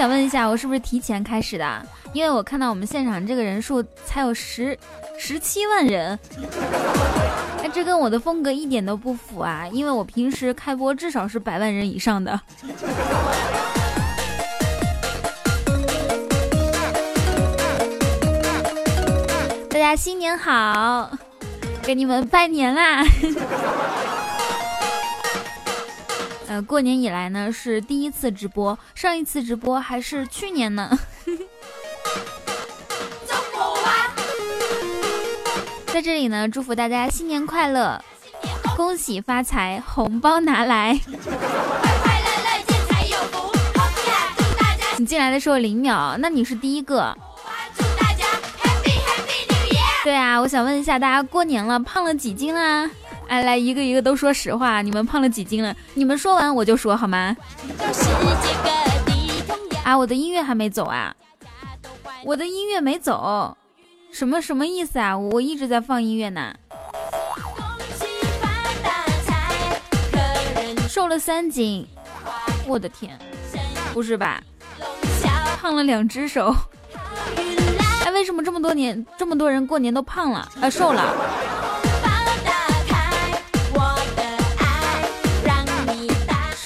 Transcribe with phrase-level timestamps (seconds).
[0.00, 1.86] 想问一下，我是不是提前开始的？
[2.14, 4.74] 因为我看到我们现场这个人数才有十
[5.18, 6.18] 十七万人，
[7.62, 9.68] 哎，这跟我的风格一点都不符啊！
[9.70, 12.40] 因为我平时开播至少是百万人以上的。
[19.68, 21.10] 大家新年好，
[21.82, 23.04] 给你们拜年啦！
[26.60, 30.98] 呃，过年以来呢是第一次直播，上一次直播还是去年呢。
[35.86, 37.98] 在这里呢，祝福大家新年快乐，
[38.76, 41.00] 恭喜发财，红包拿来。
[44.98, 47.16] 你进来的时候零秒，那你是第一个。
[50.04, 52.90] 对啊，我想问一下大家，过年了胖了几斤啊？
[53.30, 55.72] 哎，来一个一个都说实话，你们胖了几斤了？
[55.94, 57.36] 你们说完我就说好吗？
[59.84, 61.14] 啊，我的音乐还没走啊，
[62.24, 63.56] 我的音乐没走，
[64.10, 65.16] 什么什么意思啊？
[65.16, 66.52] 我一直在放音乐呢。
[70.88, 71.86] 瘦了三斤，
[72.66, 73.16] 我的天，
[73.94, 74.42] 不是吧？
[75.62, 76.52] 胖了两只手。
[78.04, 80.48] 哎，为什么这么多年这么多人过年都胖了？
[80.60, 81.14] 啊，瘦了。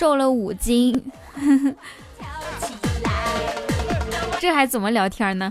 [0.04, 1.10] 瘦了五斤，
[4.38, 5.50] 这还怎么聊天呢？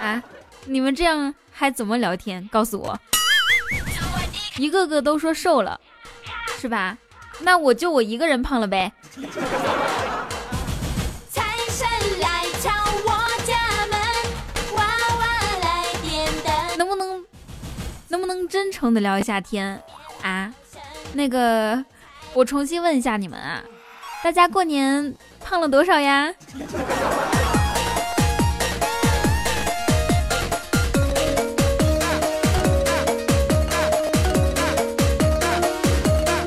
[0.00, 0.22] 啊，
[0.64, 2.48] 你们这样还怎么聊天？
[2.50, 2.98] 告诉我，
[4.56, 5.78] 一个个都说瘦了，
[6.58, 6.96] 是吧？
[7.40, 8.90] 那我就我一个人胖了呗。
[16.78, 17.22] 能不能
[18.08, 19.78] 能不能真诚的聊一下天
[20.22, 20.50] 啊？
[21.12, 21.84] 那个。
[22.34, 23.62] 我重新问一下你们啊，
[24.24, 26.34] 大家过年胖了多少呀？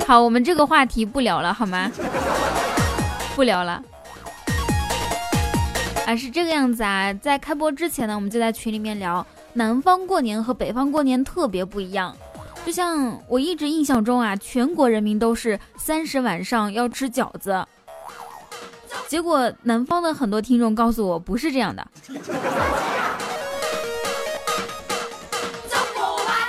[0.06, 1.90] 好，我们这个话题不聊了，好吗？
[3.34, 3.82] 不聊了。
[6.06, 12.14] 啊，是这个样子啊，在开播之前呢，我们就在群里面聊，南方过年和北方过年特别不一样。
[12.68, 17.66] 就像我一直印象中啊，全国人民都是三十晚上要吃饺子，
[19.08, 21.88] 结果南方的很多听众告诉我不是这样的，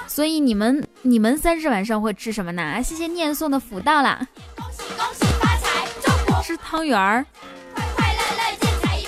[0.09, 2.83] 所以你们你们三十晚上会吃什么呢？
[2.83, 4.19] 谢谢念送的福到啦，
[4.57, 5.87] 恭喜恭喜发财
[6.43, 7.25] 吃汤圆儿，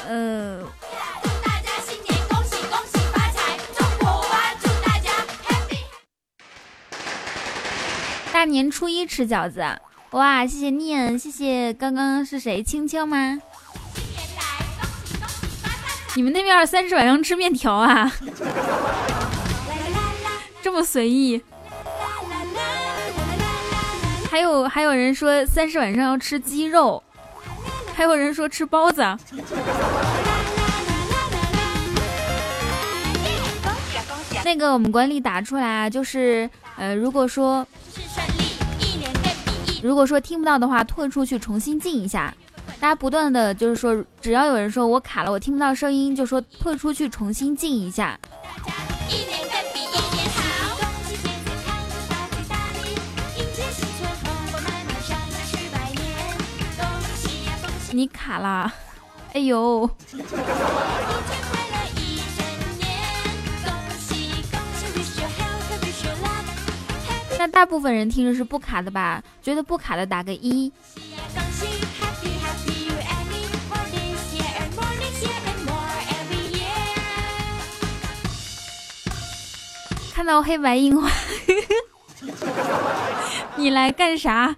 [0.06, 0.64] 嗯。
[8.40, 9.62] 大年初一吃饺子，
[10.12, 10.46] 哇！
[10.46, 12.62] 谢谢念，谢谢刚刚是谁？
[12.62, 13.38] 青青吗？
[16.14, 18.10] 你们那边三十晚上吃面条啊？
[20.62, 21.42] 这么随意？
[24.30, 27.02] 还有还有人说三十晚上要吃鸡肉，
[27.94, 29.02] 还有人说吃包子。
[34.42, 36.48] 那个我们管理打出来啊，就是
[36.80, 37.66] 呃，如果说。
[39.82, 42.34] 如果说听不到的话，退出去重新进一下。
[42.78, 48.18] 大家不断的就是说，只要有人说我卡了，我听不到声音，就说退出去重新进一下。
[57.92, 58.72] 你卡了，
[59.32, 59.88] 哎呦！
[67.40, 69.24] 那大部分人听着是不卡的吧？
[69.40, 70.70] 觉得不卡的打个一。
[80.12, 81.10] 看到黑白樱花，
[83.56, 84.54] 你来干啥？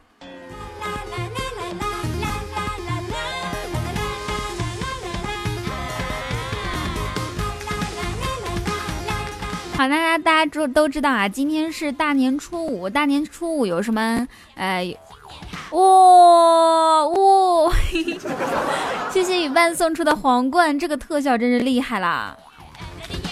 [9.75, 12.89] 好，大大家知都知道啊，今天是大年初五。
[12.89, 14.29] 大年初五有什么？
[14.55, 14.97] 呃，
[15.71, 17.73] 哇哇！
[19.11, 22.37] 谢谢雨伴送出的皇冠，这个特效真是厉害啦！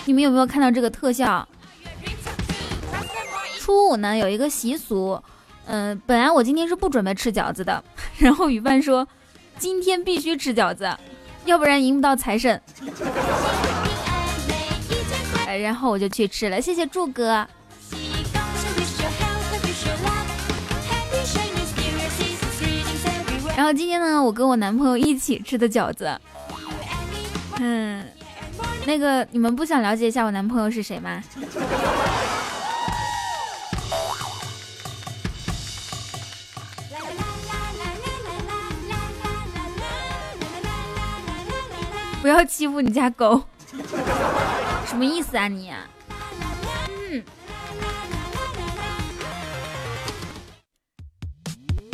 [0.07, 1.47] 你们有没有看到这个特效？
[3.59, 5.23] 初五呢有一个习俗，
[5.67, 7.85] 嗯，本来我今天是不准备吃饺子的，
[8.19, 9.07] 然后雨伴说
[9.59, 10.91] 今天必须吃饺子，
[11.45, 12.61] 要不然赢不到财神。
[15.59, 17.47] 然后我就去吃了，谢谢柱哥。
[23.57, 26.19] 然后今天呢，我跟我男朋友一起吃的饺子。
[27.59, 28.05] 嗯，
[28.87, 31.23] 那个你们不想了解一下我男朋友是谁吗？
[42.23, 43.43] 不要欺负你家狗，
[44.87, 45.71] 什么意思啊你？
[47.11, 47.23] 嗯，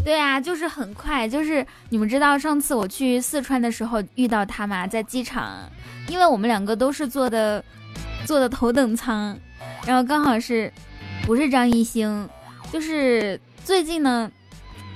[0.03, 5.71] 对啊，就是很快，就是你们知道上次我去四川的时候遇到他嘛，在机场，
[6.09, 7.63] 因为我们两个都是坐的
[8.25, 9.39] 坐的头等舱，
[9.87, 10.73] 然后刚好是
[11.25, 12.29] 不是张艺兴，
[12.73, 14.31] 就是最近呢，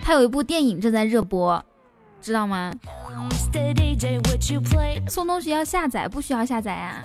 [0.02, 1.64] 他有一部电影正在热播，
[2.20, 2.72] 知道吗？
[5.08, 7.02] 送东西要下载，不需要下载啊。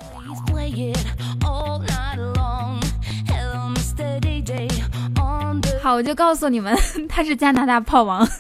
[5.82, 6.78] 好，我就告诉你们，
[7.10, 8.28] 他是加拿大炮王。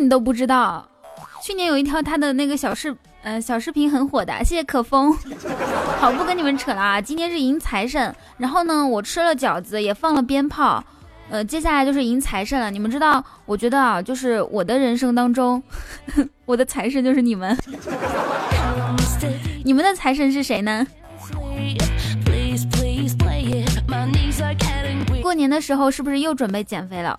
[0.00, 0.86] 你都不知道？
[1.42, 5.16] 去年有一条他的那个小视，呃，小视频很火的，谢谢可风。
[6.00, 10.82] 好，不跟你们扯了啊，今天是迎财神，然后呢，我吃了饺子，也放了鞭炮，
[11.30, 12.70] 呃，接下来就是迎财神了。
[12.70, 15.62] 你们知道，我觉得啊，就是我的人生当中，
[16.44, 17.56] 我的财神就是你们。
[19.64, 20.86] 你们的财神是谁呢？
[25.22, 27.16] 过年的时候是不是又准备减肥了？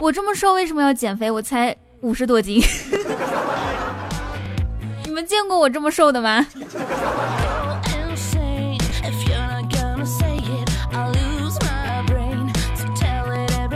[0.00, 1.30] 我这么瘦为什么要减肥？
[1.30, 1.76] 我才。
[2.02, 2.62] 五十多斤，
[5.04, 6.46] 你们见过我这么瘦的吗？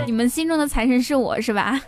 [0.07, 1.79] 你们心中的财神是我是吧？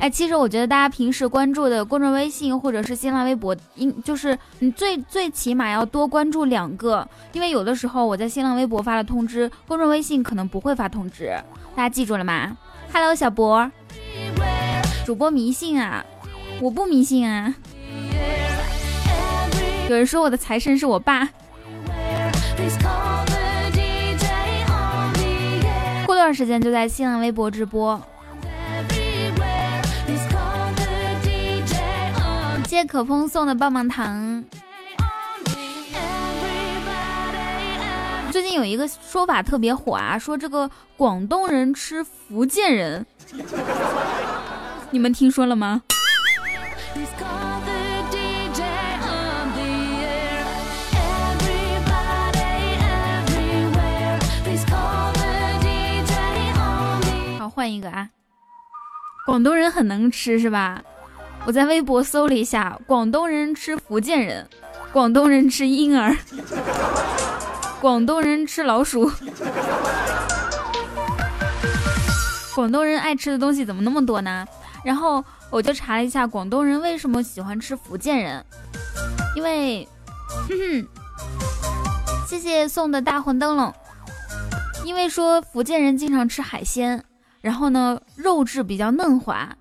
[0.00, 11.32] 哎，其实我觉得大家平时关注的公众微信或者是新浪微博，应就是你最最起码要多关注两个，因为有的时候我在新浪微博发了通知，公众微信可能不会发通知，
[11.76, 12.56] 大家记住了吗
[12.92, 13.70] ？Hello，小博。
[15.04, 16.04] 主播迷信啊，
[16.62, 17.54] 我不迷信啊。
[19.88, 21.28] 有人说我的财神是我爸。
[26.06, 28.00] 过段时间就在新浪微博直播。
[32.66, 34.42] 谢谢可风送的棒棒糖。
[38.32, 43.06] 最近有一个说法特别火啊，说这个广东人吃福建人。
[44.94, 45.82] 你们听说了吗？
[57.36, 58.08] 好，换一个啊！
[59.26, 60.80] 广东人很能吃是吧？
[61.44, 64.48] 我在微博搜了一下，广东人吃福建人，
[64.92, 66.16] 广东人吃婴儿，
[67.80, 69.10] 广东人吃老鼠。
[72.54, 74.46] 广东人爱吃的东西怎么那么多呢？
[74.84, 78.44] 然后我就查了一下，广东人为什么喜欢吃福建人？
[79.34, 79.88] 因为，
[82.28, 83.74] 谢谢送的大红灯笼。
[84.84, 87.02] 因为说福建人经常吃海鲜，
[87.40, 89.56] 然后呢，肉质比较嫩滑，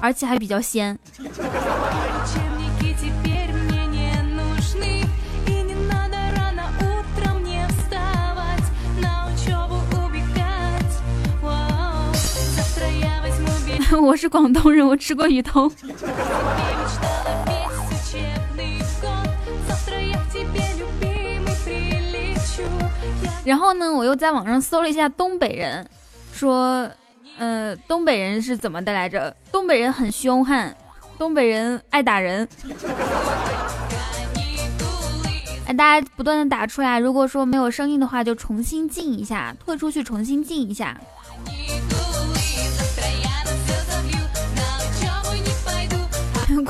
[0.00, 0.98] 而且还比较鲜。
[13.96, 15.70] 我是广东人，我吃过鱼头。
[23.44, 25.88] 然后呢，我又在网上搜了一下东北人，
[26.32, 26.88] 说，
[27.38, 29.34] 呃，东北人是怎么的来着？
[29.50, 30.76] 东北人很凶悍，
[31.16, 32.46] 东北人爱打人。
[35.66, 41.00] 哎，大家不断的打出来，如果说没有声音的话，就重新进一下，退出去重新进一下。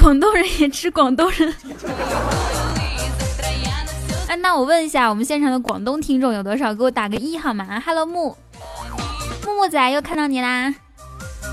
[0.08, 1.52] 广东人也吃广东人。
[4.26, 6.74] 哎，那我问一下，我们现场的广东听众有多少？
[6.74, 8.34] 给我打个一好吗？Hello 木
[9.44, 10.74] 木木仔又看到你啦！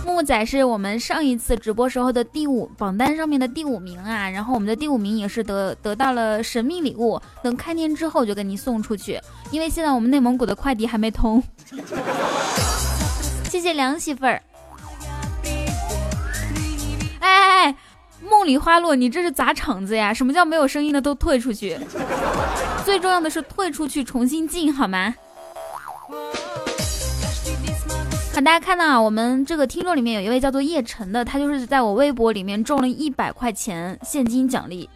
[0.05, 9.19] 木木仔是我们上一次直播时候的第五榜单上面的第五名啊，然后我们的第五名也是得得到了神秘礼物，等开店之后就给你送出去，
[9.51, 11.43] 因为现在我们内蒙古的快递还没通。
[13.51, 14.41] 谢谢梁媳妇儿。
[17.19, 17.75] 哎哎哎！
[18.29, 20.13] 梦里花落，你这是砸场子呀？
[20.13, 21.77] 什么叫没有声音的都退出去？
[22.83, 25.13] 最重要的是退出去重新进，好吗？
[28.33, 34.89] 好，大家看到啊，我们这个听众里面有一位叫做叶晨的，他就是在我微博里面中了一百块钱现金奖励。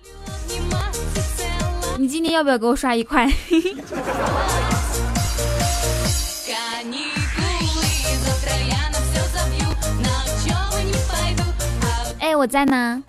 [1.98, 3.32] 你今天要不要给我刷一块？
[12.20, 13.02] 哎，我在呢。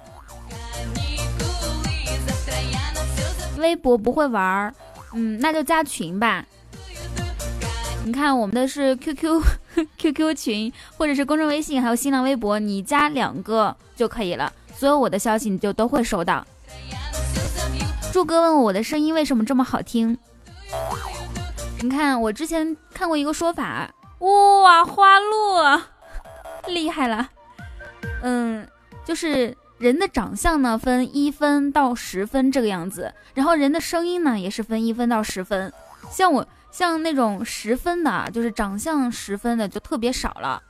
[3.60, 4.74] 微博不会玩儿，
[5.14, 6.44] 嗯，那就加群吧。
[8.04, 9.42] 你看，我们的是 QQ
[9.98, 16.44] QQ 群，或者是公众微信，还有新浪微博，你加两个就可以了，所有我的消息你就都会收到。
[18.12, 20.18] 柱哥问我我的声音为什么这么好听？
[21.82, 25.82] 你看，我之前看过一个说法，哇，花落，
[26.66, 27.28] 厉害了。
[28.22, 28.66] 嗯，
[29.04, 35.72] 就是人的长相呢分一分到十分这个样子，然后人的声音呢也是分一分到十分，
[36.10, 36.46] 像我。
[36.72, 40.62] 像那种十分的，就是长相十分的，就特别少了。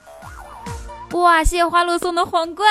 [1.10, 2.66] 哇，谢谢花落送的皇冠，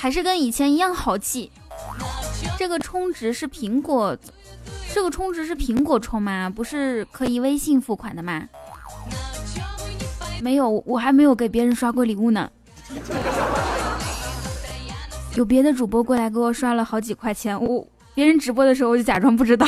[0.00, 1.52] 还是跟以前一样好气。
[2.58, 4.16] 这个充值是苹果，
[4.92, 6.50] 这个充值是苹果充吗？
[6.54, 8.42] 不是可以微信付款的吗？
[10.42, 12.50] 没有，我还没有给别人刷过礼物呢。
[15.36, 19.66] 有别的主播过来给我刷了好几块钱，我别人直播的时候我就假装不知道，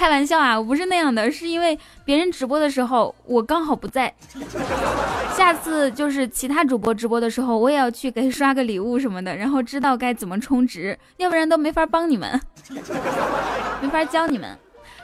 [0.00, 4.10] 开玩笑啊，我不是那样的，是因为别人直播的时候我刚好不在，
[5.36, 12.40] 下次就是其他主播直播的时候，我也要去给刷个礼物什么的，然后知道该怎么充值，要不然都没法帮你们，
[13.82, 14.56] 没法教你们。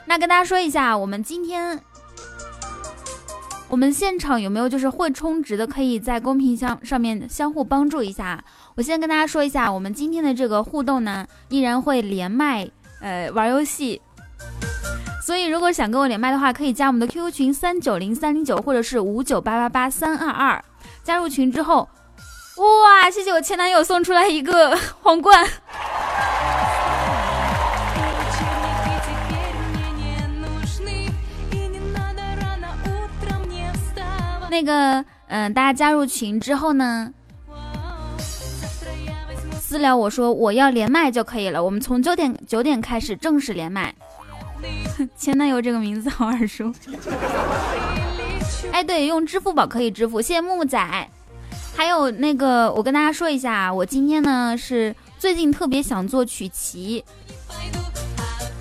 [0.07, 1.79] 那跟大家说一下，我们今天。
[3.69, 8.43] 我们现场有没有就是会充值的，可以在公屏箱上面相互帮助一下。
[8.73, 12.67] 我先跟大家说一下，我们今天的这个互动呢，依然会连麦，
[12.99, 14.01] 呃，玩游戏。
[15.27, 20.63] 所以如果想跟我连麦的话，可以加我们的 QQ 群三九零三零九，或者是五九八八八三二二。
[21.03, 21.89] 加入群之后，
[22.55, 25.45] 哇，谢谢我前男友送出来一个皇冠。
[34.49, 37.11] 那个，嗯，大家加入群之后呢，
[39.59, 41.61] 私聊我说我要连麦就可以了。
[41.61, 43.93] 我们从九点九点开始正式连麦。
[45.17, 46.73] 前男友这个名字好耳熟。
[48.71, 50.21] 哎，对，用支付宝可以支付。
[50.21, 51.09] 谢谢木木仔。
[51.75, 57.03] 还有那个，我跟大家说一下，我今天呢是最近特别想做曲奇，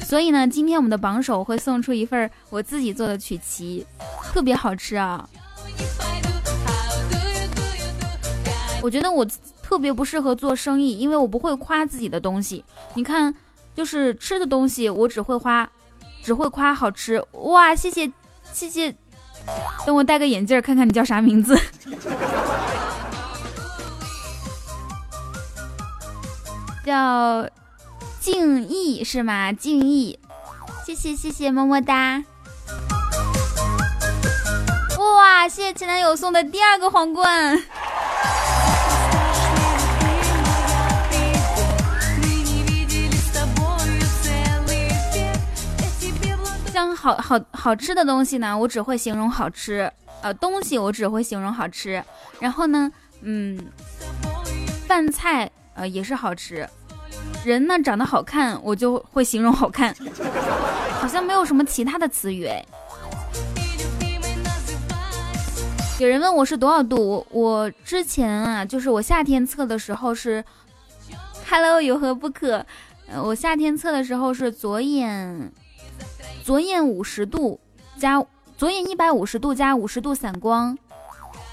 [0.00, 3.86] 所以呢，今天我们的榜首会送出一份我自己做的曲奇，
[4.32, 5.26] 特别好吃啊。
[8.82, 9.26] 我觉得我
[9.62, 12.62] 特别不适合做生意，因为我不会夸自己的东西。
[12.94, 13.34] 你看，
[13.74, 15.68] 就是吃的东西，我只会夸，
[16.26, 17.24] 只会夸好吃。
[17.30, 18.10] 哇，谢谢，
[18.52, 18.92] 谢谢。
[19.86, 21.56] 等我戴个眼镜，看看你叫啥名字。
[26.84, 27.48] 叫
[28.18, 29.52] 静逸是吗？
[29.52, 30.18] 静逸，
[30.84, 32.24] 谢谢谢谢，么么哒。
[34.98, 37.56] 哇，谢谢前男友送的第二个皇冠。
[46.76, 49.90] 像好好好吃的东西呢，我只会形容好吃。
[50.20, 52.04] 呃，东西我只会形容好吃。
[52.38, 52.92] 然后呢，
[53.22, 53.58] 嗯，
[54.86, 56.68] 饭菜呃也是好吃。
[57.46, 59.96] 人呢长得好看，我就会形容好看。
[61.00, 62.62] 好像没有什么其他的词语哎。
[65.98, 70.44] 有人问我是多少度，我之前啊，就是我夏天测的时候是
[71.48, 72.66] ，Hello 有何不可？
[73.22, 75.50] 我夏天测的时候是左眼。
[76.46, 77.58] 左眼五十度
[77.98, 78.24] 加
[78.56, 80.78] 左眼一百五十度加五十度散光，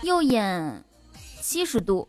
[0.04, 0.84] 右眼
[1.42, 2.08] 七十度。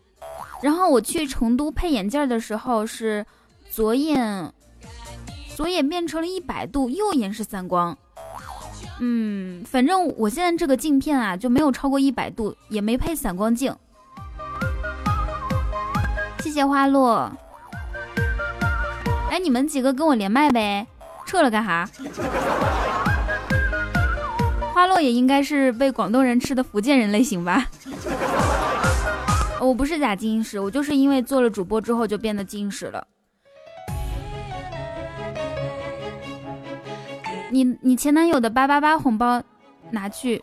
[0.60, 3.24] 然后我去成都配眼镜的时候是
[3.70, 4.52] 左眼
[5.56, 7.96] 左眼变成了一百度，右眼是散光。
[9.00, 13.74] 嗯，反正我现在这个镜片啊就没有超过一百度，也没配散光镜。
[16.40, 17.32] 谢谢花落。
[19.30, 20.86] 哎，你们几个跟我连麦呗。
[21.26, 21.88] 撤了干哈？
[24.72, 27.66] 花落也应该是被广东人吃的福建人类型吧？
[29.60, 33.06] 我不是假近视，我就是因为做了主播之后就变得近视了。
[37.50, 39.40] 你你前男友的八八八红包
[39.90, 40.42] 拿去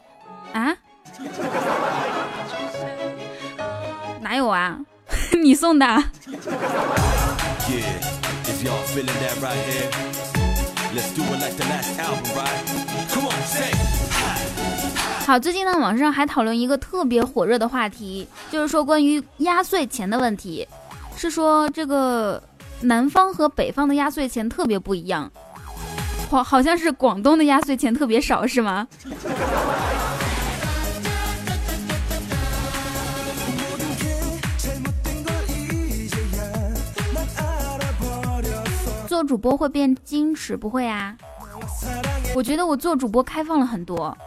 [0.54, 0.76] 啊？
[4.22, 4.80] 哪有啊？
[5.44, 5.86] 你送的？
[15.25, 20.67] 好，最近呢，网上还讨论一个特别火热的话题，就是说关于压岁钱的问题，
[21.15, 22.43] 是说这个
[22.81, 25.31] 南方和北方的压岁钱特别不一样，
[26.29, 28.86] 好，好像是广东的压岁钱特别少，是吗？
[39.24, 41.16] 主播会变矜持，不会啊？
[42.36, 44.18] 我觉得我做主播开放了很多。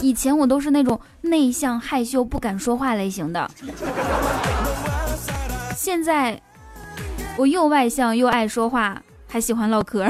[0.00, 3.50] 以前我都是那种内向、害羞、不敢说话类型的，
[5.74, 6.40] 现在
[7.36, 10.06] 我又外向又爱说话，还喜欢唠嗑。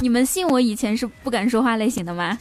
[0.00, 2.38] 你们信我以前是不敢说话类型的吗？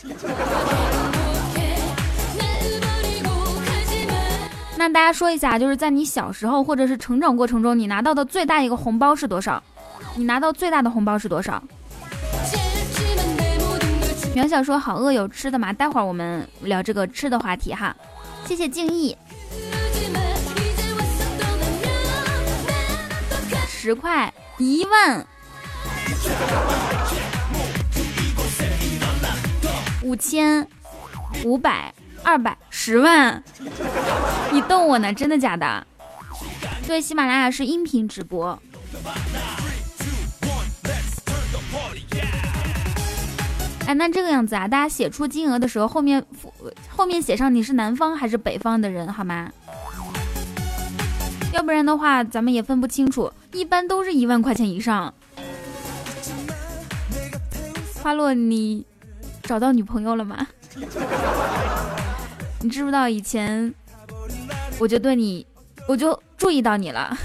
[4.80, 9.62] 那大家说一下，就是在你小时候或者是成长过程中，你拿到的最大一个红包是多少？
[10.16, 11.62] 你拿到最大的红包是多少？
[14.34, 15.74] 苗小说好饿，有吃的吗？
[15.74, 17.94] 待会儿我们聊这个吃的话题哈。
[18.46, 19.18] 谢谢敬意。
[23.68, 25.28] 十块，一万，
[30.02, 30.66] 五千，
[31.44, 31.94] 五百。
[32.24, 33.44] 二百十万，
[34.52, 35.14] 你逗我呢？
[35.14, 35.86] 真的假的？
[36.86, 38.62] 对，喜马拉雅是音频直播。
[43.88, 46.24] 哎，那这个样子啊，大家写出金额的时候，后面
[46.96, 49.50] 后面写上你是南方还是北方的人，好吗？
[51.52, 53.32] 要不然的话，咱们也分不清楚。
[53.54, 55.12] 一般都是一万块钱以上。
[58.02, 58.86] 花落，你
[59.42, 60.48] 找到女朋友了吗？
[62.62, 63.74] 你知不知道以前
[64.80, 65.48] 我就对你，
[65.88, 67.18] 我就注意到你了。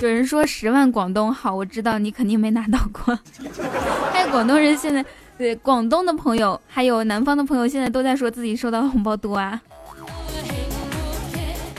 [0.00, 3.18] 有人说十万广东好，我知道你肯定没拿到过。
[4.12, 5.04] 还有广东人现在，
[5.36, 9.60] 对广东的朋友，还有南方的朋友，现在都在说自己收到的红包多啊。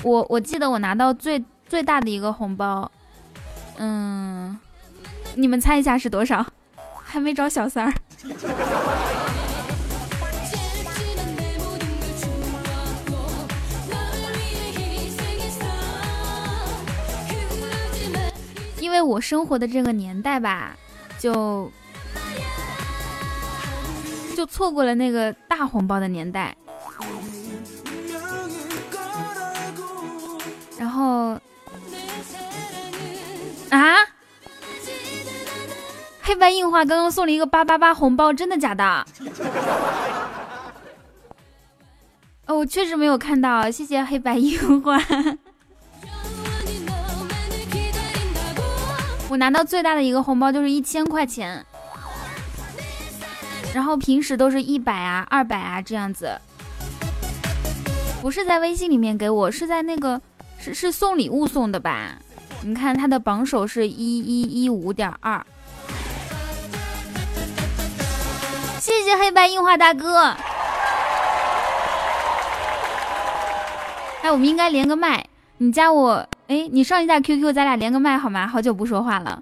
[0.03, 2.89] 我我记得我拿到最最大的一个红包。
[3.81, 4.59] 嗯，
[5.35, 6.45] 你们猜一下是多少？
[7.01, 7.93] 还没找小三儿。
[18.81, 20.75] 因为我生活的这个年代吧，
[21.17, 21.71] 就
[24.35, 26.55] 就错过了那个大红包的年代，
[30.77, 31.39] 然后。
[33.69, 33.95] 啊！
[36.21, 39.05] 黑白印花刚刚送了一个八八八红包，真的假的？
[42.45, 44.99] 哦，我确实没有看到，谢谢黑白印花。
[49.29, 51.63] 我拿到最大的一个红包就是一千块钱，
[53.73, 56.35] 然后平时都是一百啊、二百啊这样子，
[58.21, 60.19] 不是在微信里面给我，是在那个
[60.59, 62.17] 是是送礼物送的吧？
[62.61, 65.43] 你看他的榜首是一一一五点二，
[68.79, 70.35] 谢谢黑白印花大哥。
[74.21, 75.25] 哎，我们应该连个麦，
[75.57, 78.45] 你加我，哎，你上一下 QQ，咱俩连个麦好吗？
[78.45, 79.41] 好久不说话了。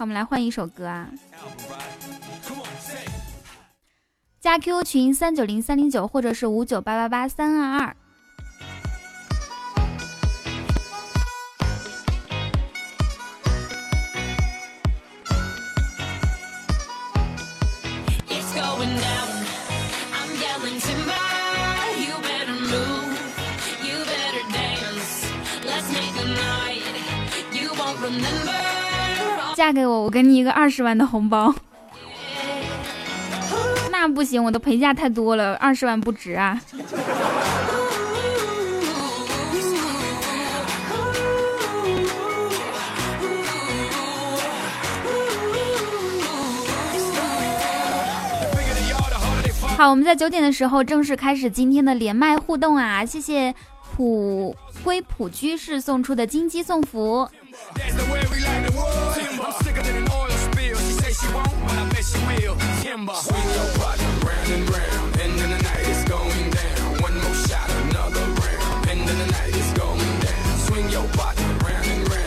[0.00, 1.08] 我们来换一首歌啊！
[4.40, 7.96] 加 QQ 群三九零三零九，或者是五九八八八三二二。
[29.58, 31.52] 嫁给我，我给你一个二十万的红包。
[33.90, 36.60] 那不行，我的陪嫁太多了，二十万不值啊。
[49.76, 53.04] 好，我们在九点的时候正式开始今天的连麦互动啊！
[53.04, 57.28] 谢谢普归普居士送出的金鸡送福。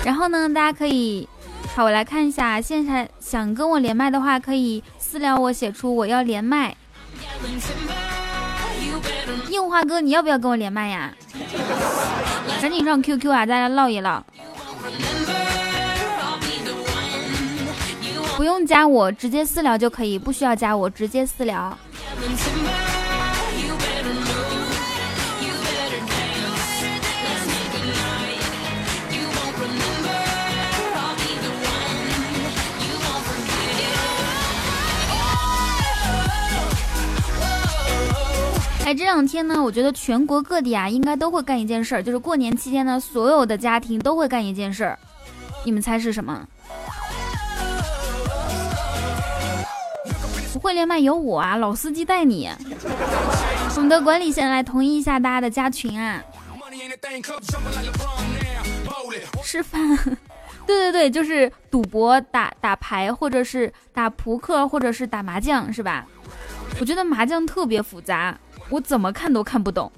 [0.04, 1.28] 然后呢，大家可以，
[1.76, 6.76] 好，我来看一下，现在想跟我连麦的话，可以私聊我，写出我要连麦。
[9.50, 11.14] 硬化哥，你要不要跟我连麦呀？
[12.62, 14.24] 赶紧上 QQ 啊，大家唠一唠。
[18.42, 21.78] 不用加我，直接私聊就可以，不需要加我，直接私聊。
[38.84, 44.98] 哎，这两天呢，我觉得全国各地啊，应该都会干一件事儿，就是过年期间呢，所有的家庭都会干一件事儿，
[45.64, 46.44] 你们猜是什么？
[50.54, 52.50] 不会连麦有我啊，老司机带你。
[53.76, 56.22] 我们的管理先来同意一下大家的加群啊。
[59.44, 59.82] 吃饭，
[60.66, 66.06] 对对对，就是赌博、打打牌，或者是打扑克，或者是打麻将，是吧？
[66.80, 68.38] 我觉得麻将特别复杂，
[68.70, 69.92] 我怎么看都看不懂。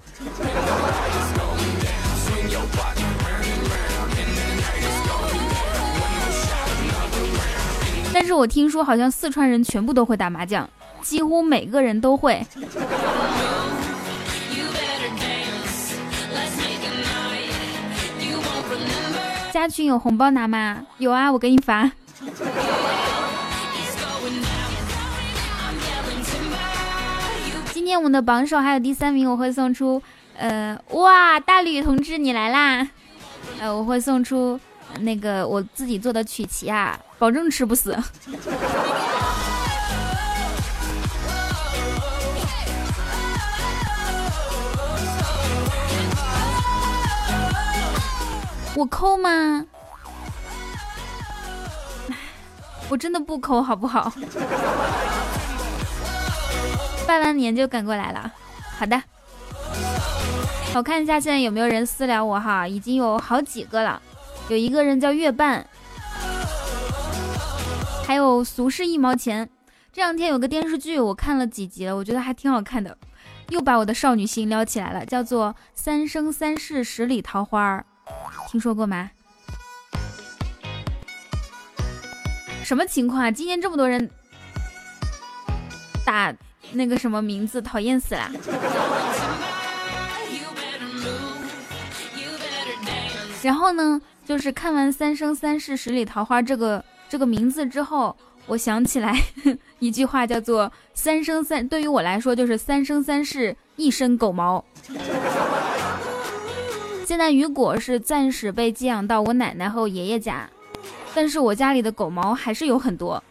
[8.13, 10.69] 但是我听说好像四川人全部都会打麻将，
[11.01, 12.45] 几乎每个人都会。
[19.51, 20.85] 加群有红包拿吗？
[20.99, 21.91] 有啊，我给你发。
[27.71, 30.01] 今天我们的榜首还有第三名，我会送出，
[30.37, 32.87] 呃，哇，大吕同志你来啦！
[33.59, 34.59] 呃，我会送出
[34.99, 36.99] 那个我自己做的曲奇啊。
[37.17, 37.97] 保证吃不死。
[48.75, 49.65] 我抠吗？
[52.89, 54.11] 我真的不抠，好不好？
[57.07, 58.31] 拜完年就赶过来了。
[58.77, 59.01] 好的，
[60.73, 64.01] 我看一下现在有没有人私聊我哈，已经有好几个了。
[64.49, 65.65] 有一个人叫月半。
[68.05, 69.49] 还有俗世一毛钱，
[69.91, 72.95] 这两天有个电视剧我看了几集了，我觉得还挺好看的，
[73.49, 77.77] 又把我的少女心撩起来了，叫做《三生三世十里桃花》，
[78.51, 79.09] 听说过吗？
[82.63, 83.31] 什么情况啊？
[83.31, 84.09] 今天这么多人
[86.05, 86.33] 打
[86.73, 88.29] 那个什么名字，讨厌死了。
[93.41, 96.83] 然后呢，就是看完《三生三世十里桃花》这个。
[97.09, 98.15] 这个名字之后，
[98.47, 99.15] 我想起来
[99.77, 101.67] 一句话，叫做“三生三”。
[101.69, 104.65] 对于我来说，就是“三生三世一身狗毛”。
[107.05, 110.49] 现在雨果是暂时被寄养到我奶奶和我爷爷家，
[111.13, 113.23] 但是我家里的狗毛还是有很多。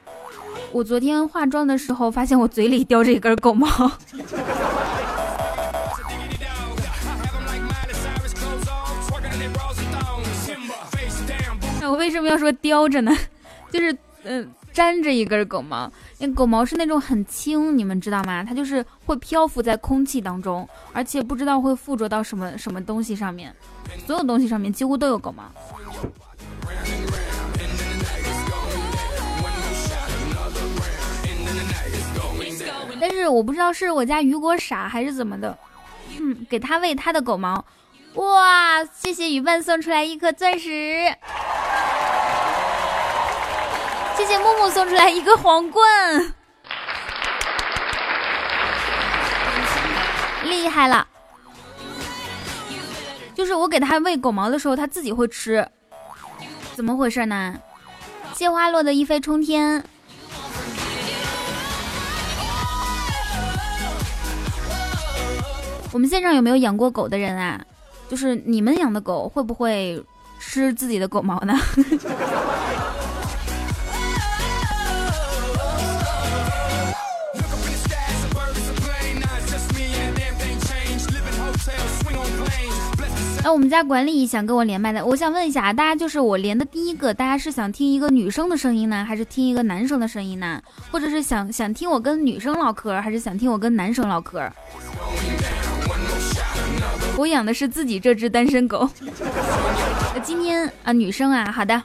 [0.70, 3.66] 我昨天化妆的时候，发现我嘴里叼着一根狗毛。
[12.02, 13.16] 为什么要说叼着呢？
[13.70, 18.42] 就是嗯，粘着一根狗毛，那狗毛是那种很轻，你们知道吗？
[18.42, 23.54] 它就是会漂浮在空气当中，而且不知道会附着到什么什么东西上面，
[24.04, 25.44] 所有东西上面几乎都有狗毛。
[33.00, 35.56] 但是我不知道是我家雨果傻还是怎么的，
[36.18, 37.64] 嗯，给他喂他的狗毛，
[38.14, 41.14] 哇，谢谢雨伴送出来一颗钻石。
[44.16, 46.34] 谢谢木木送出来一个皇冠，
[50.44, 51.06] 厉害了！
[53.34, 55.66] 就是我给它喂狗毛的时候，它自己会吃，
[56.76, 57.54] 怎么回事呢？
[58.34, 59.82] 谢花落的一飞冲天。
[65.92, 67.60] 我们现场有没有养过狗的人啊？
[68.12, 70.04] 就是你们养的狗会不会
[70.38, 71.58] 吃自己的狗毛呢？
[83.42, 90.60] 哎，我们家管理想跟我连麦的，我想问一下，大家就是我连的第一个，大家是想听一个女生的声音呢，还是听一个男生的声音呢？
[90.90, 94.52] 或者是想想听我跟女生唠嗑，还是想听我跟男生唠嗑？
[97.18, 98.88] 我养的是自己这只单身狗。
[100.22, 101.82] 今天啊，女生啊，好的。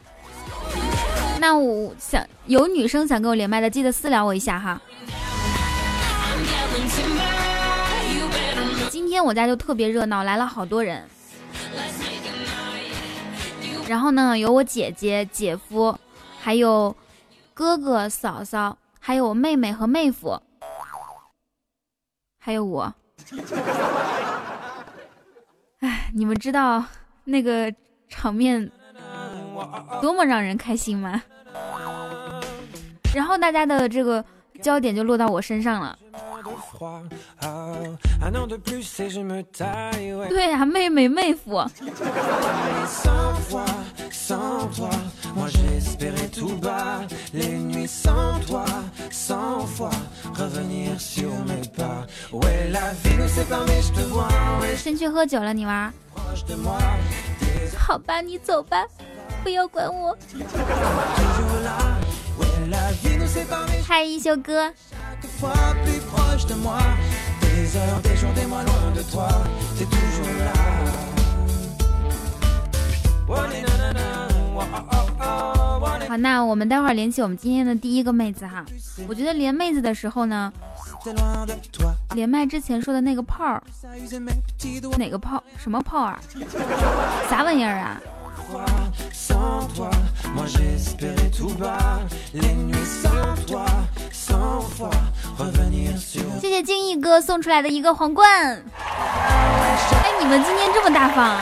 [1.39, 4.81] 那我想有女生想跟我连麦的，记得私聊我一下哈。
[8.89, 11.03] 今天我家就特别热闹，来了好多人。
[13.87, 15.97] 然后呢，有我姐姐、姐夫，
[16.41, 16.95] 还有
[17.53, 20.41] 哥哥、嫂嫂，还有我妹妹和妹夫，
[22.39, 22.93] 还有我。
[26.13, 26.83] 你们知道
[27.25, 27.73] 那个
[28.07, 28.71] 场面
[30.01, 31.21] 多么让人开心吗？
[33.15, 34.23] 然后大家的这个
[34.61, 35.97] 焦点就落到我身上了。
[40.29, 41.63] 对呀，妹妹妹夫。
[54.75, 55.93] 先去喝酒了，你玩？
[57.77, 58.85] 好吧，你走吧，
[59.43, 60.17] 不要管我。
[63.85, 64.73] 嗨，一休哥。
[76.07, 78.65] 好，那我们待会儿连起我们今天的第一个妹子哈。
[79.07, 80.51] 我觉得连妹子的时候呢，
[82.15, 83.61] 连麦之前说的那个炮儿，
[84.97, 85.43] 哪个炮？
[85.57, 86.19] 什么炮啊？
[87.29, 88.01] 啥玩意儿啊？
[96.39, 98.63] 谢谢静逸哥送出来的一个皇冠。
[98.77, 101.37] 哎，你们今天这么大方？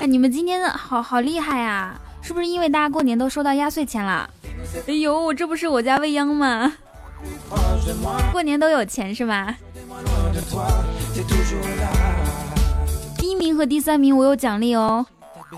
[0.00, 2.00] 哎，你们今天好好厉害啊！
[2.22, 4.30] 是不是因为大家过年都收到压岁钱了？
[4.86, 6.72] 哎呦，这不是我家未央吗？
[8.30, 9.56] 过年都有钱是吧？
[13.38, 15.04] 第一名和第三名我有奖励哦，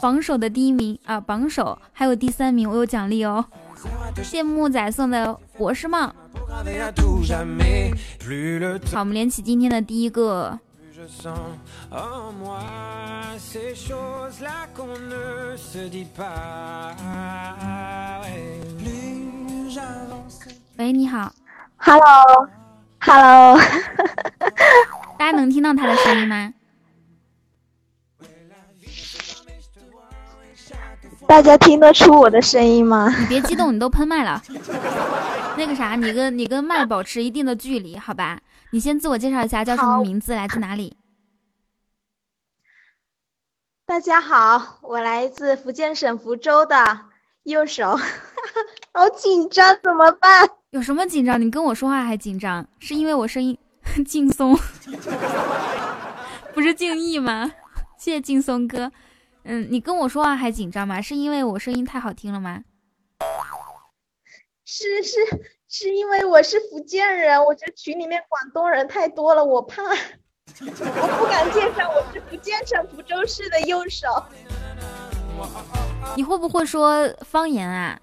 [0.00, 3.44] 榜首的第一名啊，榜首还有第三名我有奖励哦。
[4.20, 6.08] 谢木仔送的博士帽。
[6.08, 6.12] 好，
[8.98, 10.58] 我们连起今天的第一个。
[20.76, 21.32] 喂，你好。
[21.76, 23.56] Hello，Hello。
[25.16, 26.52] 大家能听到他的声音吗？
[31.28, 33.14] 大家听得出我的声音吗？
[33.20, 34.42] 你别激动，你都喷麦了。
[35.58, 38.40] 那个啥，你跟你跟麦保持一定的距离，好吧？
[38.70, 40.96] 你先自我介绍一下，叫什么名字，来自哪里？
[43.84, 46.98] 大家好，我来自福建省福州的
[47.42, 47.94] 右手，
[48.94, 50.48] 好紧张，怎么办？
[50.70, 51.38] 有什么紧张？
[51.38, 52.66] 你跟我说话还紧张？
[52.78, 53.56] 是因为我声音
[54.06, 54.58] 劲松，
[56.54, 57.52] 不是敬意吗？
[57.98, 58.90] 谢谢劲松哥。
[59.50, 61.00] 嗯，你跟我说话还紧张吗？
[61.00, 62.62] 是因为我声音太好听了吗？
[64.66, 65.16] 是是
[65.68, 74.06] 是因为我是福建人，我觉得群里面广东人太多了，我怕，我不敢介绍我是福建省福州市的右手。
[76.14, 77.98] 你会不会说方言啊？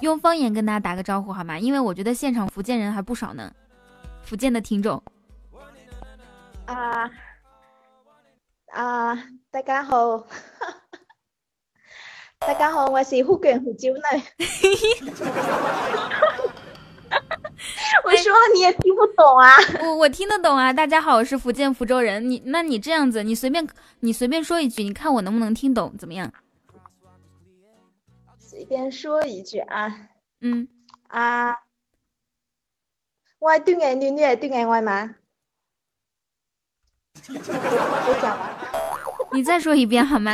[0.00, 1.56] 用方言跟大家打个招呼好吗？
[1.56, 3.52] 因为我觉得现场福建人还不少呢，
[4.24, 5.00] 福建的听众。
[6.66, 7.08] 啊
[8.72, 9.14] 啊，
[9.50, 10.26] 大家好。
[12.40, 14.00] 大家好，我是福建福州的。
[18.02, 19.54] 我说你也听不懂啊？
[19.82, 20.72] 我我听得懂啊。
[20.72, 22.30] 大家好，我是福建福州人。
[22.30, 23.68] 你那你这样子，你随便
[24.00, 25.94] 你随便说一句，你看我能不能听懂？
[25.98, 26.32] 怎么样？
[28.38, 30.08] 随便说一句啊。
[30.40, 30.66] 嗯
[31.08, 31.54] 啊，
[33.38, 35.14] 我对眼你，你也对眼我吗？
[37.28, 38.56] 我讲完。
[39.32, 40.32] 你再说一遍好吗？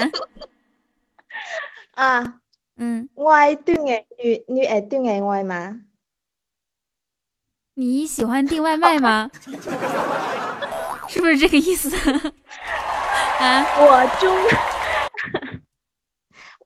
[1.96, 2.40] 啊，
[2.76, 5.80] 嗯，我爱对眼你，你爱对眼我吗？
[7.72, 9.30] 你喜欢订外卖吗？
[11.09, 11.88] 是不是这个意思？
[13.40, 14.37] 啊，我中，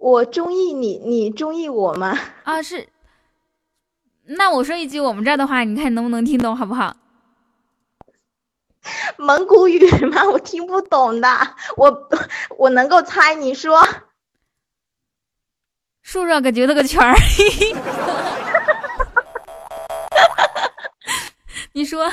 [0.00, 2.18] 我中意你，你中意我吗？
[2.42, 2.88] 啊，是。
[4.24, 6.96] 那我说一句我们这儿的话，你看能不能听懂，好不好？
[9.16, 10.24] 蒙古语吗？
[10.28, 11.28] 我听不懂的，
[11.76, 12.08] 我
[12.58, 13.80] 我能够猜，你说。
[16.02, 17.14] 竖着个揪了个圈儿，
[21.72, 22.10] 你说，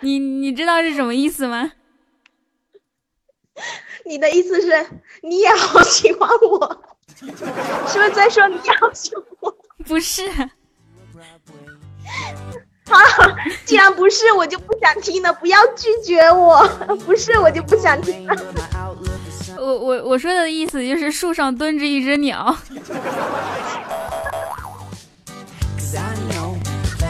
[0.00, 1.72] 你你知道是什么意思吗？
[4.04, 4.86] 你的意思是
[5.22, 6.84] 你也好喜欢我，
[7.16, 9.56] 是不是在说你好喜欢我？
[9.86, 10.28] 不是，
[12.86, 12.98] 好，
[13.64, 16.66] 既然不是，我就不想听了，不要拒绝我，
[17.06, 18.34] 不是我就不想听了。
[19.58, 22.56] 我我我说的意思就是树上蹲着一只鸟。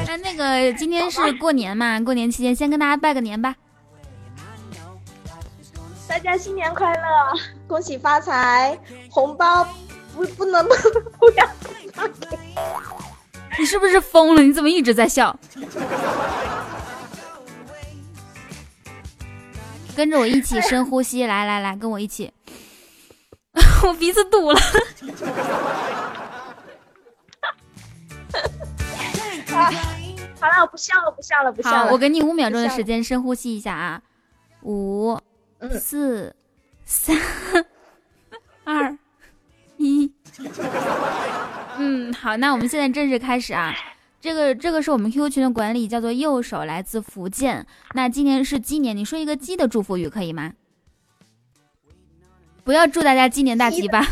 [0.07, 2.01] 那那个今天是过年嘛？
[2.01, 3.55] 过年期间先跟大家拜个年吧。
[6.09, 7.01] 大家新年快乐，
[7.67, 8.79] 恭喜发财，
[9.09, 9.67] 红包
[10.15, 10.75] 不不能不
[11.19, 11.47] 不要
[12.29, 12.39] 给。
[13.59, 14.43] 你是不是疯了？
[14.43, 15.35] 你怎么一直在笑？
[19.97, 22.33] 跟着我一起深呼吸， 来来来，跟我一起。
[23.87, 24.61] 我鼻子堵了。
[29.53, 29.71] 啊，
[30.41, 31.93] 好了，我不笑了，不笑了，不笑了。
[31.93, 34.01] 我给你五秒钟的时间深呼吸一下啊，
[34.63, 35.19] 五、
[35.79, 36.35] 四、
[36.87, 37.17] 三、
[38.65, 38.97] 二、
[39.77, 40.11] 一。
[41.77, 43.75] 嗯，好，那我们现在正式开始啊。
[44.23, 47.67] 这个这个是我们 QQ 群的管理，叫做右手，来自福建。
[47.95, 50.53] 那今年是鸡年，你说一个鸡的祝福语可以吗？
[52.63, 54.07] 不要祝大家鸡年大吉吧，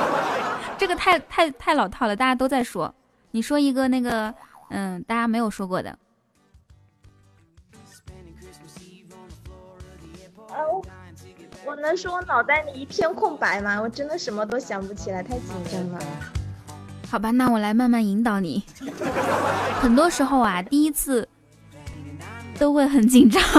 [0.78, 2.94] 这个太太太老套了，大家都在说。
[3.32, 4.34] 你说一个那个，
[4.70, 5.98] 嗯，大家没有说过的。
[11.66, 13.78] 我能说我脑袋里一片空白吗？
[13.82, 15.98] 我真的什么都想不起来，太紧张了。
[17.08, 18.62] 好吧，那我来慢慢引导你。
[19.80, 21.28] 很多时候啊，第一次
[22.58, 23.42] 都会很紧张。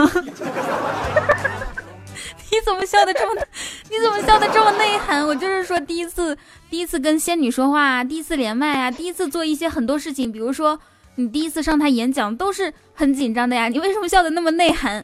[2.49, 3.41] 你怎么笑的这么？
[3.89, 5.25] 你怎么笑的这么内涵？
[5.25, 6.37] 我就是说，第一次，
[6.69, 10.79] 第一次跟仙女说话，第一次连麦啊，第一次做一些很多事情，比如说
[11.15, 13.67] 你第一次上台演讲，都是很紧张的呀。
[13.69, 15.03] 你为什么笑的那么内涵？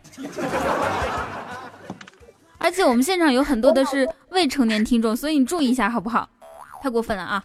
[2.58, 6.30] 而且我们现场有很多的是未成年听众，所以你注意一下好不好？
[6.82, 7.44] 太过分了啊！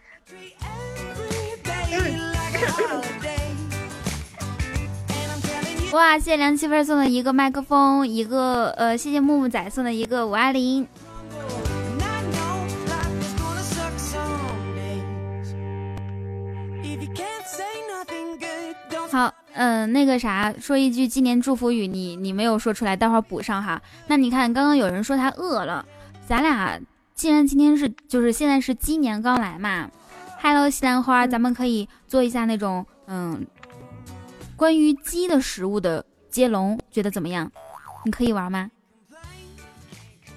[5.92, 10.86] 哇，谢谢梁七分送的一个麦克风，一个呃，谢谢木木仔送的一个五二零。
[19.10, 23.80] 好，嗯，那个啥，说一句今年祝福语，你你没有说出来，待会儿补上哈。
[24.08, 25.84] 那你看，刚刚有人说他饿了，
[26.26, 26.78] 咱俩
[27.14, 29.90] 既然今天是就是现在是鸡年刚来嘛
[30.42, 33.46] ，Hello 西兰花，咱们可以做一下那种嗯。
[34.58, 37.48] 关于鸡的食物的接龙，觉得怎么样？
[38.04, 38.68] 你可以玩吗？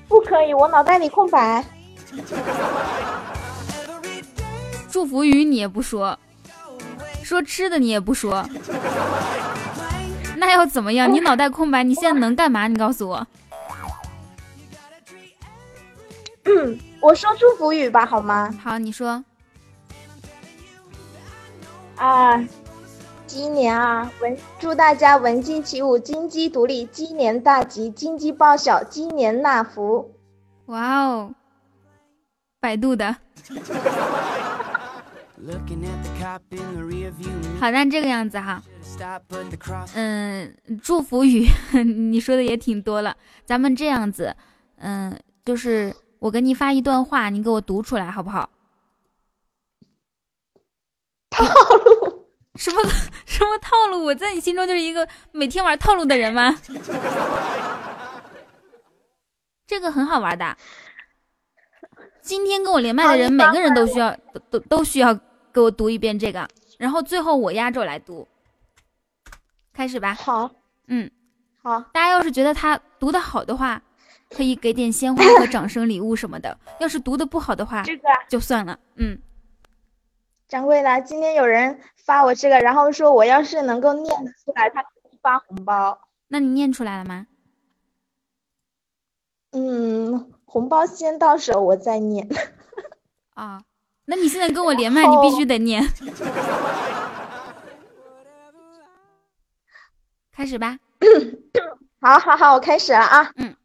[0.07, 1.65] 不可以，我脑袋里空白。
[4.91, 6.19] 祝福语你也不说，
[7.23, 8.47] 说吃的你也不说，
[10.37, 11.11] 那要怎么样？
[11.11, 12.67] 你脑袋空白，你现在能干嘛？
[12.67, 13.25] 你告诉我。
[16.99, 18.55] 我说祝福语吧，好吗？
[18.63, 19.25] 好，你说。
[21.95, 22.39] 啊。
[23.31, 30.13] 鸡年啊，文祝大家文鸡起舞，金鸡独立，鸡年大吉，金鸡报晓，鸡年纳福。
[30.65, 31.33] 哇哦，
[32.59, 33.15] 百度的。
[37.57, 38.61] 好，那这个样子哈。
[39.93, 41.47] 嗯，祝福语
[42.11, 43.15] 你说的也挺多了，
[43.45, 44.35] 咱们这样子，
[44.75, 48.49] 嗯，就是我给你发一段话，你给我读出来好不好？
[51.29, 51.90] 套路。
[52.55, 52.81] 什么
[53.25, 54.03] 什么套路？
[54.05, 56.57] 我在你心中就是一个每天玩套路的人吗？
[59.65, 60.57] 这个很好玩的。
[62.21, 65.13] 今天跟我连麦的人，每个人都需要都都都需要
[65.53, 68.27] 给我读一遍这个，然后最后我压轴来读。
[69.73, 70.13] 开始吧。
[70.13, 70.51] 好。
[70.87, 71.09] 嗯。
[71.63, 71.79] 好。
[71.93, 73.81] 大家要是觉得他读的好的话，
[74.29, 76.55] 可以给点鲜花和掌声礼物什么的。
[76.79, 78.77] 要是读的不好的话，这个就算了。
[78.97, 79.17] 嗯。
[80.51, 84.83] 掌柜的，今天有人发我这个，然后说我要是能够念得出来，他
[85.21, 85.97] 发红包。
[86.27, 87.25] 那你念出来了吗？
[89.53, 92.27] 嗯，红包先到手，我再念。
[93.33, 93.63] 啊，
[94.03, 95.81] 那你现在跟我连麦，你必须得念。
[100.33, 100.77] 开始吧。
[102.01, 103.31] 好好好，我开始了啊。
[103.37, 103.55] 嗯。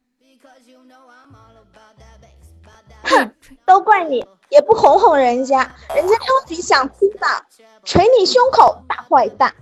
[3.03, 3.35] 哼，
[3.67, 4.25] 都怪你。
[4.49, 7.27] 也不哄哄人家，人家超级想听的，
[7.85, 9.55] 捶你胸口，大坏蛋！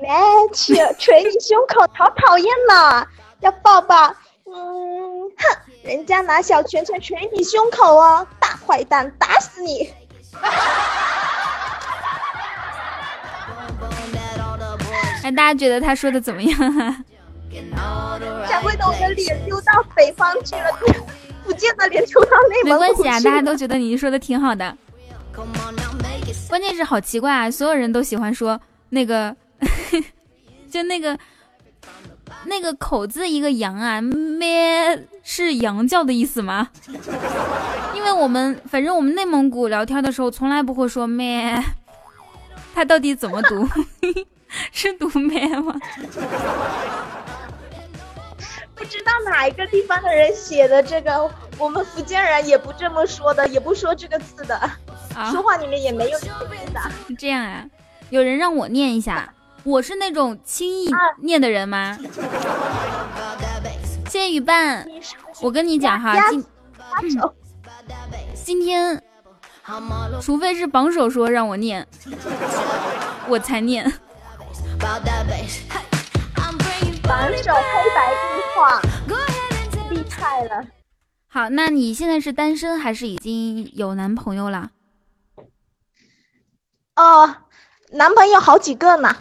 [0.00, 0.20] 来，
[0.52, 3.06] 去捶你胸口，好讨厌呐！
[3.40, 4.14] 要抱抱，
[4.46, 9.92] 嗯，哼，人家拿小拳拳捶你胸口哦，大坏蛋，打死你！
[15.22, 16.96] 哎，大家觉得他说的怎么样啊？
[18.48, 20.70] 掌柜的，我的脸丢到北方去了。
[21.44, 24.76] 福建的连球到内没关系啊，大家都觉得你说的挺好的。
[26.48, 29.34] 关键是好奇怪啊，所有人都喜欢说那个
[30.70, 31.18] 就那个
[32.46, 36.68] 那个口字一个羊啊，咩是羊叫的意思吗？
[37.94, 41.62] 因为我们反正我们内蒙古聊天的时候从来不会说咩，
[42.74, 43.68] 它到底怎么读？
[44.70, 45.74] 是读咩吗？
[48.74, 54.60] 不知道哪一个地方的人写的这个，我们福建人也不这么说的，也不说这个字的，
[55.30, 56.80] 说话里面也没有这个字的。
[57.18, 57.64] 这样啊？
[58.10, 60.90] 有人让我念一下，我是那种轻易
[61.22, 61.98] 念的人吗？
[64.10, 64.86] 谢谢雨伴，
[65.40, 66.44] 我跟你讲哈，今
[68.34, 69.02] 今天，
[70.20, 71.86] 除非是榜首说让我念，
[73.28, 73.92] 我才念。
[77.06, 78.80] 榜首黑白一画，
[79.90, 80.66] 厉害了。
[81.28, 84.70] 好，那你现在是单身还是已经有男朋友了？
[86.96, 87.36] 哦，
[87.90, 89.16] 男朋友好几个呢。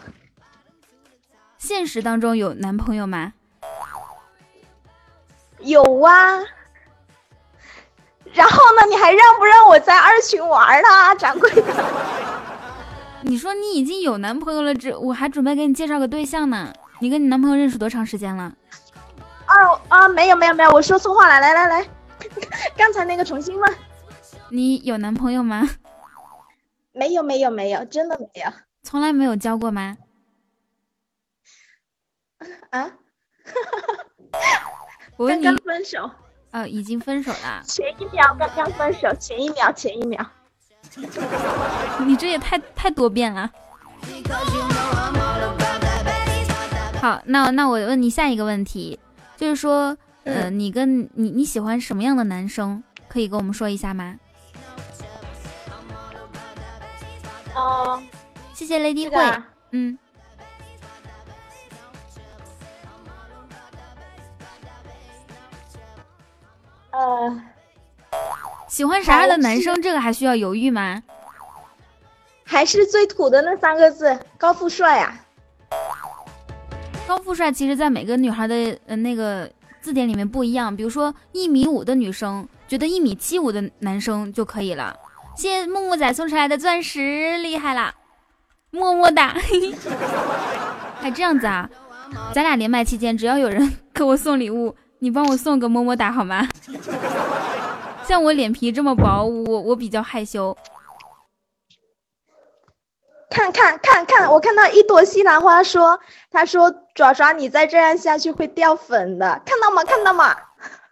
[1.58, 3.34] 现实当中有男朋友吗？
[5.60, 6.40] 有啊。
[8.34, 8.86] 然后呢？
[8.90, 11.86] 你还让不让我在二群玩了，掌柜的？
[13.24, 16.74] 你说你已经有男朋友了，这我还准备给你介绍个对象呢。
[17.04, 18.44] 你跟你男朋友认识多长时间了？
[19.46, 19.56] 啊
[19.90, 21.86] 啊，没有没有没有，我说错话了，来来来，
[22.78, 23.76] 刚才那个重新问。
[24.48, 25.70] 你有男朋友吗？
[26.94, 28.50] 没有没有没有，真的没有，
[28.84, 29.98] 从来没有交过吗？
[32.70, 32.90] 啊？
[35.18, 36.10] 我问你，刚刚分手。
[36.52, 37.62] 呃，已经分手了。
[37.66, 40.26] 前一秒刚刚分手，前一秒前一秒。
[42.06, 43.52] 你这也太太多变了。
[47.04, 48.98] 好，那那我问你下一个问题，
[49.36, 52.82] 就是说，呃，你跟你你喜欢什么样的男生？
[53.10, 54.16] 可以跟我们说一下吗？
[57.54, 58.02] 哦，
[58.54, 60.00] 谢谢 Lady 慧，嗯，
[66.92, 67.42] 呃，
[68.70, 69.82] 喜欢啥样的男生？
[69.82, 71.04] 这个还需要犹豫吗？
[72.46, 75.20] 还是最土的那三个字，高富帅啊！
[77.08, 79.50] 高富帅其实，在每个女孩的呃那个
[79.82, 80.76] 字典里面不一样。
[80.76, 84.96] 比如说，一米五的女生觉得一米七五的男生就可以了。
[85.36, 87.94] 谢谢木木仔送出来的钻石，厉害啦！
[88.72, 89.36] 么么哒！
[91.00, 91.70] 还 这样子啊？
[92.34, 96.48] 咱俩连麦期间，只要有人给我送礼物，你帮我送个么么哒好吗？
[98.08, 100.56] 像我脸皮这么薄，我我比较害羞。
[103.30, 106.00] 看看看看，我看到一朵西兰花说，
[106.30, 109.84] 他说爪爪，你再这样下去会掉粉的，看到吗？
[109.84, 110.36] 看到吗？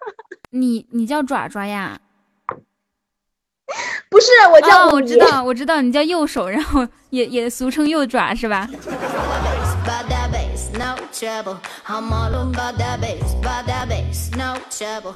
[0.52, 2.00] 你你叫爪爪呀？
[4.10, 8.68] 不是，我叫我知道我知道，你叫右手，然后也也俗称右爪是吧？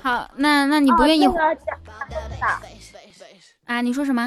[0.03, 1.25] 好，那那你不愿意
[3.65, 3.81] 啊？
[3.81, 4.25] 你说什么？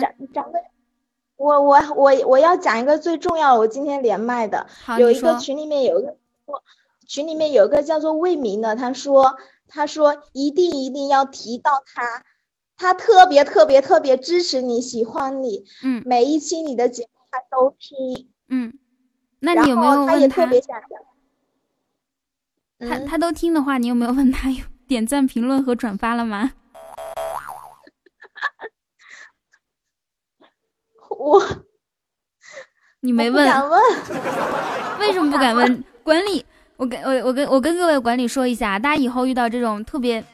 [1.36, 4.66] 我我我我要讲一个最重要的，我今天连麦的，
[4.98, 6.16] 有一个群里面有一个，
[7.06, 9.36] 群里面有一个叫做魏明的，他说
[9.66, 12.24] 他说一定一定要提到他，
[12.76, 18.72] 他特别特别特别支持你，喜欢你，嗯，每一期你的节目他都听，嗯，
[19.40, 20.46] 那你有没有问他？
[22.80, 26.52] 他他都听的话，你有没有问他有点赞、评论和转发了吗？
[31.18, 31.42] 我，
[33.00, 33.44] 你没问，
[35.00, 35.84] 为什么不敢问？
[36.08, 36.42] 管理，
[36.78, 40.24] 我跟我我跟我跟各位管理说一下，大家以后遇到这种特别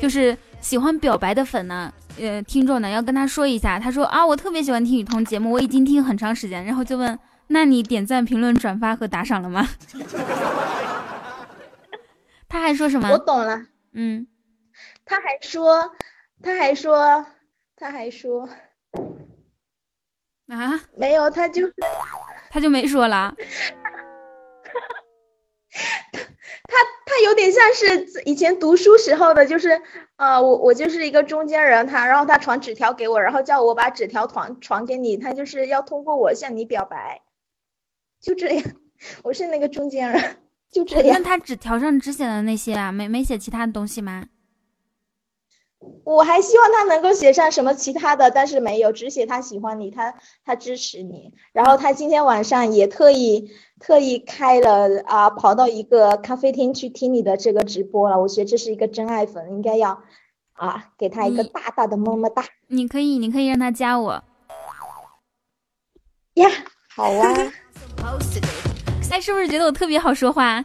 [0.00, 7.18] 就是喜欢表白的粉呢，呃，听众呢，要跟他说一下，他说啊，我特别喜欢听雨桐节目，我已经听很长时间，然后就问，
[7.48, 9.68] 那你点赞、评论、转发和打赏了吗？
[12.48, 13.10] 他还说什么？
[13.10, 14.26] 我懂了，嗯，
[15.04, 15.92] 他还说，
[16.42, 17.26] 他还说，
[17.76, 18.48] 他还说。
[20.48, 21.70] 啊，没有，他就
[22.48, 23.34] 他就没说了。
[26.12, 26.76] 他
[27.06, 29.80] 他有点像是以前读书时候的，就是
[30.16, 37.22] 呃，我我就是一个中间人，他然后他传纸条给我，然后叫我把纸条传传给你，他就是要通过我向你表白，
[38.20, 38.64] 就这样，
[39.22, 40.36] 我是那个中间人，
[40.70, 41.18] 就这样。
[41.18, 44.24] 那他纸条上只写了那些啊，没没写其他的东西吗？
[46.04, 50.14] 我还希望他能够写上什么其他的，但是没有，只写他喜欢你，他
[50.44, 51.32] 他支持你。
[51.52, 58.20] 然后他今天晚上也特意特意开了啊，跑到一个咖啡厅去听你的这个直播了。
[58.20, 60.02] 我觉得这是一个真爱粉，应该要
[60.54, 62.44] 啊给他一个大大的么么哒。
[62.66, 64.24] 你可以，你可以让他加我。
[66.34, 66.48] 呀，
[66.94, 67.52] 好啊。
[69.10, 70.62] 哎，是不是觉得我特别好说话？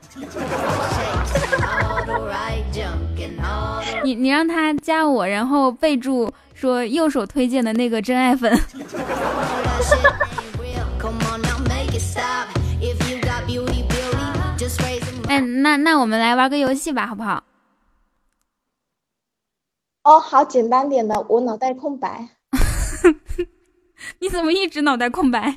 [4.04, 8.51] 你你让他加我，然后备注说右手推荐的那个真爱粉。
[15.30, 17.43] 哎，那那我们来玩个游戏吧，好不好？
[20.04, 22.28] 哦，好简单点的，我脑袋空白。
[24.20, 25.56] 你怎么一直脑袋空白？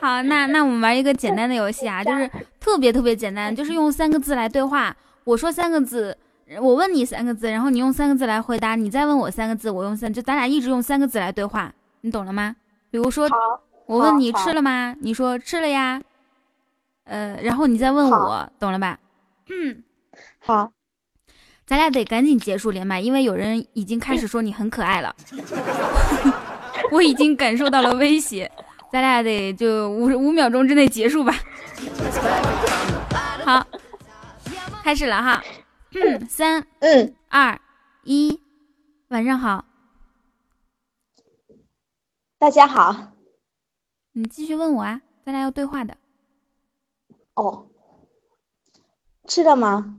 [0.00, 4.96] 好，那那我们玩一个简单的游戏啊，就是特别特别简单，就是用三个字来对话。
[5.24, 6.16] 我说三个字，
[6.60, 11.72] 我问你三个字，然后你用三个字来回答，你再问我三个字，我用三，就咱俩一直用三个字来对话，
[12.02, 12.56] 你懂了吗？
[12.90, 13.28] 比如说，
[13.86, 14.94] 我问你吃了吗？
[15.00, 16.00] 你说吃了呀。
[17.04, 18.98] 呃，然后你再问我，懂了吧？
[19.50, 19.82] 嗯，
[20.38, 20.70] 好。
[21.64, 25.14] 咱俩得赶紧结束连麦，因为有人已经开始说你很可爱了，
[26.92, 28.50] 我已经感受到了威胁，
[28.92, 31.34] 咱俩得就五五秒钟之内结束吧。
[33.46, 33.66] 好，
[34.84, 35.42] 开始了哈，
[35.94, 37.60] 嗯，三，嗯，二，
[38.04, 38.40] 一，
[39.08, 39.66] 晚上好，
[42.38, 43.12] 大家好，
[44.12, 45.98] 你继续问我啊，咱俩要对话的。
[47.34, 47.68] 哦，
[49.28, 49.98] 吃了吗？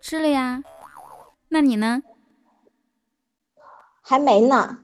[0.00, 0.64] 吃了呀。
[1.48, 2.02] 那你呢？
[4.02, 4.82] 还没呢。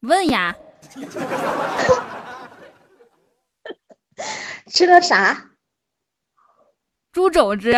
[0.00, 0.56] 问呀。
[4.66, 5.52] 吃了啥？
[7.12, 7.70] 猪肘子。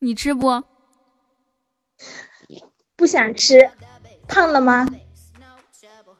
[0.00, 0.62] 你吃不？
[2.96, 3.70] 不想吃。
[4.26, 4.86] 胖了吗？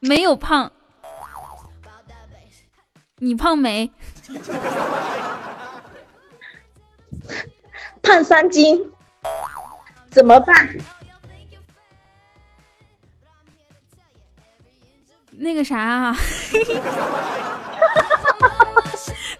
[0.01, 0.71] 没有胖。
[3.17, 3.91] 你胖没？
[8.03, 8.93] 胖三斤，
[10.11, 10.69] 怎么办？
[15.33, 16.15] 那个啥啊，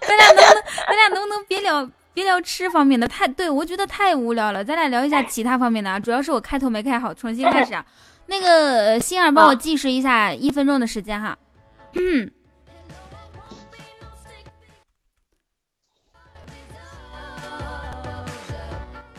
[0.01, 3.07] 咱俩能不能，咱俩能不能别聊别聊吃方面的？
[3.07, 5.99] 太对我觉得太无聊了，咱俩聊一下其他方面的啊。
[5.99, 7.85] 主要是我开头没开好，重新开始啊。
[8.27, 11.37] 那个心儿帮我计时一下，一分钟的时间哈。
[11.93, 12.31] 嗯。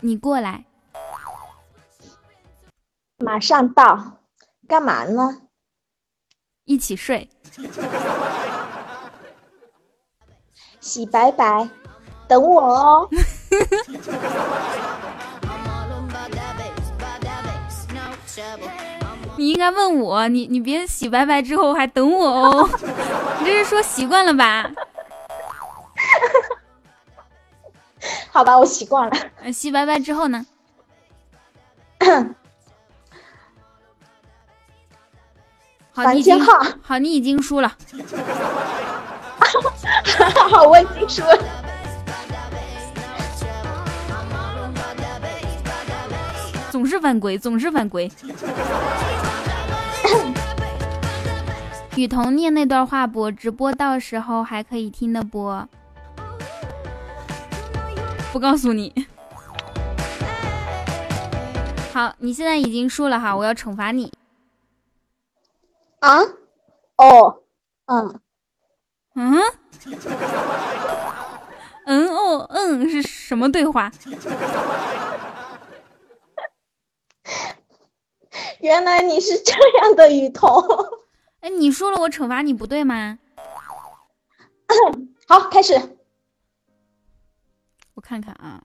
[0.01, 0.65] 你过来，
[3.19, 4.19] 马上到，
[4.67, 5.43] 干嘛呢？
[6.65, 7.29] 一起睡。
[10.81, 11.69] 洗白白，
[12.27, 13.09] 等我哦。
[19.35, 22.69] 你应该问我，你你别洗白白之后还等我哦。
[23.39, 24.69] 你这是说习惯了吧？
[28.31, 29.15] 好吧，我习惯了。
[29.51, 30.45] 洗白白之后呢？
[35.93, 37.71] 好，你已经好，你已经输了。
[40.49, 41.37] 好，我已经输了。
[46.73, 48.11] 总是犯规，总是犯规。
[51.95, 53.29] 雨桐念那段话不？
[53.29, 55.55] 直播到时候还可以听的不？
[58.31, 58.91] 不告诉你。
[61.93, 64.11] 好，你现在已经输了哈，我要惩罚你。
[65.99, 66.21] 啊？
[66.97, 67.43] 哦，
[67.85, 68.19] 嗯，
[69.13, 69.39] 嗯，
[71.85, 73.91] 嗯哦嗯是什么对话？
[78.63, 80.49] 原来你是这样的雨桐。
[81.41, 83.19] 哎，你说了，我惩罚你不对吗？
[85.27, 85.73] 好，开始。
[87.93, 88.63] 我看看啊，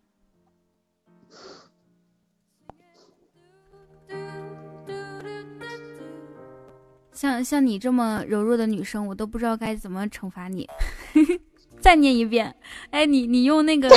[7.13, 10.69] 像像你这么柔弱的女生，我都不知道该怎么惩罚你。
[11.83, 12.55] 再念一遍，
[12.93, 13.89] 哎，你你用那个，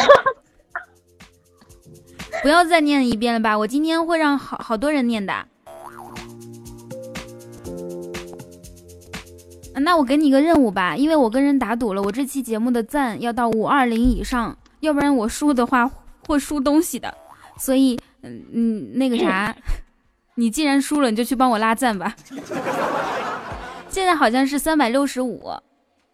[2.41, 3.55] 不要再念一遍了吧？
[3.55, 5.47] 我今天会让好好多人念的。
[9.75, 14.57] 那我给你个任务吧，因为我跟人打赌了，我这期节目的赞要到五二零以上。
[14.81, 15.89] 要不然我输的话
[16.27, 17.13] 会输东西的，
[17.55, 19.55] 所以嗯嗯那个啥，
[20.33, 22.15] 你既然输了，你就去帮我拉赞吧。
[23.89, 25.51] 现在好像是三百六十五，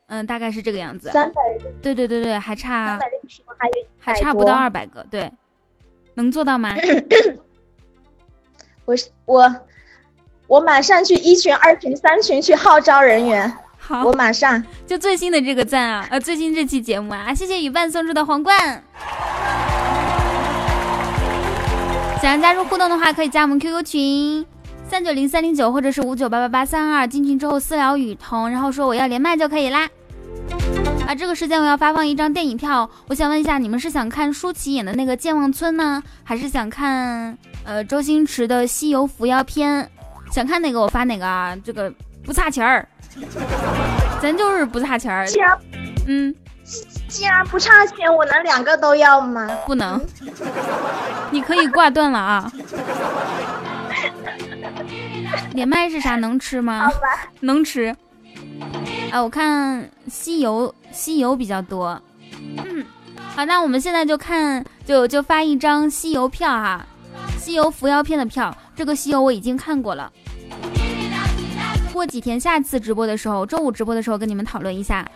[0.07, 1.09] 嗯，大概是这个样子。
[1.11, 1.41] 三百，
[1.81, 3.69] 对对对对，还差三百六十还
[4.13, 5.31] 还差不到二百个，对，
[6.15, 6.75] 能做到吗？
[8.83, 9.43] 我是我
[10.47, 13.53] 我马上去一群、二群、三群去号召人员。
[13.77, 18.83] 好，我马上就最新的这个赞啊，呃，最新这期节目啊，谢谢雨伴送出的皇冠。
[22.21, 24.45] 想要加入互动的话，可以加我们 QQ 群
[24.89, 29.87] 三九零三零九或者是五九八八八三二进群之后私聊雨桐，然后说我要连麦就可以啦。
[31.05, 39.83] 啊，这个时间我要发放一张电影票，我想问一下，你们是想看舒淇演的那个《健忘村》呢，还是想看呃周星驰的《西游伏妖篇》？
[40.31, 41.91] 想看哪个我发哪个啊，这个
[42.23, 42.87] 不差钱儿，
[44.21, 45.25] 咱就是不差钱儿。
[45.27, 45.57] 既然
[46.07, 46.35] 嗯，
[47.07, 49.47] 既然不差钱，我能两个都要吗？
[49.65, 49.99] 不能，
[51.31, 52.51] 你可以挂断了啊。
[55.53, 56.15] 连麦是啥？
[56.17, 56.89] 能吃吗？
[57.41, 57.95] 能吃。
[59.11, 61.99] 哎，我看西游西游比较多。
[62.57, 62.85] 嗯，
[63.35, 66.85] 好，那我们现在就看，就就发一张西游票哈，
[67.37, 68.55] 西游伏妖篇的票。
[68.75, 70.11] 这个西游我已经看过了。
[71.93, 75.09] 过几天下次直播的时候，周五直播的时候跟你们讨论一下。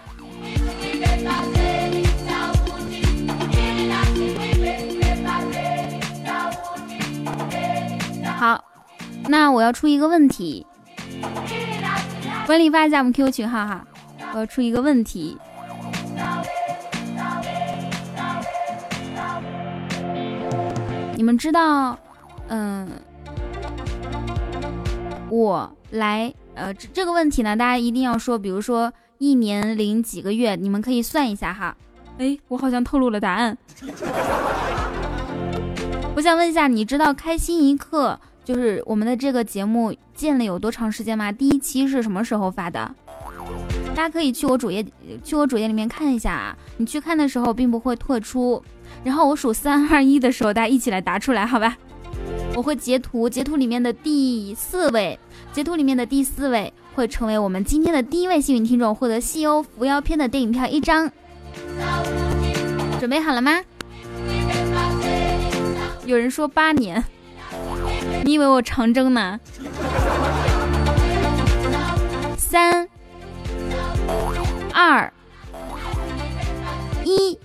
[8.38, 8.64] 好，
[9.28, 10.66] 那我要出一个问题，
[12.48, 13.86] 管理发一下我们 QQ 群号哈。
[14.34, 15.38] 我要出一个问题，
[21.16, 22.00] 你们知道，
[22.54, 22.86] 嗯，
[25.30, 31.74] 我来，呃，这这个问题呢，大家一定要说，比如说一年零几个月，你们可以算一下哈。
[32.18, 33.58] 哎，我好像透露了答案。
[36.14, 41.32] 我想问一下，你知道开心一刻就是我们的这个节目建了有多长时间吗？
[41.32, 42.94] 第一期是什么时候发的？
[43.96, 44.86] 大家可以去我主页，
[45.24, 46.54] 去我主页里面看一下啊。
[46.76, 48.62] 你去看的时候并不会退出，
[49.06, 51.78] 然后我数三二一的时候，大家一起来答出来，好吧？
[52.56, 55.18] 我会截图，截图里面的第四位，
[55.52, 61.12] 截图里面的第四位会成为我们今天的第一位幸运听众，获得《西游伏妖篇》的电影票一张。
[63.00, 63.62] 准备好了吗？
[66.06, 67.04] 有人说八年，
[68.24, 69.40] 你以为我长征呢？
[72.38, 72.88] 三、
[74.74, 75.12] 二、
[77.06, 77.40] 一，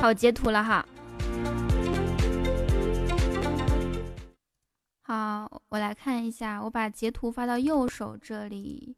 [0.00, 0.86] 好，截图了哈。
[5.02, 8.94] 好，我来看一下，我把截图发到右手这里。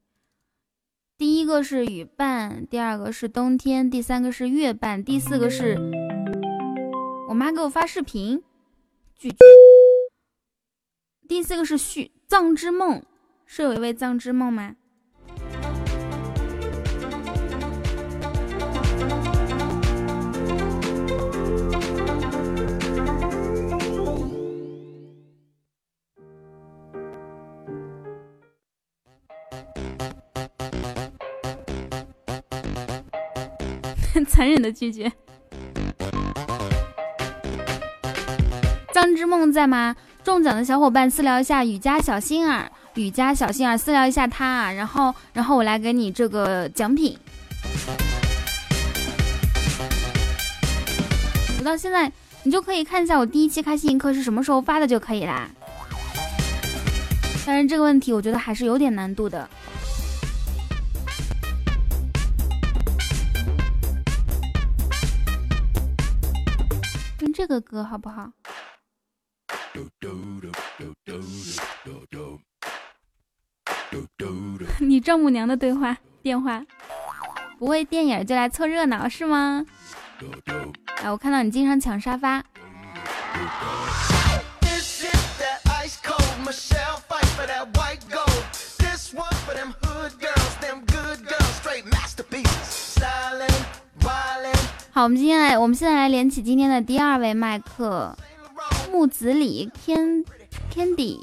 [1.17, 5.77] 第一个是雨伴，第二个是冬天，第三个是月伴，第四个是
[7.29, 8.43] 我妈给我发视频，
[9.15, 9.37] 拒绝。
[11.27, 13.03] 第四个是续藏之梦，
[13.47, 14.77] 是有一位藏之梦吗？
[34.41, 35.13] 残忍的拒绝。
[38.95, 39.95] 张之梦在吗？
[40.25, 47.19] 中奖的小伙伴私聊一下雨家小心儿，雨家小心儿私聊一下他啊，然后然后我来给你这个奖品。
[51.59, 52.11] 我到现在
[52.45, 55.51] 你就可以看一下我第一期开心一刻是什么时候发的就可以啦。
[57.45, 59.47] 但是这个问题我觉得还是有点难度的。
[67.41, 68.31] 这个歌好不好？
[74.79, 76.63] 你丈母娘的对话电话，
[77.59, 79.65] 不会电影就来凑热闹是吗？
[81.03, 82.45] 哎，我看到你经常抢沙发。
[95.01, 98.15] 好，我们今天来，我们现在来连起今天的第二位麦克
[98.93, 99.71] 木子李
[100.75, 101.23] Candy，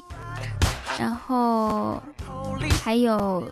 [0.98, 2.02] 然后
[2.82, 3.48] 还有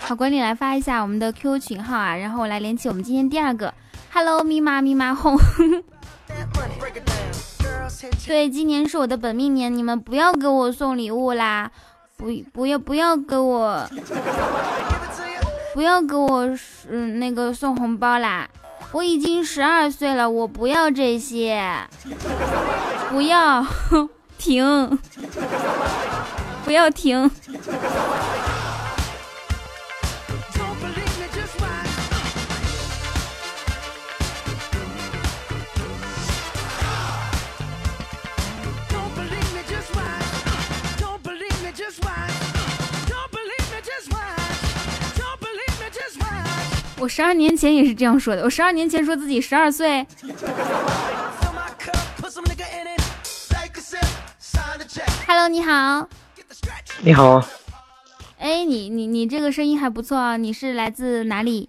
[0.00, 3.72] 好管理来发一下我们的 QQ 群号啊，然后我来连起我们今天第二个
[4.12, 5.38] Hello 咪妈咪妈哄，
[8.26, 11.70] 对，今年是我的本命年，你们不要给我送礼物啦。
[12.18, 13.88] 不不要不要给我，
[15.72, 16.42] 不要给我
[16.90, 18.48] 嗯那个送红包啦！
[18.90, 21.62] 我已经十二岁了，我不要这些，
[23.10, 23.64] 不要
[24.36, 24.98] 停，
[26.66, 27.30] 不要停。
[47.00, 50.04] 我十二年前也是这样说的，我十二年前说自己十二岁。
[55.26, 56.08] Hello，你好。
[57.02, 57.46] 你好。
[58.38, 61.68] 哎，你你你这个声音还不错啊，你是来自哪里？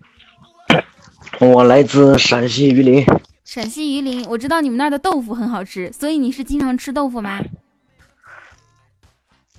[1.40, 3.06] 我来自陕西榆林。
[3.46, 7.40] 陕西榆林，我知道你们那儿的豆腐很好吃，所以你是经常吃豆腐吗？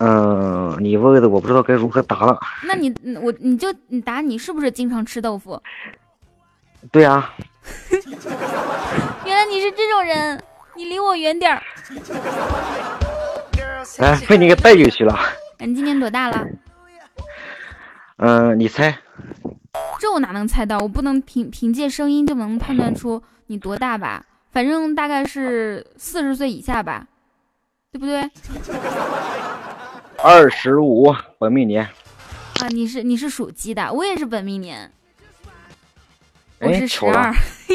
[0.01, 2.41] 嗯，你问的我不知道该如何答了。
[2.65, 5.63] 那你我你就你答你是不是经常吃豆腐？
[6.91, 7.35] 对啊。
[9.27, 10.43] 原来你是这种人，
[10.75, 11.63] 你离我远点儿。
[13.99, 15.19] 哎，被你给带进去了。
[15.59, 16.47] 你今年多大了？
[18.17, 18.99] 嗯，你猜？
[19.99, 20.79] 这我哪能猜到？
[20.79, 24.25] 我不能凭凭借声音就能判断出你多大吧？
[24.51, 27.07] 反正大概是四十岁以下吧，
[27.93, 28.29] 对不对？
[30.23, 31.83] 二十五，本命年。
[32.61, 34.91] 啊，你是你是属鸡的，我也是本命年。
[36.61, 37.33] 我是十二。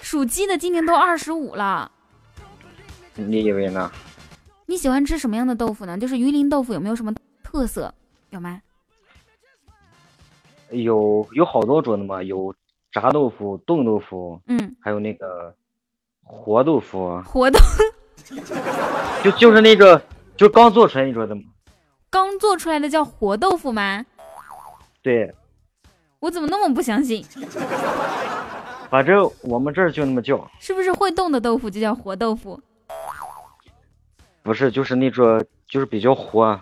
[0.00, 1.90] 属鸡的今年都二十五了。
[3.16, 3.90] 你以为呢？
[4.66, 5.98] 你喜欢吃什么样的豆腐呢？
[5.98, 7.12] 就是榆林豆腐有没有什么
[7.42, 7.92] 特色？
[8.30, 8.62] 有吗？
[10.70, 12.54] 有有好多种的嘛，有
[12.92, 15.52] 炸豆腐、冻豆腐，嗯，还有那个
[16.22, 17.20] 活豆腐。
[17.26, 17.58] 活豆。
[19.22, 20.00] 就就是那个，
[20.36, 21.42] 就刚做出来，你说的吗？
[22.10, 24.04] 刚做出来的叫活豆腐吗？
[25.02, 25.34] 对。
[26.20, 27.24] 我怎么那么不相信？
[28.90, 30.48] 反正我们这儿就那么叫。
[30.60, 32.60] 是不是会动的豆腐就叫活豆腐？
[34.42, 36.60] 不是，就是那种，就是比较活，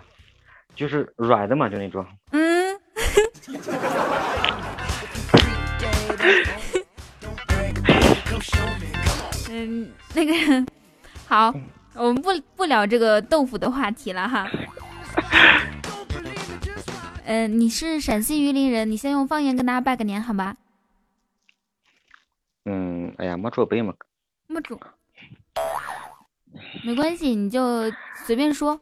[0.75, 2.03] 就是软的嘛，就那种。
[2.31, 2.75] 嗯。
[9.51, 10.65] 嗯，那个。
[11.31, 11.53] 好，
[11.93, 14.51] 我们不不聊这个豆腐的话题了哈。
[17.23, 20.57] 嗯， 你是陕西榆林人，你先用方言跟大家拜个年，好吧？
[22.65, 23.93] 嗯，哎呀，没准备嘛。
[24.47, 24.77] 没准。
[26.83, 27.89] 没关系，你就
[28.25, 28.81] 随便说。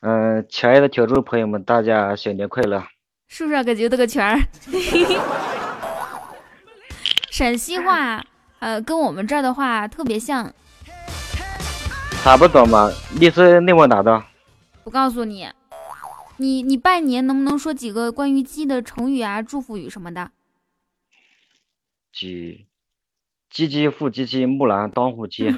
[0.00, 2.82] 嗯，亲爱的听众朋友们，大家新年快乐！
[3.28, 4.40] 树上个就这个圈儿。
[7.30, 8.20] 陕西话，
[8.58, 10.52] 呃，跟我们这儿的话特别像。
[12.22, 14.22] 差不多嘛，你是内蒙哪的？
[14.84, 15.48] 不告诉你，
[16.36, 20.30] 你你拜年能不能说几个关于鸡的成语啊、祝福语什么的？
[22.12, 22.66] 鸡，
[23.52, 25.54] 唧唧复唧唧，木兰当户 织。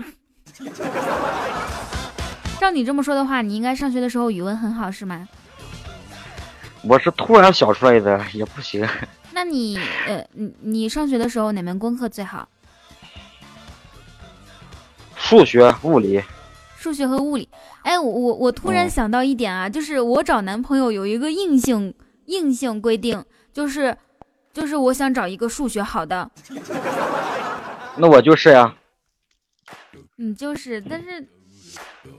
[2.61, 5.28] 照你这么说的话，你应该上学的时候语文很好是吗？
[6.82, 8.86] 我是突然想出来的，也不行。
[9.32, 12.48] 那你呃，你你上学的时候哪门功课最好？
[15.16, 16.22] 数学、物理。
[16.80, 17.46] 数学和物理，
[17.82, 23.22] 哎，我我我突然想到一点啊，就是我找男朋友有一个硬性硬性规定，
[23.52, 23.94] 就是
[24.54, 26.30] 就是我想找一个数学好的。
[27.98, 28.74] 那我就是呀。
[30.16, 31.28] 你 就是，但是，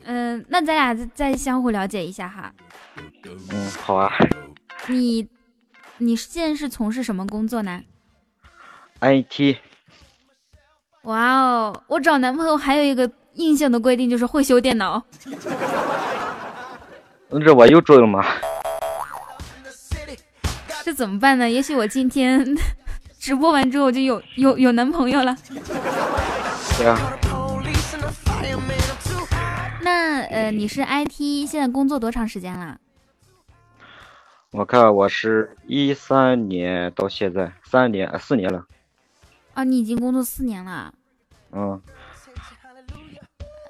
[0.04, 2.54] 嗯，那咱俩再再相互了解一下哈。
[3.50, 4.14] 嗯，好啊。
[4.88, 5.28] 你
[5.98, 7.82] 你现在是从事什么工作呢
[9.00, 9.58] ？IT。
[11.06, 13.12] 哇哦，我找男朋友还有一个。
[13.36, 15.02] 硬性的规定就是会修电脑。
[17.30, 18.26] 那这我又中了吗？
[20.84, 21.50] 这怎么办呢？
[21.50, 22.46] 也许我今天
[23.20, 25.38] 直播完之后就有有有男朋友了。
[26.78, 26.98] 对啊。
[29.84, 32.80] 那呃，你是 IT，现在工作多长时间了？
[34.52, 38.66] 我看我是一三年到现在三年四年了。
[39.54, 40.94] 啊，你已经工作四年了。
[41.54, 41.82] 嗯。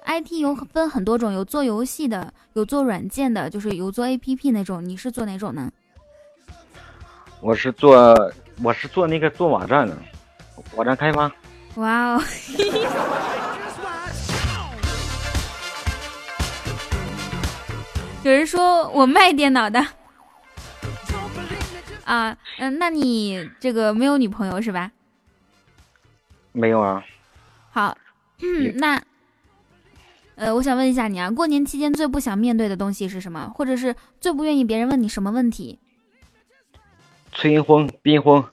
[0.06, 4.84] IT 有分很多种，有做游戏的，有做软件的，就是有做 APP 那种。
[4.84, 5.72] 你是做哪种呢？
[7.40, 8.34] 我是做，
[8.64, 9.98] 我是做那个做网站的，
[10.76, 11.32] 网站开发。
[11.76, 12.24] 哇哦！
[18.24, 19.84] 有人说我卖电脑的。
[22.04, 24.92] 啊，嗯，那你这个没有女朋友是吧？
[26.52, 27.04] 没有啊。
[27.72, 27.98] 好，
[28.42, 29.02] 嗯，那。
[30.42, 33.48] 呃，我想问一下你啊，过年期间最不想面对的东西是什么？
[33.54, 35.80] 或者是最不愿意别人问你什么问题？
[37.32, 38.44] 催婚、逼婚。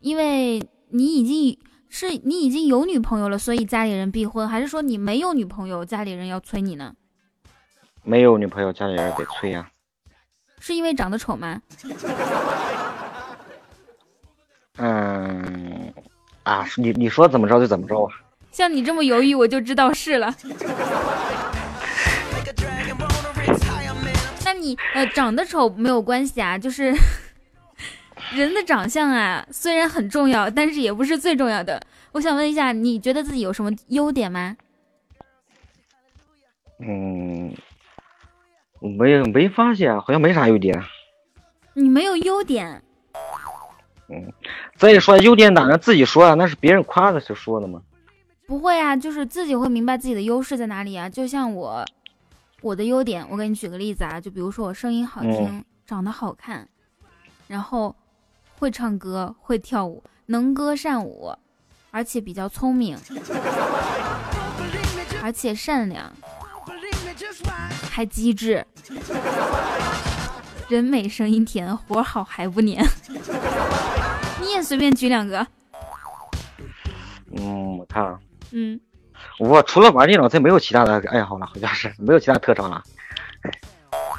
[0.00, 1.58] 因为你已经
[1.90, 6.94] 是你已经有女朋友了，所以家里人逼婚，还是说你没有女朋友，家里人要催你呢？
[8.02, 9.70] 没有女朋友，家里人得催呀。
[10.60, 11.60] 是因为长得丑吗？
[14.78, 15.92] 嗯，
[16.44, 18.14] 啊，你你说怎么着就怎么着啊。
[18.56, 20.34] 像你这么犹豫，我就知道是了。
[24.46, 26.84] 那你你呃长得丑没有关系啊，就是
[28.34, 31.80] 人的长相啊，虽然很重要，但是也不是最重要的。
[32.12, 34.56] 我想问一下，你觉得自己有什么优点吗？
[36.80, 37.54] 嗯，
[38.80, 40.82] 没没发现，好像没啥优点。
[41.74, 42.82] 你没有优点，
[44.08, 44.32] 嗯，
[44.78, 46.32] 再一说优点哪能自己说啊？
[46.32, 47.82] 那是别人夸的时候说的吗？
[48.46, 51.08] 不会啊，就是自己会明白自己的优势在哪里啊。
[51.08, 51.84] 就像我，
[52.62, 56.68] 我的优点，我给你举个例子啊，就比如说我声音好听，长得好看，
[57.48, 57.94] 然后
[58.58, 61.34] 会唱歌，会跳舞，能歌善舞，
[61.90, 62.96] 而且比较聪明，
[65.22, 66.12] 而且善良，
[67.90, 68.64] 还机智。
[70.68, 72.84] 人美声音甜，活好还不黏。
[74.40, 75.46] 你也随便举两个。
[77.32, 78.18] 嗯，我看啊，
[78.52, 78.80] 嗯，
[79.38, 82.82] 我除了玩电脑，再没有其他的爱好了，好像是没有其他特长了。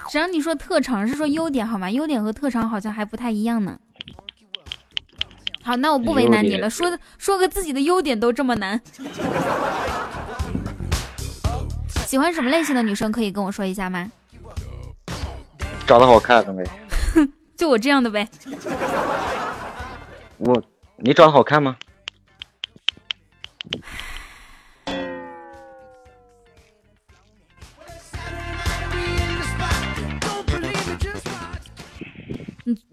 [0.09, 1.89] 谁让你说特长是说优点好吗？
[1.91, 3.77] 优点和特长好像还不太一样呢。
[5.63, 8.79] 好，那我不为难你了，说的说个自己的优点都这么难。
[12.05, 14.09] 喜欢什么类型的女生可以跟我说一下吗？
[15.85, 16.63] 长得好看的呗，
[17.57, 18.27] 就我这样的呗。
[20.37, 20.61] 我，
[20.97, 21.75] 你长得好看吗？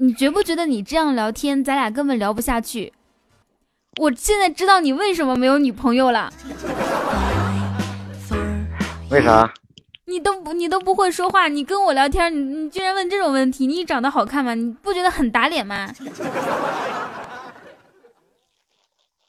[0.05, 2.92] 你你觉不觉得你这样聊天，咱俩根本聊不下去？
[3.96, 6.30] 我现在知道你为什么没有女朋友了。
[9.11, 9.50] 为啥？
[10.05, 13.66] 你都不你都不会说话，你跟我聊天，你你居然问这种问题？
[13.66, 14.52] 你长得好看吗？
[14.55, 15.90] 你不觉得很打脸吗？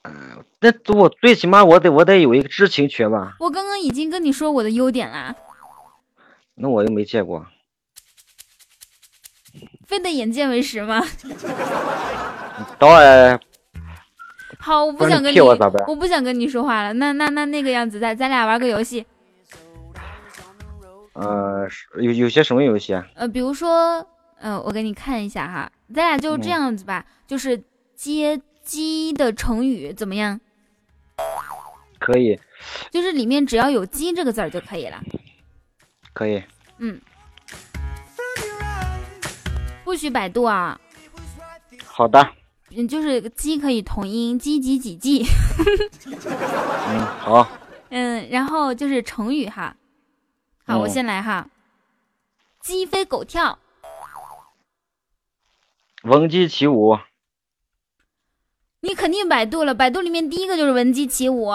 [0.03, 3.37] 嗯，那我最起码我得我得有一个知情权吧？
[3.39, 5.33] 我刚刚已经跟你说我的优点啦。
[6.55, 7.45] 那我又没见过。
[9.87, 11.01] 非得眼见为实吗？
[12.79, 13.39] 当然。
[14.59, 16.93] 好，我不想跟你，我不想跟你说话了。
[16.93, 19.05] 那那那那个样子，咱咱俩玩个游戏。
[21.13, 21.67] 呃，
[22.01, 23.05] 有有些什么游戏啊？
[23.13, 24.05] 呃，比如说，
[24.39, 27.61] 呃，我给你看一下哈，咱俩就这样子吧，就是
[27.95, 30.39] 接鸡的成语怎么样？
[31.99, 32.39] 可以。
[32.89, 34.99] 就是里面只要有“鸡”这个字儿就可以了。
[36.11, 36.43] 可以。
[36.79, 36.99] 嗯。
[39.95, 40.77] 不许百度啊。
[41.85, 42.19] 好的。
[42.75, 45.25] 嗯，就是“鸡”可以同音，“鸡几几几”。
[46.89, 47.47] 嗯，好。
[47.91, 49.73] 嗯，然后就是成语哈。
[50.67, 51.47] 好，我先来哈。
[52.59, 53.57] 鸡飞狗跳，
[56.03, 56.99] 闻鸡起舞。
[58.81, 61.53] 你肯定百度了，百度里面第一个就是闻鸡起舞。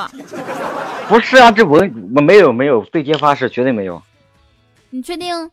[1.11, 1.93] 不是啊，这闻
[2.24, 4.03] 没有没有，对天发誓，绝对没有。
[4.88, 5.51] 你确定？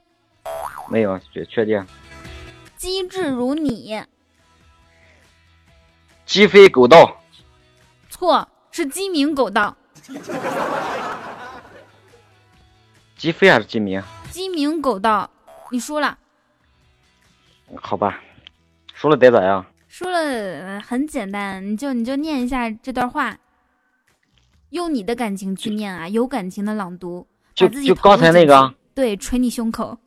[0.88, 1.86] 没有，确确定。
[2.78, 4.02] 机智如你。
[6.26, 7.22] 鸡飞狗盗。
[8.10, 9.76] 错，是鸡鸣狗盗。
[13.18, 14.02] 鸡飞还是鸡鸣？
[14.30, 15.30] 鸡鸣狗盗，
[15.72, 16.18] 你输了。
[17.82, 18.22] 好吧，
[18.94, 19.66] 输了得咋样？
[19.88, 23.38] 输了很简单，你就你就念一下这段话，
[24.70, 27.26] 用你的感情去念啊，有感情的朗读。
[27.56, 28.74] 就就刚才那个。
[28.94, 29.98] 对，捶你胸口。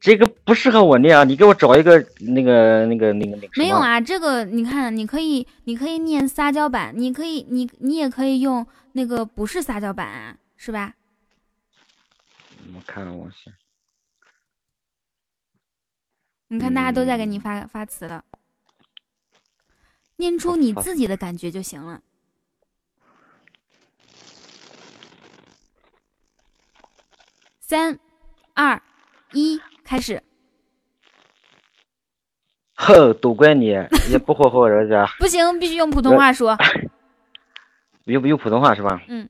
[0.00, 3.48] 这个不适合我念啊，你给我找一个那个那个那个那个。
[3.56, 10.94] 没有啊，这个你看，你可以你可以念撒娇版，你可以你你也可以用那个不是撒娇版啊，是吧？
[12.74, 13.52] 我看看，我先。
[16.48, 18.24] 你看，大家都在给你发发词了，
[20.16, 22.00] 念出你自己的感觉就行了。
[27.60, 28.00] 三、
[28.54, 28.82] 二、
[29.32, 29.60] 一，
[29.90, 30.22] 开始。
[32.78, 33.74] 哼，都怪你，
[34.08, 35.04] 也不哄哄人家。
[35.18, 36.56] 不行，必须用普通话说。
[38.06, 39.02] 用不用普通话是吧？
[39.08, 39.28] 嗯。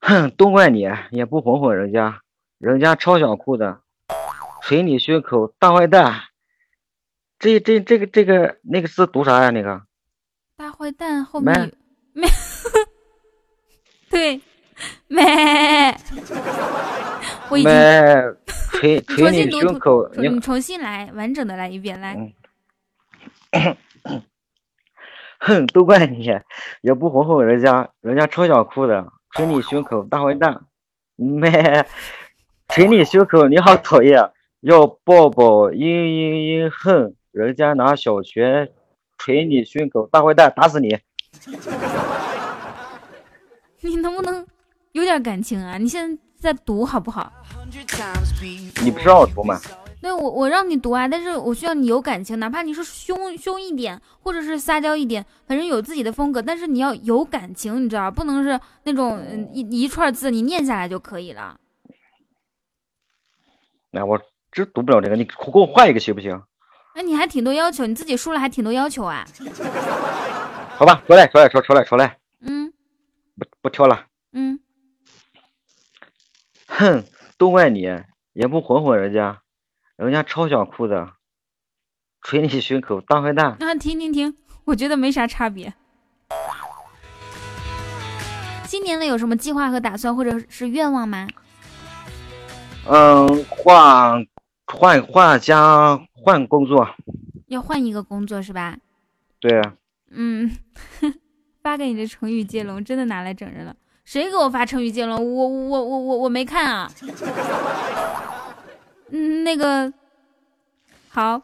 [0.00, 2.20] 哼，都怪你，也不哄哄人家，
[2.58, 3.80] 人家超想哭的，
[4.62, 6.22] 捶你胸口，大坏蛋。
[7.40, 9.50] 这这这个这个那个字读啥呀？
[9.50, 9.82] 那个
[10.56, 11.72] 大坏蛋后面
[12.12, 12.28] 没
[14.08, 14.40] 对
[15.08, 15.22] 没，
[17.50, 17.70] 我已经
[18.80, 22.32] 捶捶 你胸口，你重新来，完整的来一遍，来。
[25.40, 26.28] 哼，都怪你，
[26.80, 29.12] 也不哄哄人家，人家超想哭的。
[29.34, 30.62] 捶你胸口，大坏蛋！
[31.16, 31.50] 没，
[32.68, 34.30] 捶你胸口，你好讨厌！
[34.60, 36.70] 要抱抱，嘤嘤嘤！
[36.70, 38.70] 哼，人家拿小拳
[39.16, 40.98] 捶你胸口，大坏蛋，打死你！
[43.80, 44.44] 你能不能
[44.92, 45.78] 有点感情啊？
[45.78, 47.32] 你现在在读好不好？
[48.82, 49.60] 你不是让我读吗？
[50.00, 61.58] 对我我让你读啊，但是我需要你有感情，哪怕你是凶凶一点，或者是撒娇一点，反正有自己的风格，但是你要有感情，你知道不能是那种一一串字你念下来就可以了。
[63.90, 64.20] 那我
[64.52, 66.40] 真读不了这个，你给我换一个行不行？
[66.94, 69.26] 那你还挺多要求，你自己输了还挺多要求啊。
[70.76, 72.16] 好吧，出来出来出出来出来。
[72.40, 72.72] 嗯。
[73.36, 74.06] 不不挑了。
[74.32, 74.60] 嗯。
[76.78, 77.02] 哼，
[77.36, 77.88] 都怪你，
[78.34, 79.42] 也不哄哄人家。
[79.96, 81.14] 人家超想哭的，
[82.22, 83.56] 捶你胸口，大坏蛋！
[83.58, 85.74] 啊，停停停，我觉得没啥差别。
[88.64, 91.26] 今年了有什么计划和打算，或者是愿望吗？
[92.86, 94.24] 嗯，换
[94.66, 96.88] 换换家，换工作。
[97.48, 98.78] 要换一个工作是吧？
[99.40, 99.60] 对。
[100.10, 100.56] 嗯，
[101.60, 103.74] 发给你的成语接龙真的拿来整人了。
[104.08, 105.18] 谁给我发成语接龙？
[105.18, 106.90] 我我我我我没看啊。
[109.12, 109.92] 嗯，那个
[111.10, 111.42] 好，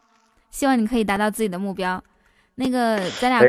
[0.50, 2.02] 希望你可以达到自己的目标。
[2.54, 3.42] 那个咱俩，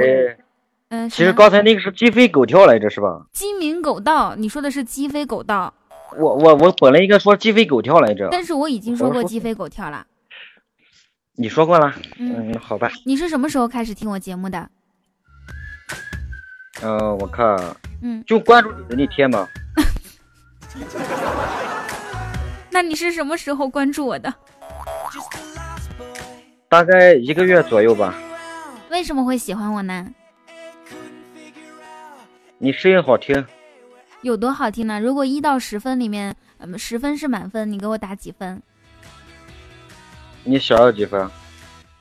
[0.90, 3.26] 嗯，其实刚才那个是鸡飞狗跳来着，是吧？
[3.32, 5.74] 鸡鸣狗盗，你说的是鸡飞狗盗。
[6.18, 10.06] 我我我本来应该说鸡飞狗跳来着，但是我已经说过鸡飞狗跳了。
[11.38, 11.96] 你说过了？
[12.20, 12.92] 嗯，好吧。
[13.06, 14.70] 你是什么时候开始听我节目的？
[16.82, 17.58] 嗯，我看，
[18.02, 19.48] 嗯，就关注你的那天嘛。
[22.70, 24.34] 那你是什么时候关注我的？
[26.68, 28.14] 大概一个月左右吧。
[28.90, 30.08] 为什么会喜欢我呢？
[32.58, 33.46] 你声音好听。
[34.22, 35.00] 有多好听呢？
[35.00, 38.62] 如果一到十分里面，嗯，十分是满分，你给我打几分？
[40.44, 41.30] 你想要几分？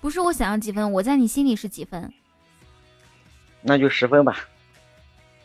[0.01, 2.13] 不是我想要几分，我在你心里是几分？
[3.63, 4.37] 那就十分吧。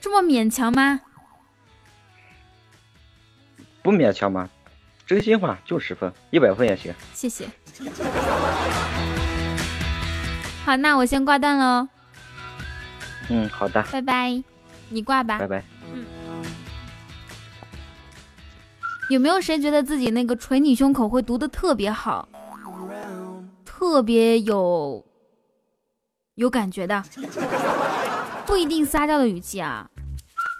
[0.01, 1.01] 这么勉强吗？
[3.81, 4.49] 不勉强吗？
[5.05, 6.93] 真心话就十分，一百分也行。
[7.13, 7.47] 谢谢。
[10.63, 11.87] 好，那我先挂断喽。
[13.29, 13.81] 嗯，好的。
[13.91, 14.43] 拜拜，
[14.89, 15.39] 你挂吧。
[15.39, 15.63] 拜拜。
[15.91, 16.05] 嗯。
[19.09, 22.29] 有没有谁觉得自己那个捶你胸口会读的特别好，
[23.65, 25.03] 特别有
[26.35, 27.03] 有感觉的？
[28.49, 29.87] 不一定撒娇的语气啊，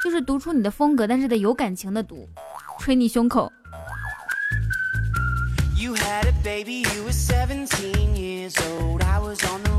[0.04, 2.30] 就是读出你的风格，但是得有感情的读，
[2.78, 3.52] 捶你胸口。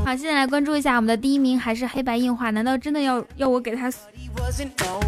[0.03, 2.51] 好，现在来关注一下我们的第一名还是黑白硬化？
[2.51, 3.89] 难道真的要要我给他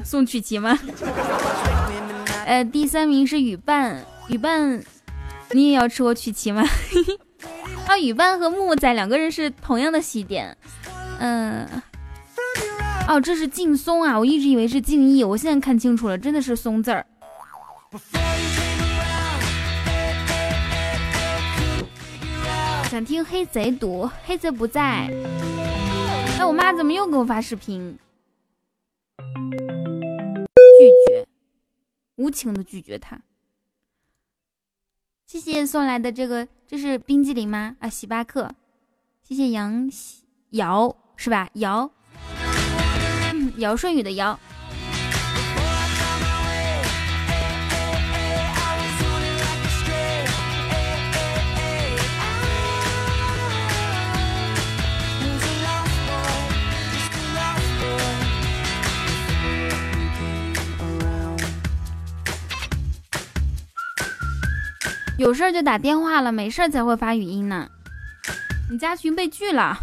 [0.06, 0.80] 送曲奇吗？
[2.46, 4.82] 呃，第三名是雨伴，雨伴，
[5.52, 6.64] 你也要吃我曲奇吗？
[7.86, 10.56] 啊，雨伴和木木仔两个人是同样的喜点。
[11.20, 11.68] 嗯，
[13.06, 17.06] 哦，这是劲松啊，我一直以为是敬意，我现在看清楚了，真的是松字儿。
[22.90, 25.12] 想听黑贼读，黑贼不在。
[26.40, 27.98] 哎，我妈怎么又给我发视频？
[30.80, 31.28] 拒绝，
[32.16, 33.20] 无情的拒绝他。
[35.26, 37.76] 谢谢送来的这个，这是冰激凌吗？
[37.80, 38.50] 啊，喜巴克。
[39.22, 39.90] 谢谢杨
[40.52, 41.50] 瑶是吧？
[41.54, 41.92] 瑶，
[43.58, 44.40] 尧舜禹的尧。
[65.20, 67.70] 有事就打电话了，没事才会发语音呢。
[68.70, 69.80] 你加群被拒了，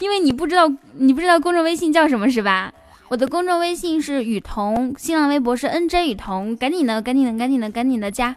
[0.00, 2.72] 因为你不知道你不知道公众微信叫什么是吧？
[3.08, 8.34] 我的公众微信是雨桐，新浪微博是 NJ 雨桐，赶紧的，赶紧的，赶紧的，赶紧的加。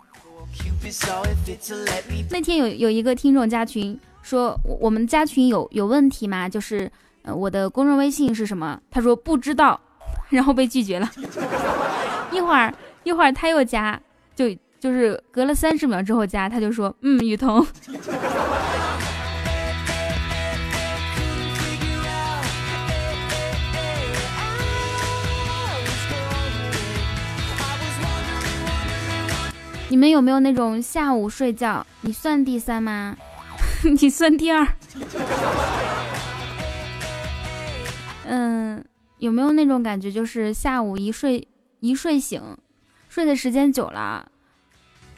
[2.29, 6.47] 那天有有一个听众加群说，我们加群有有问题吗？
[6.47, 6.91] 就是
[7.23, 8.79] 我的公众微信是什么？
[8.91, 9.79] 他说不知道，
[10.29, 11.09] 然后被拒绝了。
[12.31, 13.99] 一会儿一会儿他又加
[14.35, 14.45] 就。
[14.79, 17.65] 就是隔了三十秒之后加，他就说：“嗯，雨桐。”
[29.89, 31.85] 你们有没有那种下午睡觉？
[32.01, 33.15] 你算第三吗？
[33.99, 34.67] 你算第二？
[38.25, 38.83] 嗯，
[39.19, 41.47] 有没有那种感觉，就是下午一睡
[41.79, 42.41] 一睡醒，
[43.07, 44.29] 睡的时间久了？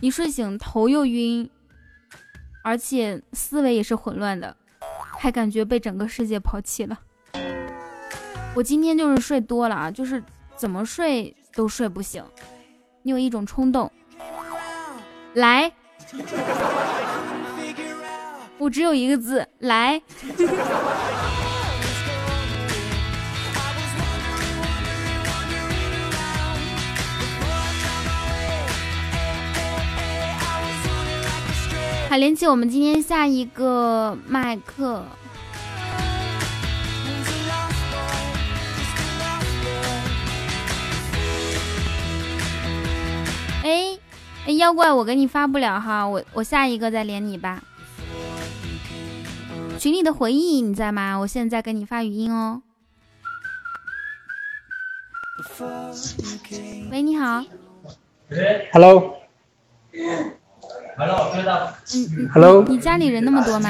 [0.02, 1.50] 一睡醒头又晕，
[2.64, 4.56] 而且思维也是混乱的，
[5.18, 7.00] 还感觉被整个世界抛弃了。
[8.56, 10.24] 我今天就是睡多了啊，就是
[10.56, 12.24] 怎么睡都睡不醒。
[13.02, 13.92] 你有一种冲动，
[15.34, 15.72] 来。
[18.58, 20.02] 我只有一个字，来。
[32.10, 35.06] 好，连起我们今天下一个麦克。
[43.64, 43.98] 哎
[44.46, 47.62] 哎，妖怪，我给你发不了哈，我我下一个再连你吧。
[49.78, 51.16] 群里的回忆你在吗？
[51.18, 52.62] 我现在给你发语音哦。
[56.92, 57.44] 喂，你好。
[58.74, 59.16] Hello。
[61.94, 63.70] 嗯，Hello，你家里人那么多吗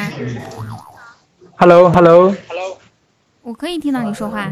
[1.58, 2.36] ？Hello，Hello，Hello，
[3.44, 4.52] 我可以听到你说话。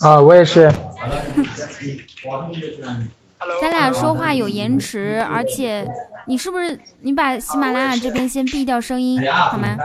[0.00, 0.70] 啊，我也是。
[3.60, 5.86] 咱俩说话有延迟，而且
[6.26, 9.76] 你是不是你把喜马拉雅这边先闭掉声音好吗？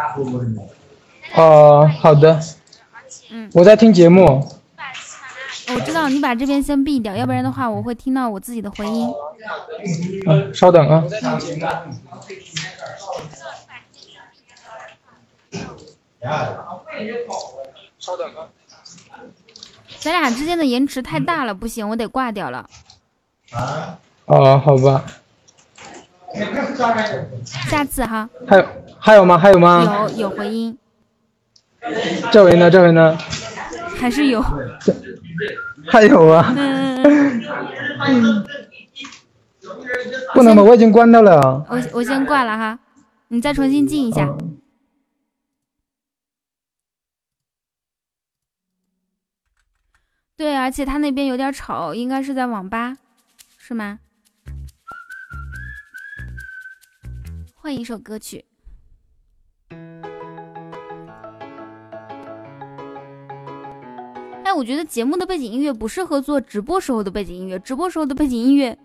[1.35, 2.39] 哦，好的。
[3.31, 4.47] 嗯，我在听节目。
[5.71, 9.07] 我知道你把这边先闭掉，要不然的话我会听到我自己的回音。
[10.25, 11.03] 嗯，稍等啊。
[17.99, 18.47] 稍等啊。
[19.99, 22.67] 咱俩之间的延迟太大了，不行，我得挂掉了。
[23.51, 23.99] 啊？
[24.25, 25.03] 哦，好吧。
[27.43, 28.29] 下次哈。
[28.47, 28.67] 还有
[28.99, 29.37] 还有吗？
[29.37, 30.07] 还有吗？
[30.11, 30.77] 有有回音。
[32.31, 32.69] 这回呢？
[32.69, 33.17] 这回呢？
[33.97, 34.43] 还是有。
[35.87, 36.53] 还有啊。
[36.55, 38.45] 嗯。
[40.33, 40.61] 不能吧？
[40.61, 41.65] 我已经关掉了。
[41.69, 42.79] 我我先挂了哈，
[43.29, 44.35] 你再重新进一下。
[50.37, 52.97] 对，而且他那边有点吵，应该是在网吧，
[53.69, 53.99] 是吗？
[57.53, 58.43] 换一首歌曲。
[64.43, 68.75] 哎，我觉得节目的背景音乐不适合做直播时候的背景音乐，直播时候的背景音乐。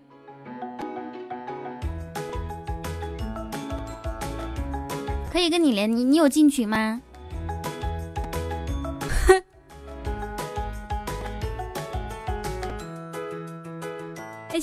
[5.32, 7.01] 可以跟你连，你你有进群吗？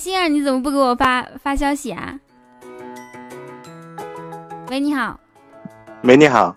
[0.02, 2.20] 心儿，你怎么不给我发发消息啊？
[4.72, 5.20] 喂，你好。
[6.02, 6.56] 喂，你好。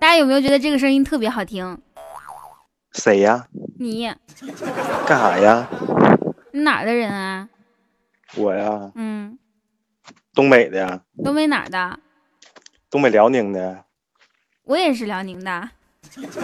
[0.00, 1.80] 大家有没有觉得这个声音特别好听？
[2.94, 3.46] 谁呀？
[3.78, 4.12] 你。
[5.06, 5.68] 干啥呀？
[6.50, 7.48] 你哪儿的人啊？
[8.34, 8.90] 我呀。
[8.96, 9.38] 嗯。
[10.34, 11.02] 东北的。
[11.22, 12.00] 东北哪儿的？
[12.90, 13.84] 东北辽宁的，
[14.64, 15.70] 我也是辽宁的。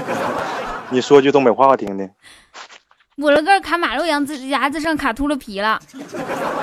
[0.90, 2.08] 你说句东北话我听听。
[3.20, 5.80] 我了个卡马路牙子牙子上卡秃噜皮了。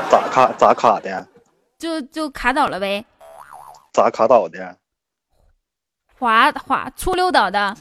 [0.10, 1.28] 咋卡咋卡的？
[1.78, 3.06] 就就卡倒了呗。
[3.92, 4.78] 咋卡倒的？
[6.18, 7.76] 滑滑粗溜倒的。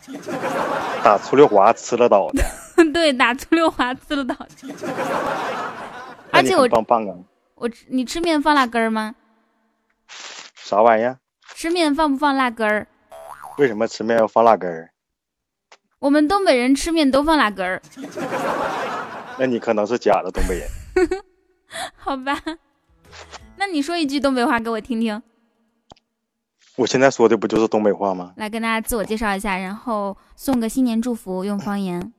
[1.04, 2.42] 打粗溜滑呲了倒的。
[2.92, 4.48] 对，打粗溜滑呲了倒的。
[6.32, 7.14] 而且我棒棒啊！
[7.54, 9.14] 我吃你吃面放辣根儿吗？
[10.56, 11.18] 啥玩意儿？
[11.54, 12.88] 吃面放不放辣根儿？
[13.56, 14.90] 为什么吃面要放辣根儿？
[16.04, 17.80] 我们东北人吃面都放辣根儿。
[19.40, 20.68] 那你可能是假的东北人。
[21.96, 22.38] 好吧，
[23.56, 25.22] 那你说一句东北话给我听听。
[26.76, 28.34] 我现在说的不就是东北话吗？
[28.36, 32.12] 来跟大家自我介绍一下，然后送个新年祝福，用方言。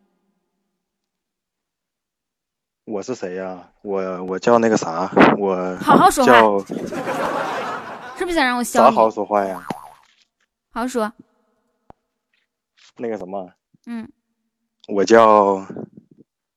[2.85, 3.69] 我是谁呀？
[3.83, 6.31] 我我叫那个啥，我好好说话。
[8.17, 8.79] 是不是想让我笑？
[8.79, 9.63] 咋好好说话呀？
[10.71, 11.13] 好好说。
[12.97, 13.53] 那个什么？
[13.85, 14.09] 嗯。
[14.87, 15.65] 我叫，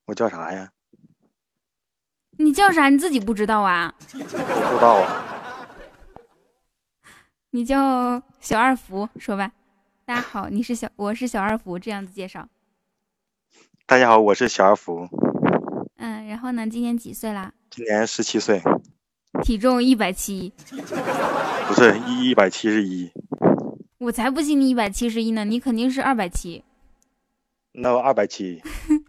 [0.07, 0.71] 我叫啥呀？
[2.39, 2.89] 你叫啥？
[2.89, 3.95] 你自己不知道啊？
[4.13, 4.37] 不知
[4.81, 5.25] 道啊。
[7.51, 9.53] 你叫小二福，说吧。
[10.05, 12.49] 大家好，你是小，我是小二福，这样子介绍。
[13.87, 15.09] 大家好，我是小二福。
[15.97, 16.67] 嗯，然后呢？
[16.67, 17.53] 今年几岁啦？
[17.71, 18.63] 今年十七岁。
[19.43, 20.53] 体重一百七，
[21.67, 23.11] 不是一一百七十一，
[23.99, 26.65] 我才不信你一百七十一呢，你肯定是二百七。
[27.73, 28.63] 那二百七，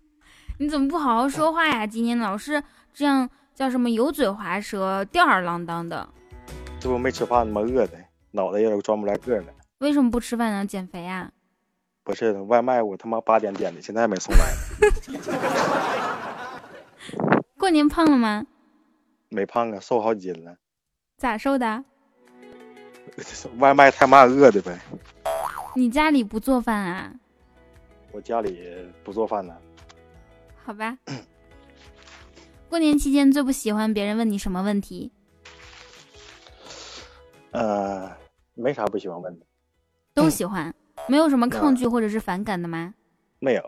[0.60, 1.88] 你怎么不好好说话呀？
[1.88, 2.62] 今天老是
[2.94, 6.08] 这样叫什么油嘴滑舌、吊儿郎当的。
[6.80, 7.62] 这不没吃饭吗？
[7.62, 7.98] 饿的，
[8.32, 9.54] 脑袋也转不来个了。
[9.80, 10.66] 为什么不吃饭呢？
[10.66, 11.32] 减肥啊？
[12.04, 14.54] 不是，外卖我他妈八点点的，现在还没送来。
[17.58, 18.46] 过年胖了吗？
[19.30, 20.56] 没胖啊，瘦好几斤了。
[21.18, 21.84] 咋瘦的？
[23.60, 24.78] 外卖太慢，饿的呗。
[25.76, 27.14] 你家里不做饭啊？
[28.12, 28.68] 我家里
[29.04, 29.56] 不做饭呢。
[30.64, 30.98] 好吧。
[32.70, 35.12] 过年期间最不喜欢别人问你什么问题？
[37.52, 38.12] 呃，
[38.54, 39.46] 没啥不喜欢问的，
[40.14, 40.74] 都喜欢，
[41.08, 42.94] 没有什么抗拒或者是反感的吗？
[43.40, 43.64] 没有。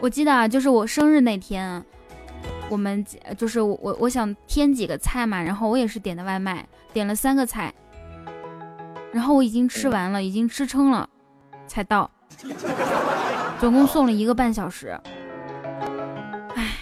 [0.00, 1.84] 我记得啊，就是我生日那天，
[2.68, 3.04] 我们
[3.38, 7.72] 就是我我我想添几个菜嘛，然后我也是点的外卖，点了三个菜，
[9.12, 11.08] 然后我已经吃完了，已经吃撑了，
[11.66, 12.10] 才到，
[13.60, 14.98] 总共送了一个半小时，
[16.54, 16.72] 唉，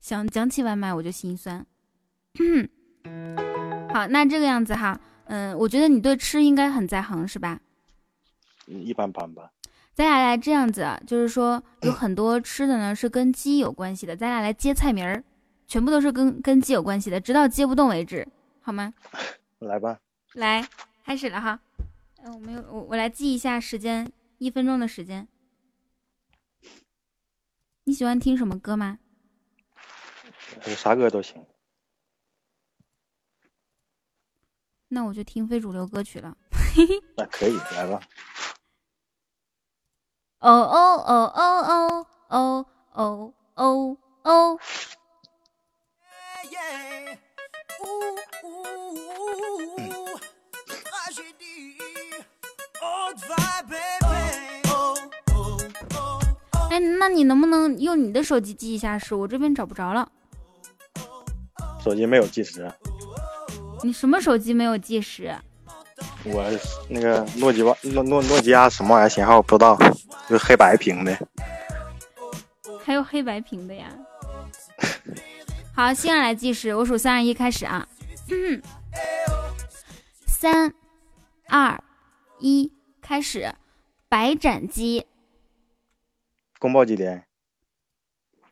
[0.00, 1.64] 想讲起外卖我就心酸。
[3.92, 7.58] 好，那这个样子哈，嗯，我觉得你对吃应该很在行是吧？
[8.66, 9.50] 一般般吧。
[9.94, 15.24] 咱俩来这样子，就是说 有很多吃的呢是跟鸡有关系的，咱俩来接菜名儿，
[15.66, 18.28] 全部都是跟跟鸡有关系的，直到接不动为止，
[18.68, 18.92] 好吗？
[19.60, 19.98] 来吧，
[20.34, 20.68] 来
[21.02, 21.58] 开始了哈。
[22.18, 25.26] 哎，我没有，我我来记一下时间，一分钟的时间。
[27.84, 28.98] 你喜欢听什么歌吗？
[30.76, 31.46] 啥歌都行。
[34.88, 36.36] 那我就听非主流歌曲了。
[37.16, 38.06] 那可以，来吧。
[40.40, 41.96] 哦哦哦哦
[42.28, 44.58] 哦哦哦哦！
[56.70, 59.14] 哎，那你能不能用你的手机记一下时？
[59.14, 60.08] 我这边找不着了。
[61.82, 62.70] 手机没有计时。
[63.82, 65.34] 你什么手机没有计时？
[66.24, 66.44] 我
[66.88, 69.78] 那个诺基亚诺诺诺基亚什么玩意儿型号不知道，
[70.28, 71.16] 就黑白屏的，
[72.84, 73.86] 还有黑白屏的呀。
[75.78, 77.86] 好，现在来计时，我数三二一开始啊。
[80.26, 80.74] 三
[81.46, 81.80] 二
[82.40, 83.54] 一开始，
[84.08, 85.06] 白斩鸡。
[86.58, 87.22] 宫保鸡丁。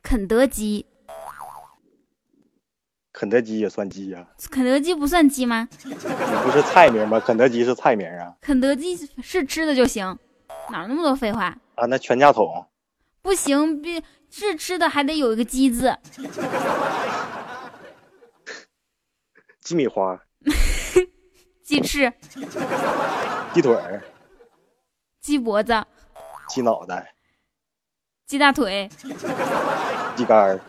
[0.01, 0.85] 肯德基。
[3.11, 4.25] 肯德基也算鸡呀？
[4.49, 5.67] 肯德基不算鸡吗？
[5.83, 7.19] 你不是菜名吗？
[7.19, 8.37] 肯德基是菜名啊。
[8.39, 10.17] 肯德基是吃的就行，
[10.71, 11.85] 哪那么多废话啊？
[11.87, 12.65] 那全家桶
[13.21, 15.97] 不行，必是吃的还得有一个鸡字。
[19.67, 20.17] 鸡米花。
[21.61, 22.09] 鸡翅。
[23.53, 24.01] 鸡腿儿。
[25.19, 25.73] 鸡脖子。
[26.47, 27.13] 鸡脑袋。
[28.25, 28.89] 鸡大腿。
[30.15, 30.61] 鸡肝儿。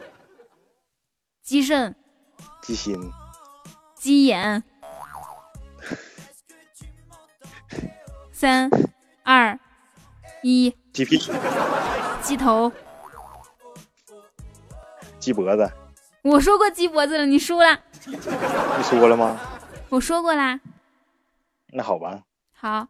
[1.44, 1.94] 鸡肾。
[2.60, 3.12] 鸡心，
[3.94, 4.64] 鸡眼，
[8.32, 8.68] 三
[9.22, 9.56] 二
[10.42, 11.18] 一，鸡屁，
[12.20, 12.72] 鸡头，
[15.20, 15.70] 鸡脖子。
[16.22, 17.80] 我说过鸡脖子了，你输了。
[18.06, 18.16] 你
[18.82, 19.38] 说了吗？
[19.88, 20.60] 我说过啦。
[21.72, 22.22] 那好吧。
[22.52, 22.86] 好，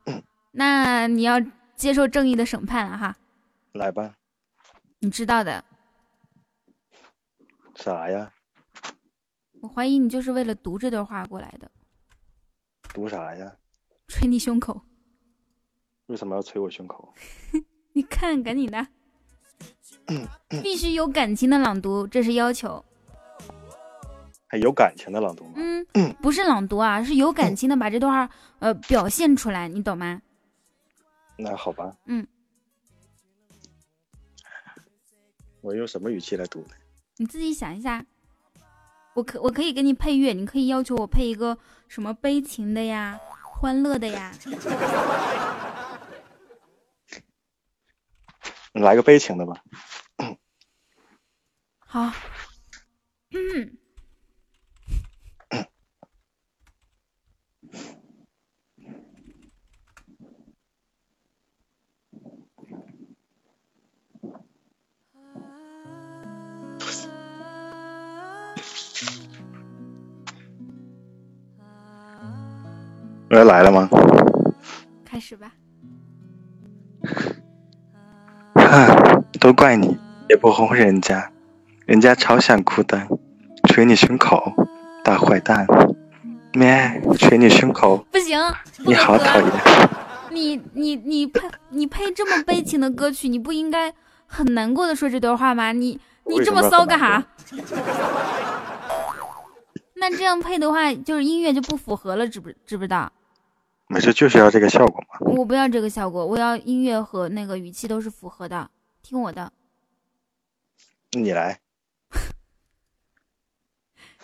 [0.52, 1.40] 那你要
[1.76, 3.16] 接受正义的审判了哈。
[3.72, 4.14] 来吧。
[4.98, 5.64] 你知道的。
[7.76, 8.32] 啥呀？
[9.60, 11.70] 我怀疑你就是为了读这段话过来的。
[12.94, 13.52] 读啥呀？
[14.08, 14.80] 捶你胸口。
[16.06, 17.12] 为什么要捶我胸口？
[17.92, 18.86] 你看，赶紧的。
[20.62, 22.84] 必须有感情的朗读，这是要求。
[24.48, 25.52] 还有感情的朗读吗？
[25.94, 30.22] 嗯，不是朗读啊，是有感情的把这段话呃表现出来，你懂吗？
[31.36, 31.94] 那好吧。
[32.06, 32.26] 嗯。
[35.60, 36.74] 我用什么语气来读呢？
[37.18, 38.04] 你自己想一下。
[39.14, 41.58] 我可我可以给你配乐，你可以要求我配一个
[41.88, 44.32] 什么悲情的呀，欢乐的呀。
[48.72, 49.60] 你 来个悲情的吧。
[51.78, 52.12] 好。
[53.32, 53.76] 嗯。
[73.30, 73.88] 我来了吗？
[75.04, 75.52] 开始吧。
[78.54, 79.96] 哼，都怪你，
[80.28, 81.30] 也不哄人家，
[81.86, 83.06] 人家超想哭的，
[83.64, 84.52] 捶你胸口，
[85.04, 85.66] 大坏蛋，
[86.54, 88.38] 咩，捶你胸口，不行，
[88.84, 89.50] 你好讨厌。
[90.30, 93.92] 你你你配你配这么悲情的歌曲，你不应该
[94.26, 95.72] 很难过的说这段话吗？
[95.72, 97.24] 你你这么骚干啥？
[100.00, 103.10] 那这样配的话，就是音乐就不符合了，知不知不知道？
[103.88, 105.16] 没事，就是要这个效果嘛。
[105.20, 108.70] 我不要这个效果，我要音乐和那个语气都是符合的。
[109.02, 109.52] 听我的。
[111.12, 111.58] 你来。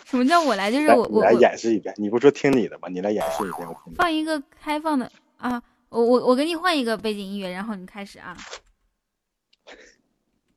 [0.05, 0.71] 什么叫我来？
[0.71, 1.95] 就是我我来演示一遍。
[1.97, 2.87] 你不说听你的吗？
[2.89, 3.67] 你来演示一遍。
[3.95, 5.61] 放一个开放的啊！
[5.89, 8.37] 我我我给你换一个背景音乐，然后你开始啊。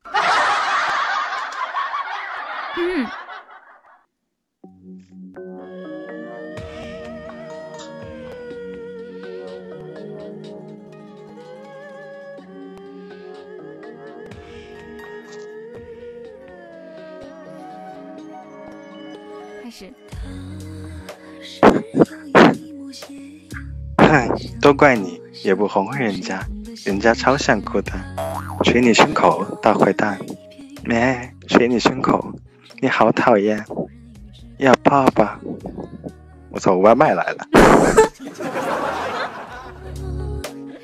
[2.77, 3.07] 嗯。
[23.97, 26.43] 哼，都怪你，也不哄哄人家，
[26.85, 27.91] 人家超想哭的。
[28.63, 30.17] 捶你胸口，大坏蛋！
[30.83, 31.29] 没？
[31.47, 32.33] 捶你胸口，
[32.79, 33.63] 你好讨厌！
[34.57, 35.37] 要抱抱！
[36.49, 37.47] 我操，外卖来了！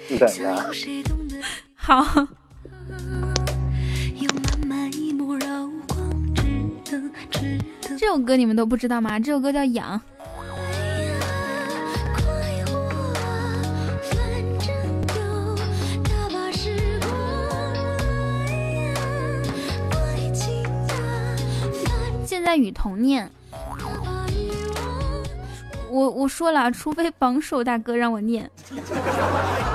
[0.07, 0.73] 你等着。
[1.75, 2.27] 好。
[7.97, 9.19] 这首歌你们都不知道吗？
[9.19, 9.99] 这首歌叫《痒》。
[22.45, 23.27] 在雨桐念，
[25.89, 28.47] 我我说了，除非榜首大哥让我念，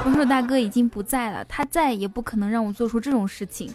[0.05, 3.75] 榜首大哥已经不在了，他在也不可能让我做出这种事情。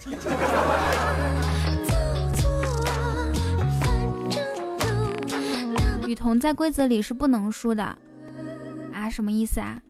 [6.07, 7.83] 雨桐在规则里是不能输的，
[8.93, 9.81] 啊，什么意思啊？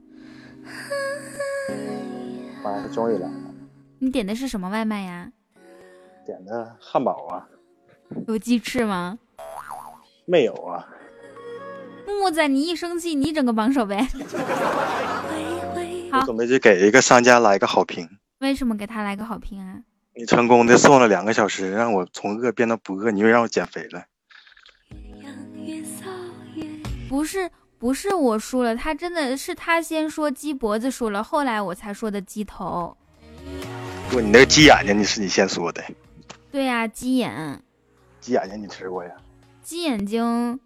[2.64, 3.34] 妈，终于来了！
[4.00, 5.32] 你点的是什么外卖呀？
[6.26, 7.46] 点的汉堡啊。
[8.28, 9.18] 有鸡翅吗？
[10.26, 10.88] 没有啊。
[12.08, 14.08] 木木仔，你一生气，你整个榜首呗。
[16.12, 18.08] 好，准备去给一个商家来个好评。
[18.40, 19.80] 为什么给他来个好评啊？
[20.16, 24.06] 你成功的送了两个小时，让我从饿变到不饿，你又让我减肥了。
[27.10, 32.96] 不是，不是我输了，他真的是他先说鸡脖子输了，后来我才说的鸡头。
[34.10, 35.84] 不，你那个鸡眼睛，你是你先说的。
[36.52, 37.62] 对呀，鸡眼。
[38.26, 39.12] 鸡眼睛你吃过呀？
[39.62, 40.60] 鸡眼睛，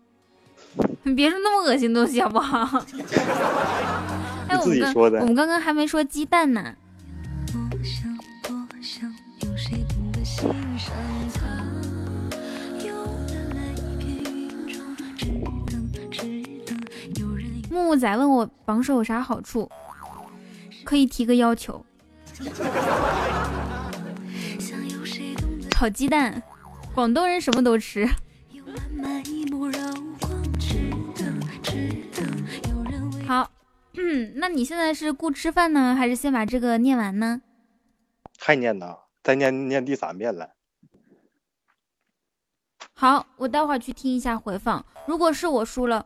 [1.04, 2.82] 你别说那么恶心东西好不好？
[4.50, 5.20] 你自己说的。
[5.20, 6.74] 我们刚刚还没说鸡蛋呢。
[17.70, 19.70] 木木仔问我榜首有啥好处，
[20.86, 21.86] 可以提个要求，
[25.70, 26.42] 炒鸡蛋。
[27.00, 28.06] 广东人什么都吃。
[33.26, 33.50] 好，
[33.94, 37.42] 嗯，那你现在是顾吃饭呢，还是先把这个念完呢？
[38.38, 40.50] 还念呢，再念念第三遍了。
[42.94, 44.86] 好，我待会儿去听一下回放。
[45.08, 46.06] 如果是我输了，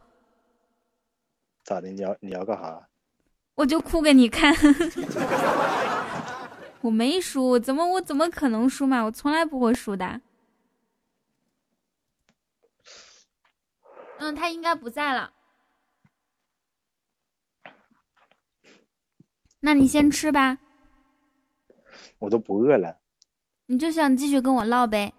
[1.64, 1.90] 咋的？
[1.90, 2.88] 你要你要干啥？
[3.56, 4.56] 我就哭给你看。
[6.82, 9.02] 我没输，怎么我怎么可能输嘛？
[9.02, 10.22] 我从来不会输的。
[14.24, 15.34] 嗯，他应该不在了。
[19.60, 20.58] 那你先吃吧。
[22.20, 23.00] 我都不饿了。
[23.66, 25.14] 你就想继续跟我唠呗？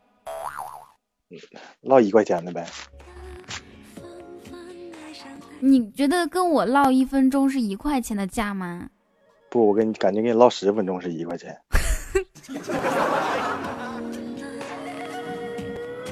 [1.82, 2.66] 唠一块钱的呗。
[5.60, 8.88] 你觉得跟我唠一分钟是一块钱的价吗？
[9.50, 11.60] 不，我跟你感觉跟你唠十分钟是一块钱。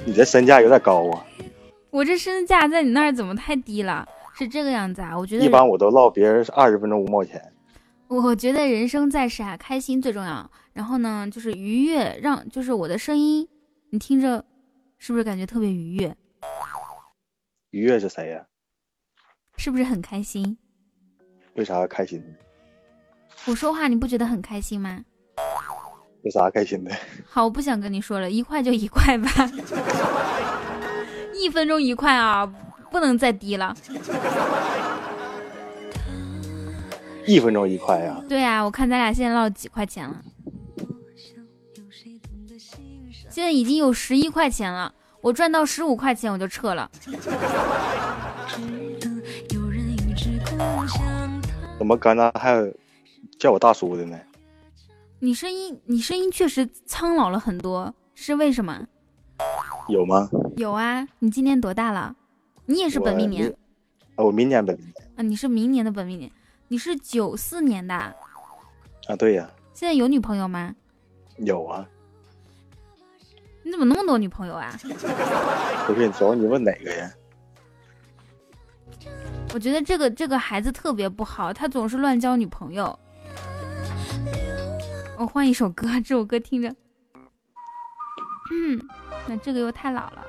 [0.05, 1.27] 你这身价有点高啊。
[1.93, 4.09] 我这身价在你那儿怎么太低了？
[4.35, 5.17] 是这个样子啊？
[5.17, 7.53] 我觉得一般我都唠别人二十分钟五毛钱。
[8.09, 10.51] 我觉得人生在世啊，开心最重要。
[10.73, 13.47] 然后呢，就是愉悦，让就是我的声音，
[13.91, 14.43] 你听着，
[14.97, 16.17] 是不是感觉特别愉悦？
[17.73, 18.43] 愉悦是谁呀？
[19.59, 20.57] 是不是很开心？
[21.57, 22.25] 为啥开心？
[23.45, 25.05] 我说话你不觉得很开心吗？
[26.23, 26.91] 有啥开心的？
[27.29, 29.29] 好，我不想跟你说了，一块就一块吧。
[31.43, 32.47] 一分钟一块啊，
[32.89, 33.75] 不能再低了。
[37.27, 38.23] 一分钟一块呀？
[38.29, 40.23] 对呀，我看咱俩现在唠几块钱了？
[43.29, 46.89] 现在已经有十一块钱了，我赚到十五块钱我就撤了。
[51.77, 52.73] 怎么刚才还
[53.37, 54.17] 叫我大叔的呢？
[55.19, 58.87] 你声音，你声音确实苍老了很多，是为什么？
[59.89, 60.31] 有吗？
[60.57, 62.15] 有啊，你今年多大了？
[62.67, 63.49] 你也是本命年。
[64.17, 64.95] 啊，我明年本命年。
[65.17, 66.31] 啊，你是明年的本命年，
[66.69, 67.95] 你是九四年的。
[67.95, 69.51] 啊，对呀。
[69.73, 70.75] 现在有女朋友吗？
[71.39, 71.87] 有啊。
[73.65, 74.73] 你怎么那么多女朋友啊？
[75.87, 77.11] 不是，主要你问哪个呀？
[79.55, 82.99] 我觉得这个这个孩子特别不好，他总是乱交女朋友。
[85.19, 86.69] 我换一首歌，这首歌听着。
[88.51, 88.81] 嗯，
[89.27, 90.27] 那这个又太老了。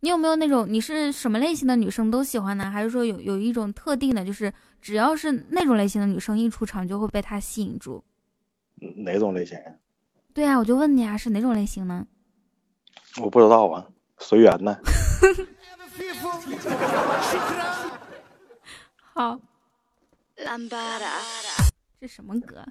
[0.00, 2.70] 你有没有那种你是什么类型的女生都喜欢呢？
[2.70, 8.02] 还是说有有一种特定的，就是只要是那种类型的女生一出场就会被他吸引住？
[8.96, 9.58] 哪种类型？
[10.32, 12.06] 对啊，我就问你啊，是哪种类型呢？
[13.20, 13.86] 我不知道啊，
[14.18, 14.76] 随缘呢。
[19.12, 19.40] 好。
[22.00, 22.64] 这什么歌？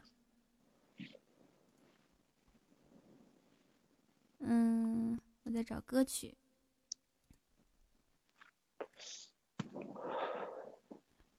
[4.39, 6.33] 嗯，我在找歌曲。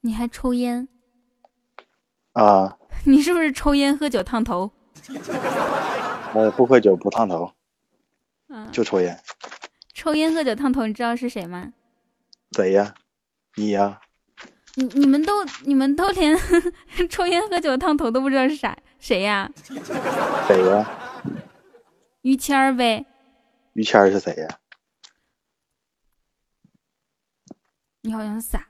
[0.02, 0.88] 你还抽烟？
[2.32, 2.76] 啊？
[3.04, 4.70] 你是不是抽烟喝酒烫头？
[6.34, 7.52] 我不喝酒不烫头，
[8.48, 9.18] 嗯，就抽烟。
[9.94, 11.72] 抽烟喝酒烫头，你知道是谁吗？
[12.52, 12.94] 谁呀？
[13.56, 14.00] 你呀？
[14.76, 16.36] 你你们都你们都连
[17.10, 19.50] 抽烟喝酒烫头都不知道是啥谁呀？
[20.46, 20.88] 谁呀？
[22.22, 23.04] 于谦儿呗。
[23.72, 24.58] 于谦儿是谁呀？
[28.02, 28.68] 你好像傻，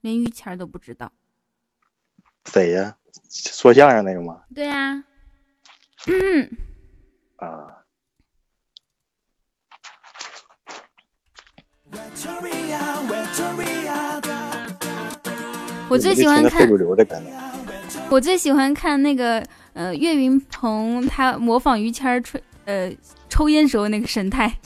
[0.00, 1.10] 连于谦都不知道。
[2.46, 2.96] 谁呀？
[3.28, 4.42] 说相声那个吗？
[4.54, 5.04] 对呀。
[6.06, 6.50] 嗯。
[7.36, 7.76] 啊。
[15.88, 16.68] 我最喜欢看，
[18.08, 22.92] 我最喜欢看那个呃岳云鹏他模仿于谦儿吹呃
[23.28, 24.56] 抽烟时候那个神态。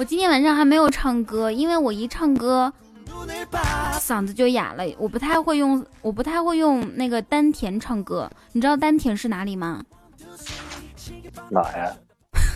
[0.00, 2.72] 我今天晚上还没有唱歌，因为我一唱歌
[3.98, 4.82] 嗓子就哑了。
[4.96, 8.30] 我不太会用，我不太会用那个丹田唱歌。
[8.52, 9.84] 你知道丹田是哪里吗？
[11.50, 11.94] 哪呀？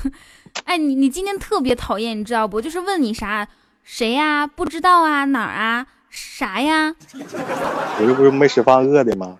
[0.65, 2.63] 哎，你你今天特别讨厌，你知道不？
[2.63, 3.47] 就是问你啥，
[3.83, 4.47] 谁呀？
[4.47, 5.87] 不知道啊，哪儿啊？
[6.09, 6.97] 啥呀？
[7.13, 9.39] 我这不是没吃饭饿的吗？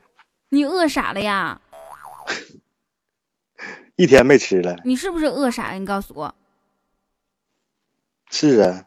[0.51, 1.59] 你饿傻了呀？
[3.97, 4.77] 一天没吃了。
[4.85, 5.79] 你是不是饿傻了？
[5.79, 6.35] 你告诉我。
[8.35, 8.83] 是啊。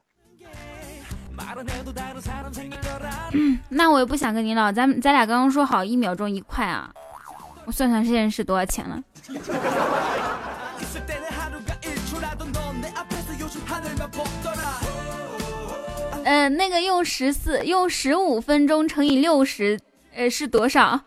[3.31, 6.91] 嗯那我也不想跟你唠，咱咱俩刚刚说好一秒钟一块啊。
[7.63, 9.01] 我算算现在是多少钱了。
[16.25, 19.79] 呃，那个用十四用十五分钟乘以六十，
[20.13, 20.99] 呃，是多少？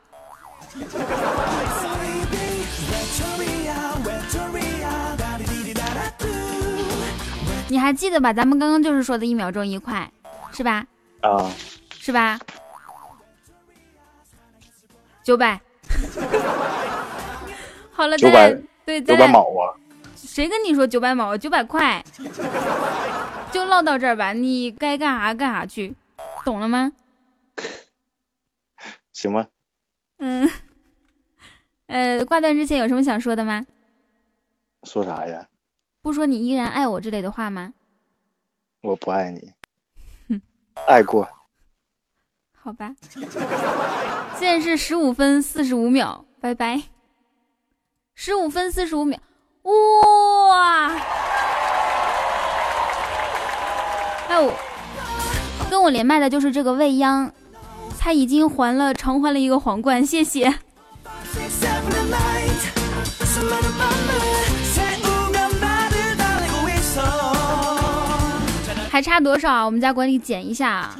[7.70, 8.32] 你还记得吧？
[8.32, 10.10] 咱们刚刚就是说的一秒钟一块，
[10.52, 10.84] 是吧？
[11.20, 11.48] 啊，
[11.92, 12.36] 是吧？
[15.22, 15.60] 九百。
[17.92, 18.52] 好了，九百
[18.84, 19.78] 对九百毛啊。
[20.16, 21.36] 谁跟你说九百毛？
[21.36, 22.04] 九百块，
[23.52, 24.32] 就唠到这儿吧。
[24.32, 25.94] 你该干啥干啥去，
[26.44, 26.90] 懂了吗？
[29.12, 29.46] 行吧。
[30.18, 30.50] 嗯。
[31.86, 33.64] 呃，挂断之前有什么想说的吗？
[34.82, 35.46] 说啥呀？
[36.02, 37.72] 不说你依然爱我之类的话吗？
[38.82, 39.52] 我不爱你。
[40.86, 41.28] 爱过。
[42.62, 42.94] 好吧。
[44.38, 46.82] 现在是十五分四十五秒，拜拜。
[48.14, 49.18] 十五分四十五秒。
[49.62, 50.88] 哇！
[54.28, 57.30] 哎，我跟我连麦的就是这个未央，
[57.98, 60.54] 他已经还了偿还了一个皇冠，谢谢。
[69.00, 69.64] 还差多少啊？
[69.64, 70.90] 我们家管理减一下。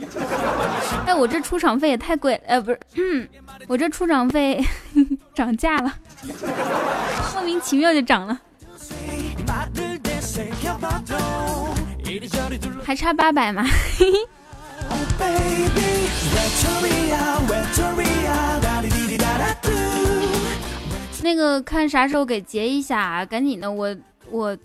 [1.05, 3.29] 哎，我这出场费也太贵了，呃，不是，
[3.69, 4.65] 我这出场费
[5.37, 5.95] 涨价了，
[7.35, 8.41] 莫名其妙就涨了。
[12.83, 13.67] 还差八百吗？
[21.23, 23.95] 那个看啥时候给结一下，赶紧的，我
[24.31, 24.57] 我，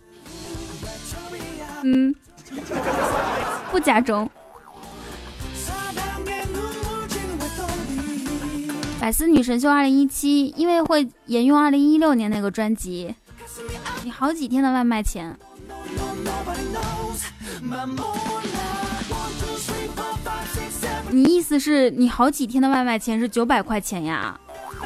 [1.84, 2.16] 嗯，
[3.72, 4.30] 不加钟。
[9.00, 13.14] 百思女神秀二零一七，因为会沿用二零一六年那个专辑。
[14.04, 15.38] 你好几天的外卖钱？
[21.12, 24.40] 你意思是你好几天的外卖钱是九百块钱呀？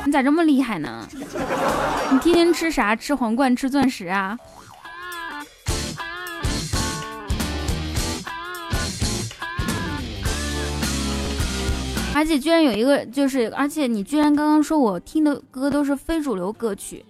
[0.06, 1.08] 你咋这么厉害呢？
[2.12, 2.96] 你天天吃啥？
[2.96, 3.56] 吃皇冠？
[3.56, 4.38] 吃钻石啊？
[12.20, 17.06] 而且居然有一个，就是，而且你居然刚刚说我听的歌都是非主流歌曲。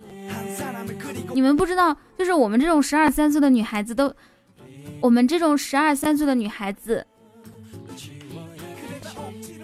[1.33, 4.13] 你们不知道，就是我们这种十二三岁的女孩子都，
[5.01, 7.03] 我们这种十二三岁的女孩子，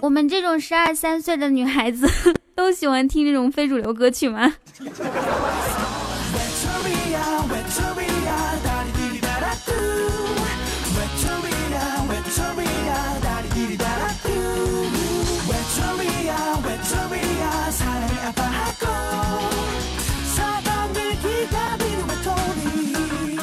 [0.02, 2.08] 我们这种十二三岁的女孩子
[2.56, 4.52] 都喜欢听这种非主流歌曲吗？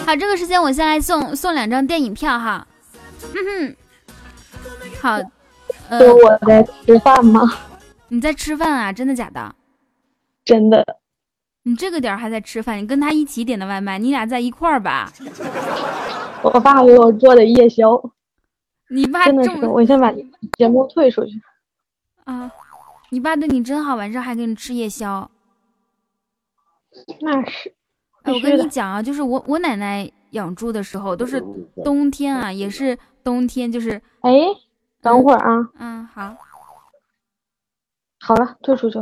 [0.05, 2.67] 好，这个时间我先来送送两张电影票哈。
[3.23, 3.77] 嗯哼，
[5.01, 5.19] 好，
[5.89, 7.41] 呃，我在吃饭吗？
[8.09, 8.93] 你在吃饭啊？
[8.93, 9.55] 真的假的？
[10.45, 10.85] 真的。
[11.63, 12.79] 你这个点还在吃饭？
[12.79, 15.13] 你跟他一起点的外卖，你俩在一块儿吧？
[16.43, 18.03] 我爸给我做的夜宵。
[18.91, 20.13] 你爸真的是，我先把
[20.59, 21.41] 节目退出去。
[22.25, 22.51] 啊，
[23.11, 25.31] 你爸对你真好，晚上还给你吃夜宵。
[27.21, 27.73] 那是。
[28.23, 31.43] 哎，我跟你讲啊，就是我我奶奶养猪的时候都是
[31.85, 34.33] 冬天啊，也是冬天，就是哎，
[35.01, 35.69] 等会儿啊。
[35.79, 36.35] 嗯，好。
[38.21, 39.01] 好了，退出去。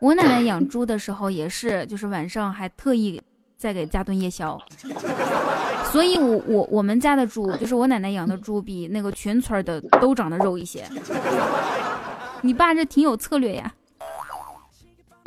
[0.00, 3.20] 我奶奶养猪的时候也是，就是晚上还特意
[3.56, 4.60] 再给加顿夜宵，
[5.92, 10.84] 所以，我我我们家的猪，就是我奶奶养的猪，比那个全村的都长得肉一些。
[12.42, 13.72] 你爸这挺有策略呀。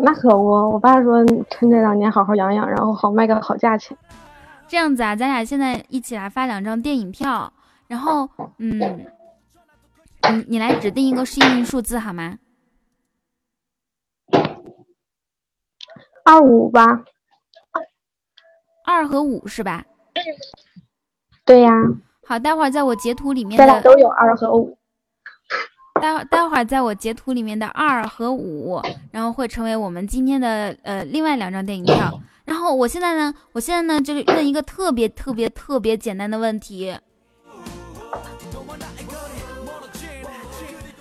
[0.03, 3.95] 那可不，我爸说趁这两年好好养养，然后好卖个好价钱。
[4.68, 7.52] 这样子啊，咱俩现在一起来发两张电影票，
[7.88, 8.80] 然后，嗯，
[10.30, 12.38] 你你来指定一个幸运数字好吗？
[16.23, 17.03] 二五吧，
[18.86, 19.84] 二和五是吧？
[21.45, 21.73] 对呀。
[22.26, 24.78] 好，待会儿在我截图里面，咱俩都有二和五。
[26.02, 32.19] 待会待会儿在我截图里面的二和五，然后会成为我们今天的呃另外两张电影票。
[32.44, 36.98] 然后我现在呢，我现在呢就是问一个特别特别特别简单的问题。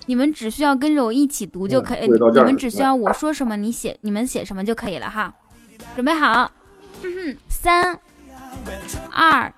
[0.06, 5.32] 你们只需要跟着我一起读就可以，你们只需要我说什么，你写，你们写什么就可以了哈。
[5.94, 6.50] 准备好，
[7.48, 7.96] 三、
[9.12, 9.52] 二，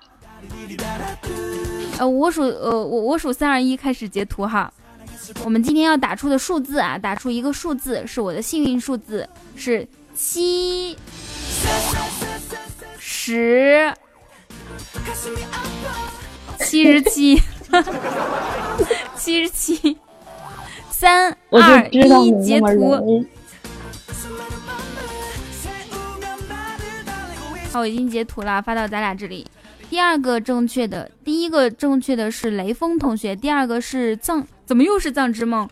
[1.98, 4.72] 呃，我数，呃，我我数三二一开始截图哈。
[5.44, 10.96] 我们今天要打出的数字啊，打出一个数字是我的幸运数字，是七、
[12.98, 13.94] 十、
[16.58, 17.42] 七十七，
[19.16, 19.98] 七十七。
[20.90, 23.24] 三二一，截图。
[27.72, 29.44] 好，我已经截图了，发到咱俩这里。
[29.92, 35.68] 第二个正确的，第一个正确的是雷锋同学，第二个是藏，怎么又是藏之梦？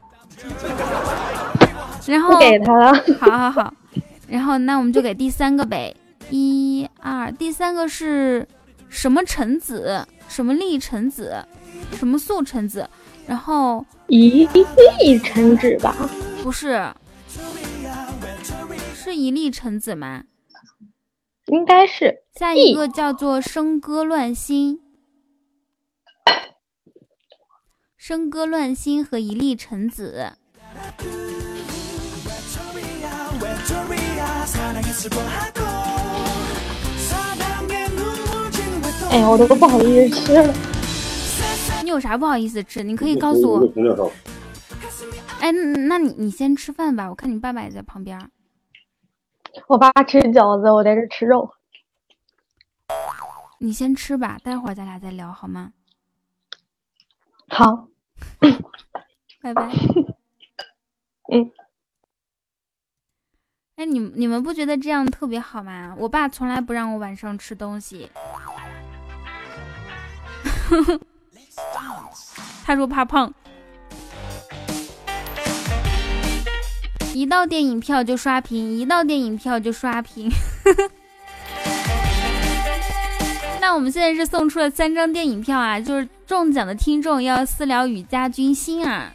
[2.07, 2.93] 然后给他了。
[3.19, 3.75] 好好好，
[4.29, 5.97] 然后那我们就给第三个呗。
[6.29, 8.47] 一二，第三个是
[8.91, 10.07] 什么橙子？
[10.29, 11.43] 什么粒橙子？
[11.95, 12.87] 什么素橙子？
[13.27, 13.83] 然后。
[14.09, 15.97] 一粒橙子吧？
[16.43, 16.93] 不是，
[18.95, 20.25] 是一粒橙子吗？
[21.51, 22.23] 应该是。
[22.35, 24.81] 下一个叫做笙歌乱心，
[28.01, 30.33] 笙歌乱心和一粒橙子。
[39.11, 40.55] 哎呀，我都不好意思吃了。
[41.83, 42.85] 你有啥不好意思吃？
[42.85, 43.73] 你可以告诉我。
[45.41, 48.31] 哎，那你你先吃饭吧，我看你爸爸也在旁边。
[49.67, 51.55] 我爸吃饺子，我在这吃肉。
[53.59, 55.73] 你先吃吧，待会儿咱俩再聊好吗？
[57.49, 57.89] 好，
[59.43, 59.71] 拜拜。
[61.33, 61.53] 嗯。
[63.77, 65.95] 哎，你你们不觉得这样特别好吗？
[65.99, 68.11] 我爸从来不让我晚上吃东西。
[72.65, 73.33] 他说怕胖，
[77.21, 80.31] 一到电影票就刷屏，一到电影票就刷屏。
[83.61, 89.13] 那我们现在是送出了三张电影票啊，就是中奖的听众要私聊雨家军心啊，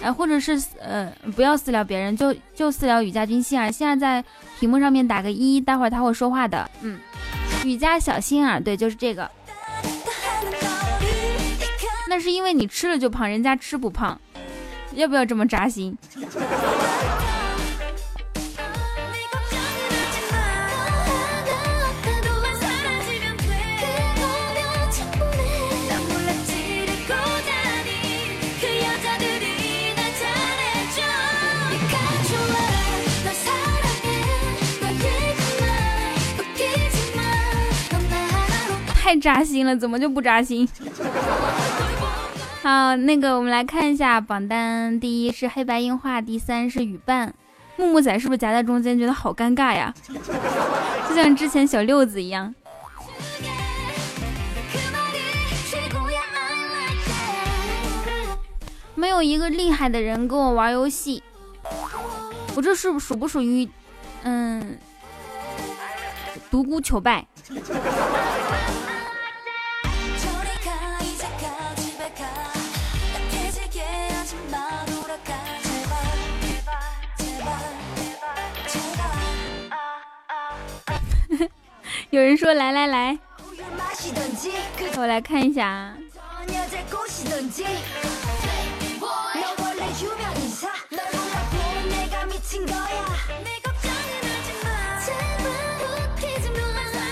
[0.00, 3.68] 哎，或者是呃不要私聊别人，就就私聊雨家军心啊。
[3.68, 4.24] 现在在
[4.60, 6.70] 屏幕上面打个一，待会儿他会说话的。
[6.82, 7.00] 嗯，
[7.64, 9.28] 雨家小心啊，对，就是这个。
[12.08, 14.16] 那是因为你吃了就胖，人家吃不胖，
[14.94, 15.98] 要不要这么扎心？
[39.08, 40.68] 太扎心了，怎么就不扎心？
[42.62, 47.32] 好，那个我们来看一下榜单，第一是黑白樱花，第三是雨伴。
[47.76, 49.94] 木木仔是不是夹在中间，觉得好尴尬呀？
[51.08, 52.54] 就像之前小六子一样。
[58.94, 61.22] 没有一个厉害的人跟我玩游戏，
[62.54, 63.66] 我这是属不属于
[64.24, 64.78] 嗯
[66.50, 67.26] 独孤求败？
[82.10, 83.18] 有人说来来来，
[84.96, 85.94] 我来看一下啊。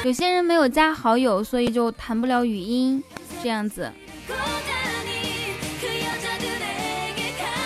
[0.03, 3.03] 有些人没有加好友，所以就弹不了语音，
[3.43, 3.93] 这样子。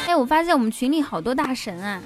[0.09, 2.02] 哎，我发现我们群里好多大神啊！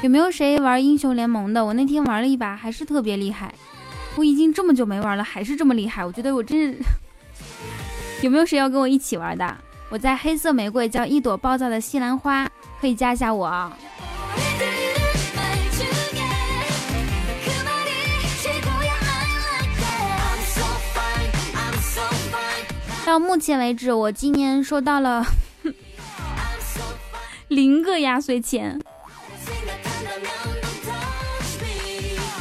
[0.00, 1.64] 有没有谁玩英雄联盟的？
[1.64, 3.52] 我那天玩了一把，还是特别厉害。
[4.14, 6.04] 我已经这么久没玩了，还是这么厉害。
[6.04, 6.78] 我觉得我真是……
[8.22, 9.56] 有没有谁要跟我一起玩的？
[9.90, 12.48] 我在黑色玫瑰叫一朵暴躁的西兰花，
[12.80, 13.76] 可以加一下我啊。
[23.04, 25.26] 到目前为止，我今年收到了
[27.48, 28.78] 零个压岁钱，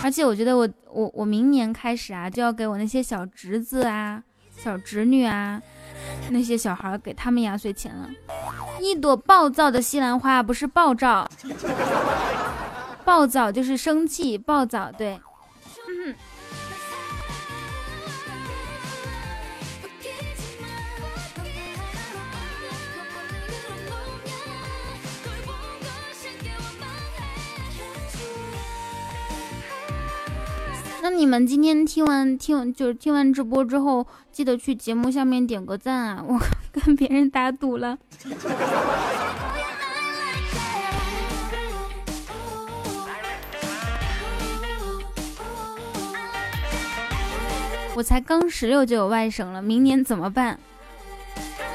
[0.04, 4.24] 而且我觉得我我我明年开始啊，就要给我那些小侄子啊、
[4.58, 5.62] 小侄女啊
[6.30, 8.10] 那些小孩给他们压岁钱了。
[8.80, 11.30] 一朵暴躁的西兰花不是暴躁，
[13.04, 15.20] 暴躁就是生气，暴躁对。
[31.10, 36.22] 那你们今天听完听就是听完直播之后，记得去节目下面点个赞啊！
[36.28, 36.38] 我
[36.70, 37.98] 跟别人打赌了，
[47.96, 50.60] 我才刚十六就有外甥了，明年怎么办？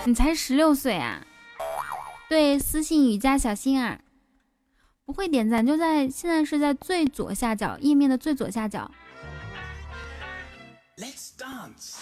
[0.05, 1.23] 你才十六岁啊？
[2.29, 3.99] 对，私信雨家小心儿，
[5.07, 8.91] 不会点赞就在现在是在最左下角页面的最左下角。
[11.03, 11.99] Let's dance。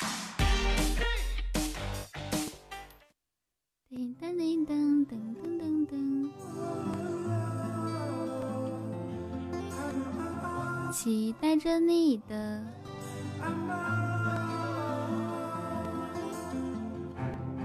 [3.88, 6.30] 叮当叮当噔噔噔噔，
[10.92, 12.62] 期待着你的。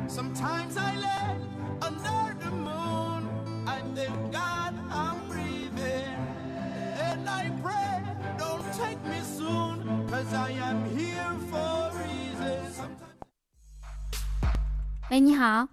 [0.07, 1.36] Sometimes I lay
[1.82, 3.28] under the moon,
[3.66, 4.55] I thank God
[15.12, 15.68] 喂，你好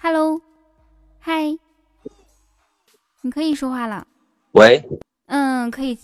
[0.00, 0.40] ，Hello，
[1.20, 1.56] 嗨，
[3.22, 4.06] 你可以说话了。
[4.52, 4.84] 喂，
[5.26, 5.96] 嗯，可以。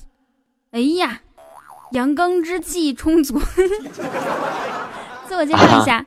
[0.71, 1.21] 哎呀，
[1.91, 3.37] 阳刚之气充足。
[5.27, 6.07] 自我介绍一下。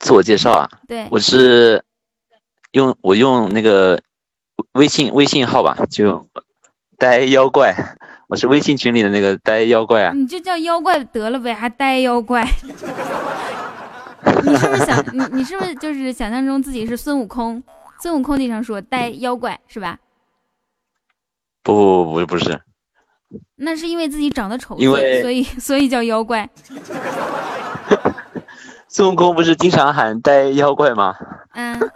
[0.00, 0.68] 自我介绍啊？
[0.88, 1.84] 对，我是
[2.72, 4.02] 用我用那个
[4.72, 6.28] 微信微信号吧，就
[7.02, 7.74] 呆妖怪。
[8.28, 10.12] 我是微信群里的那个呆妖怪啊！
[10.14, 12.46] 你就叫妖怪得了呗，还呆妖怪？
[14.44, 17.60] 你是不是想 你你是不是就是想象中自己是孙悟空？
[18.00, 19.98] 孙悟空经常说呆妖怪是吧？
[21.64, 22.60] 不不不不不是，
[23.56, 26.48] 那是因为自己长得丑，所以所以叫妖怪。
[28.86, 31.16] 孙悟空不是经常喊呆妖怪吗？
[31.54, 31.90] 嗯。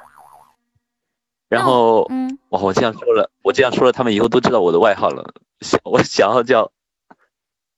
[1.48, 5.34] 然后，嗯，哇，我这样说了，我这样说了，他们以后都知道我的外号了。
[5.60, 6.70] 小我小号叫，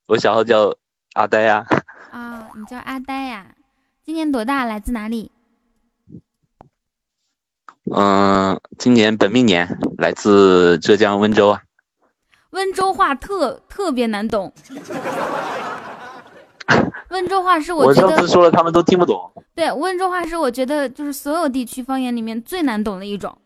[0.06, 0.74] 我小号叫
[1.14, 1.66] 阿呆呀。
[2.10, 3.54] 啊，你叫阿呆呀？
[4.02, 4.64] 今年多大？
[4.64, 5.30] 来自哪里？
[7.94, 11.62] 嗯，今年本命年，来自浙江温州啊。
[12.50, 14.52] 温州话特特别难懂。
[17.10, 19.30] 温州话是我觉得我上次说了，他们都听不懂。
[19.54, 23.36] 对，温州话是我觉得就是所有地区方言里面最难懂的一种，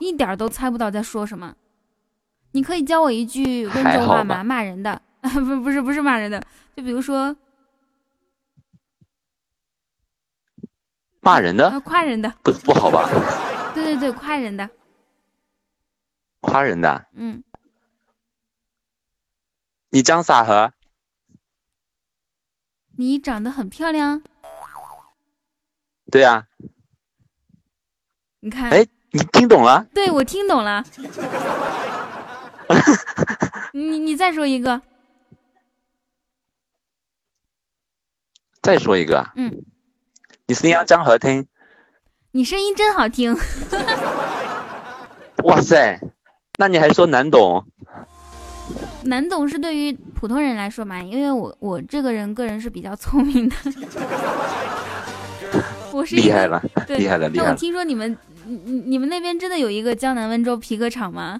[0.00, 1.54] 一点都猜不到在说什么。
[2.52, 4.42] 你可以教我一句温州话吗？
[4.42, 6.42] 骂人的， 不不是不是骂人的，
[6.74, 7.36] 就比如说
[11.20, 13.08] 骂人的，夸人的，不不好吧？
[13.74, 14.70] 对对对，夸人的，
[16.40, 17.42] 夸人的，嗯。
[19.90, 20.72] 你长啥呵？
[22.98, 24.22] 你长得很漂亮。
[26.10, 26.48] 对呀。
[28.40, 28.70] 你看。
[28.70, 28.86] 哎，
[29.16, 29.86] 你听懂了？
[29.94, 30.84] 对，我听懂了。
[33.72, 34.82] 你你再说一个，
[38.60, 39.64] 再说一个嗯，
[40.46, 41.46] 你声音真好听。
[42.32, 43.34] 你声音真好听。
[45.44, 45.98] 哇塞，
[46.58, 47.64] 那你还说难懂？
[49.04, 53.56] 难懂是对于普通人来说嘛，因为我我这个人个人是比较聪明的。
[55.92, 57.52] 我是厉害了，对厉害了，厉害了。
[57.52, 58.14] 我听说你们
[58.46, 61.38] 你你你们那边真的有一个江南温州皮革厂吗？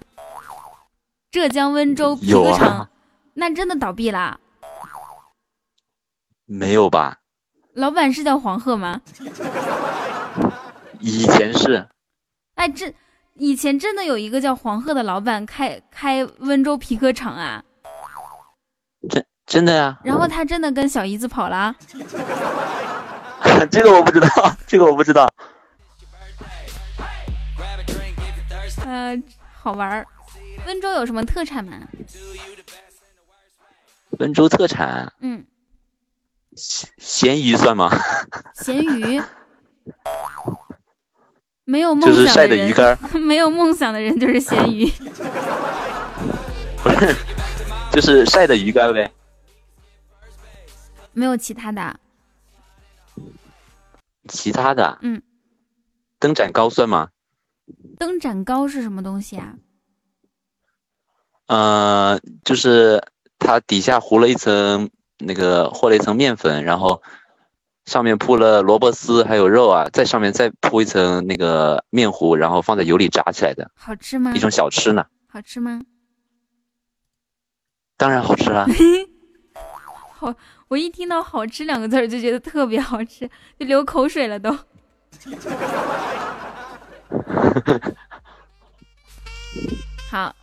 [1.31, 2.89] 浙江温州皮革厂，啊，
[3.35, 4.37] 那真的倒闭啦？
[6.45, 7.17] 没有吧？
[7.73, 9.01] 老板是叫黄鹤吗？
[10.99, 11.87] 以前是，
[12.55, 12.93] 哎，这
[13.35, 17.63] 以前真的有一个叫黄鹤的老板开开温州皮革厂啊，
[19.09, 21.75] 真真的呀、然后他真的跟小姨子跑了。
[23.69, 24.27] 这个我不知道，
[24.65, 25.31] 这个我不知道。
[28.85, 29.21] 呃，
[29.53, 30.07] 好玩儿。
[30.65, 31.77] 温州有什么特产吗？
[34.19, 35.45] 温州特产嗯，
[36.55, 37.89] 咸咸鱼算吗？
[38.55, 39.21] 咸鱼。
[41.65, 44.89] 没有梦就是晒想的人，的鱼干儿， 没有梦想的人就是咸鱼。
[46.81, 47.15] 不是，
[47.91, 49.11] 就是晒的鱼干呗。
[51.11, 51.99] 没有其他的啊。
[54.29, 55.21] 其他的，嗯，
[56.19, 57.09] 灯盏糕算吗？
[57.97, 59.55] 灯盏糕是什么东西啊？
[61.47, 63.01] 呃，就是
[63.39, 67.01] 它底下糊了一层那个和了一层面粉，然后
[67.85, 74.39] 上面铺了萝卜丝还有肉啊，在上面再铺一层那个面糊，然后放在油里炸起来的好吃吗一？
[74.39, 75.05] 种小吃呢。
[75.27, 75.81] 好吃吗？
[77.95, 78.65] 当然好吃啦，
[80.13, 80.33] 好，
[80.67, 83.27] 我一听到“好吃”两个字儿就觉得特别好吃，
[83.59, 84.55] 就流口水了都。
[90.09, 90.33] 好，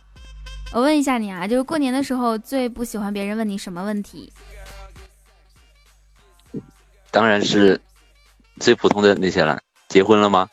[0.73, 4.31] 我问一下你啊，就是过年的时候最不喜欢别人问你什么问题？
[7.11, 7.79] 当然是
[8.59, 9.59] 最普通的那些了。
[9.87, 10.49] 结婚了吗？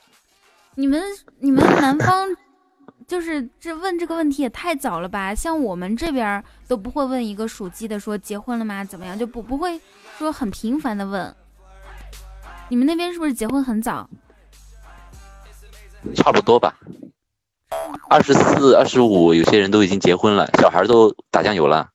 [0.74, 1.02] 你们
[1.38, 2.28] 你们南方
[3.08, 5.34] 就是这问这个问题也太早了吧？
[5.34, 8.84] 像我们这边都不会问一个属鸡的说结婚了吗？
[8.84, 9.18] 怎么样？
[9.18, 9.80] 就不不会
[10.16, 11.34] 说很频繁的问。
[12.68, 14.08] 你们那边是不是结婚很早？
[16.14, 16.76] 差不多吧。
[18.08, 21.90] 二十四、二十五，有些人都已经结婚了，小孩都打酱油了。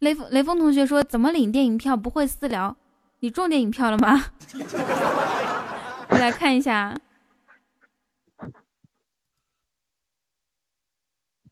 [0.00, 2.76] 雷锋雷锋同学说怎么领电影票不会私聊？
[3.20, 4.26] 你中电影票了吗？
[6.10, 6.94] 我来看一下，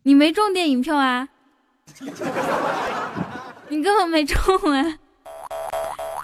[0.03, 1.31] 你没中电影票啊？
[3.69, 4.37] 你根本没中
[4.71, 4.99] 啊！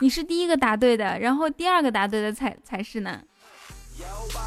[0.01, 3.23] 你是第一个答对的，然后第二个答对的才才是呢。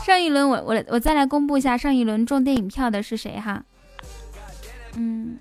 [0.03, 3.63] 上一轮我我我再来公布一下上一轮中电影票的是谁哈？
[4.95, 5.39] 嗯，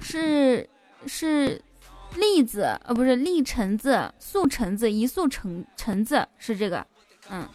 [0.00, 0.68] 是
[1.06, 1.62] 是
[2.16, 6.84] 栗子呃不是栗橙子素橙子一素橙橙子是这个，
[7.28, 7.48] 嗯，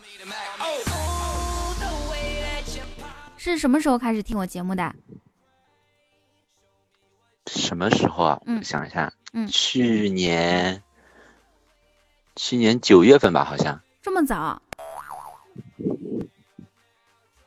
[3.38, 4.94] 是什么时候开始听我节目的？
[7.48, 8.42] 什么时候啊？
[8.46, 10.82] 嗯我想一下，嗯去年，
[12.36, 14.62] 去年九月份吧，好像这么早？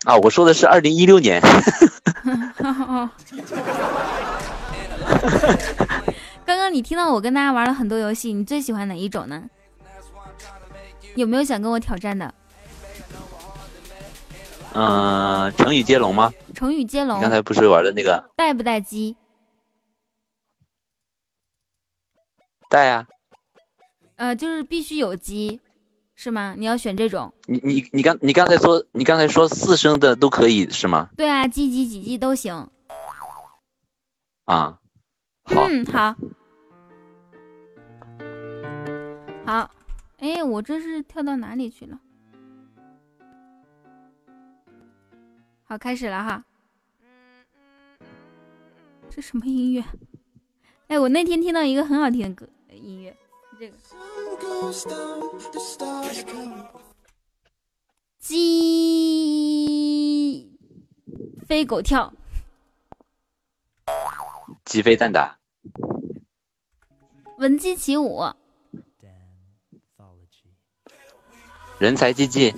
[0.05, 1.41] 啊，我说的是二零一六年。
[2.59, 3.11] 哦，
[6.47, 9.45] 刚刚你听到我跟大家玩了很多游戏，你最喜欢哪一种呢？
[11.15, 12.33] 有没有想跟我挑战的？
[14.75, 16.33] 嗯、成语接龙吗？
[16.55, 19.17] 成语接龙刚才不是玩的那个带不带鸡？
[22.69, 23.07] 带啊？
[24.19, 25.61] 呃，就是必须有鸡，
[26.17, 26.55] 是吗？
[26.59, 27.33] 你要选这种？
[27.47, 31.09] 你你你刚你刚才说你刚才说四声的都可以是吗？
[31.17, 32.53] 对啊，鸡鸡几鸡都行。
[34.45, 34.81] 啊，
[35.45, 36.17] 好，嗯，好，
[39.47, 39.71] 好。
[40.19, 42.01] 哎，我这是跳到哪里去了？
[45.63, 46.45] 好，开始了哈。
[49.09, 49.85] 这什么音乐？
[50.89, 53.28] 哎，我那天听到一个很好听的歌音乐，是
[53.59, 53.75] 这个。
[58.21, 59.39] 鸡
[61.47, 62.13] 飞狗跳，
[64.65, 65.39] 鸡飞蛋打，
[67.39, 68.23] 闻鸡起舞，
[71.79, 72.55] 人才济济，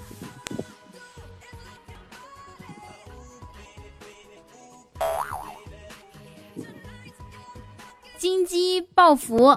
[8.19, 9.57] 金鸡报福，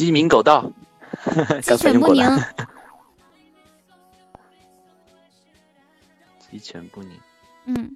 [0.00, 0.64] 鸡鸣狗盗，
[1.60, 2.24] 鸡犬不宁。
[6.38, 7.20] 鸡犬不宁，
[7.66, 7.94] 嗯，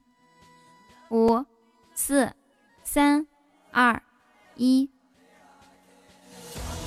[1.09, 1.43] 五、
[1.95, 2.31] 四、
[2.83, 3.27] 三、
[3.71, 4.03] 二、
[4.57, 4.87] 一。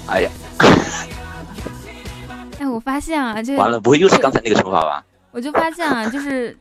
[0.07, 0.29] 哎呀，
[2.59, 5.03] 哎，我发现啊，就完了，不会又是刚才那个乘法吧？
[5.31, 6.55] 我就发现啊，就是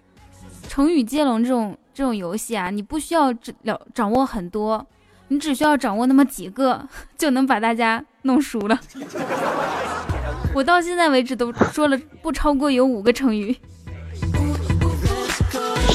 [0.66, 4.87] 成语接龙这种这种游戏啊，你不需要掌了掌握很多，
[5.28, 6.89] 你只需要掌握那么几个，
[7.19, 8.78] 就能把大家弄熟了。
[10.55, 13.57] 我到现在为止都说了不超过有五个成语，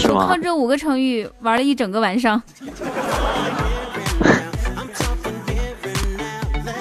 [0.10, 0.38] 我靠？
[0.38, 2.42] 这五个成语玩了一整个晚上。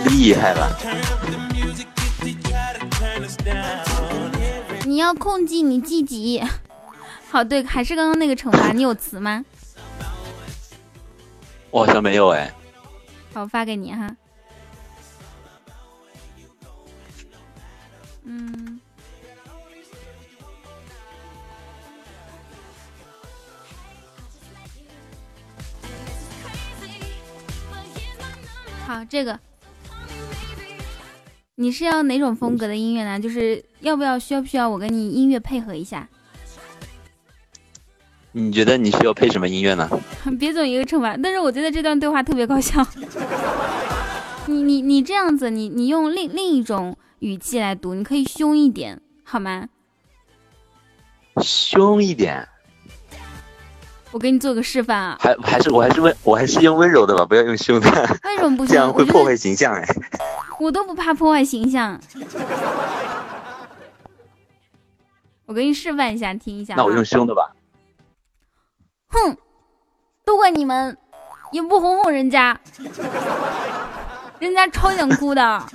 [0.07, 0.69] 厉害了！
[4.85, 6.43] 你要控制你自己。
[7.31, 9.45] 好，对，还是刚刚那个惩罚，你有词吗？
[11.71, 12.53] 我好像没有哎。
[13.33, 14.17] 好，我发给你哈。
[18.25, 18.81] 嗯，
[28.87, 29.39] 好，这个
[31.55, 33.19] 你是要哪种风格的音乐呢？
[33.21, 36.09] 就是要不要需要不需要我跟你音乐配合一下？
[38.33, 39.89] 你觉得你需要配什么音乐呢？
[40.39, 42.87] 别总一个惩罚，但是我觉得这段对话特别搞笑。
[44.47, 49.69] 你你你这样子，你你用另另一种语气来读，你可以凶一点，好吗？
[51.43, 52.47] 凶一点，
[54.11, 55.17] 我给你做个示范啊。
[55.21, 57.91] 还还是我还是温我还是用温柔的吧，不要用凶的，
[58.25, 58.75] 为什么不这行？
[58.75, 59.85] 这样会破坏形象哎。
[60.59, 61.99] 我都不怕破坏形象。
[65.47, 66.75] 我给你示范一下，听一下。
[66.77, 67.05] 那我用。
[67.05, 67.51] 凶的吧。
[69.11, 69.37] 哼，
[70.25, 70.97] 都怪你们，
[71.53, 72.59] 也不哄哄人家，
[74.39, 75.63] 人家超想哭的。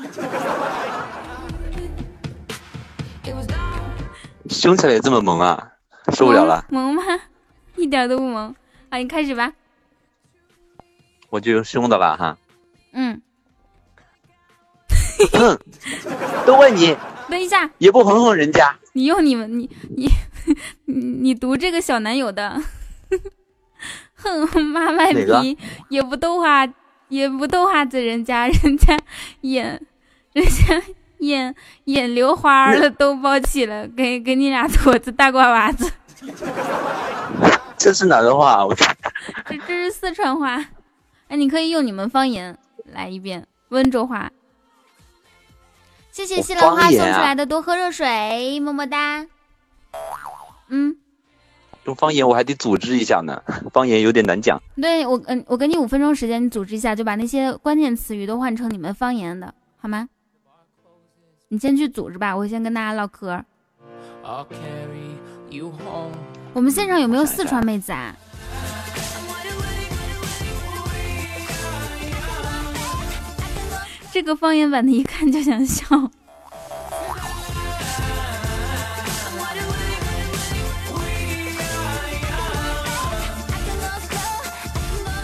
[4.49, 5.71] 凶起来也这么萌啊，
[6.13, 7.03] 受不了了，萌吗？
[7.75, 8.55] 一点都不萌。
[8.89, 9.51] 啊，你开始吧。
[11.29, 12.37] 我就用凶的了哈。
[12.93, 13.19] 嗯，
[15.33, 15.59] 哼，
[16.45, 16.95] 都怪你，
[17.27, 18.73] 等一下，也不哄哄人家。
[18.93, 20.07] 你用你们，你你
[20.85, 22.61] 你你读这个小男友的，
[24.15, 25.57] 哼，妈卖批
[25.89, 26.67] 也不逗话，
[27.09, 28.99] 也不逗话子人家，人家
[29.41, 29.79] 眼，
[30.33, 30.81] 人家
[31.19, 31.55] 眼
[31.85, 35.91] 眼流花儿了，都包起了，给给你俩坨子大瓜娃子，
[37.77, 38.65] 这是哪个话？
[38.65, 38.85] 我这
[39.67, 40.65] 这是四川话，
[41.27, 44.31] 哎，你可以用你们方言来一遍温州话。
[46.11, 49.27] 谢谢西兰花送出来的多喝热水，么么哒。
[50.69, 50.97] 嗯。
[51.85, 53.41] 用方言我还得组织一下呢，
[53.71, 54.61] 方言有点难讲。
[54.75, 60.09] 对我，嗯，我给你五分钟时间，你组织一下，就把那些关键词语都换成你们方言的，好吗？
[61.47, 63.39] 你先去组织吧，我先跟大家唠嗑。
[66.53, 68.15] 我们现场有没有四川妹子啊？
[74.11, 75.85] 这个方言版的，一看就想笑。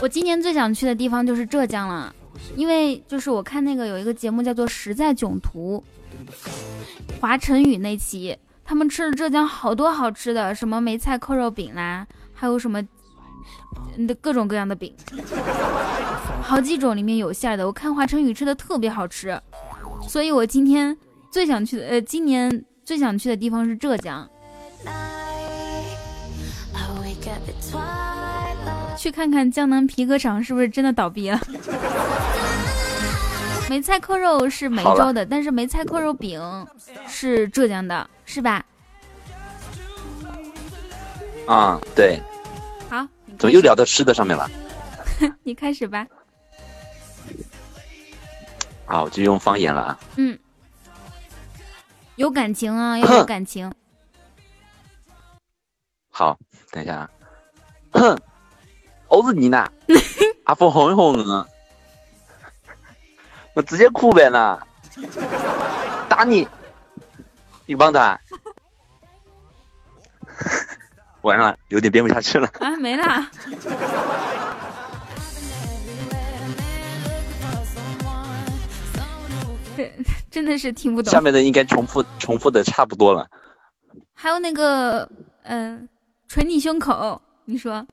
[0.02, 2.14] 我今年最想去的地方就是浙江了，
[2.56, 5.82] 因为就是我看那个有一个节目叫做《实在囧途》，
[7.22, 12.82] 华晨宇那期，他们吃了浙江好多好吃的，什么梅菜扣肉饼啦，还有什么
[14.08, 14.92] 的各种各样的饼，
[16.42, 17.68] 好几种里面有馅的。
[17.68, 19.40] 我看华晨宇吃的特别好吃，
[20.08, 20.98] 所以我今天
[21.30, 24.28] 最想去的，呃，今年最想去的地方是浙江。
[29.02, 31.42] 去看看江南皮革厂是不是真的倒闭了？
[33.68, 36.40] 梅菜扣肉是梅州的，但是梅菜扣肉饼
[37.08, 38.64] 是浙江的，是吧？
[41.48, 42.22] 啊、对，
[42.92, 43.08] 好，
[43.40, 44.48] 怎么又聊到吃的上面了？
[45.42, 46.06] 你开始吧。
[48.86, 50.00] 啊，我就用方言了啊。
[50.18, 50.38] 嗯，
[52.18, 53.74] 有感情啊，要有感情。
[56.14, 56.38] 好，
[56.70, 57.10] 等一下
[57.94, 58.16] 啊。
[59.12, 59.70] 哼，我是你呢，
[60.46, 61.48] 阿峰哄一哄我，
[63.56, 64.58] 我直接哭呗呢，
[66.08, 66.48] 打你，
[67.66, 68.18] 你帮他。
[71.22, 72.48] 完了，有点编不下去了。
[72.60, 73.30] 啊，没啦。
[79.78, 79.94] 这
[80.32, 81.22] 真的是听不懂下。
[81.22, 83.28] 面的应该重复重复的差不多了。
[84.14, 85.08] 还有那个，
[85.44, 85.88] 嗯、
[86.28, 87.86] 捶你胸口，你说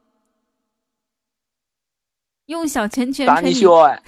[2.48, 4.00] 用小拳拳捶你，胸哎，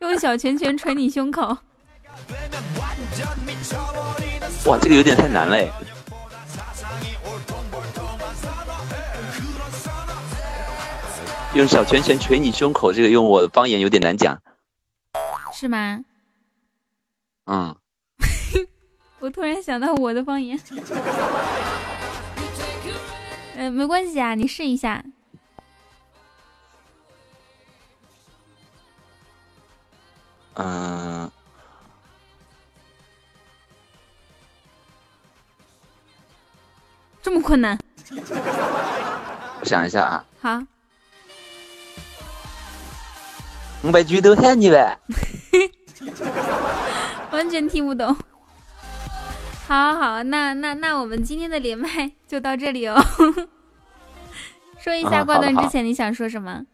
[0.00, 1.46] 用小拳拳捶你胸口。
[4.66, 5.70] 哇，这个有点太难了哎。
[11.54, 14.36] 用小拳拳捶你胸口，这个用我的方言有点难讲。
[15.52, 16.00] 是吗？
[17.46, 17.76] 嗯，
[19.20, 20.58] 我突然想到我的方言。
[23.54, 25.04] 嗯、 没关系啊，你试一下。
[30.54, 31.30] 嗯，
[37.22, 37.78] 这么困难？
[39.60, 40.24] 我想一下啊。
[40.40, 40.62] 好。
[43.84, 44.98] 五百句都喊你呗。
[47.32, 48.14] 完全听不懂。
[49.66, 53.02] 好好，那那那我们今天的连麦就到这里哦。
[54.78, 56.66] 说一下挂断之前你想说什么？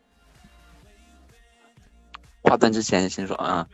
[2.43, 3.67] 挂断之前先说啊，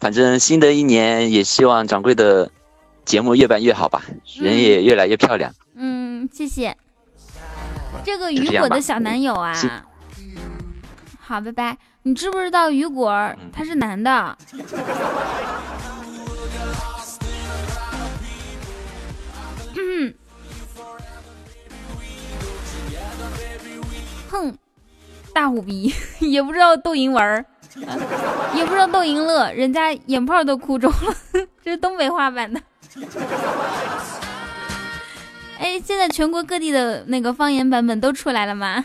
[0.00, 2.50] 反正新的一年也希望掌柜的
[3.04, 4.02] 节目越办越好吧，
[4.36, 5.52] 人也越来越漂亮。
[5.74, 6.76] 嗯，谢谢。
[8.04, 9.54] 这个雨果的小男友啊。
[11.18, 11.76] 好，拜拜。
[12.02, 14.38] 你知不知道雨果他是男的？
[24.30, 24.54] 哼，
[25.34, 27.44] 大虎逼 也不知道逗银玩，
[28.54, 31.14] 也不知道逗赢乐，人家眼泡都哭肿了，
[31.62, 32.60] 这是东北话版的。
[35.58, 38.84] 哎，现在全国各地的那个方言版本都出来了吗？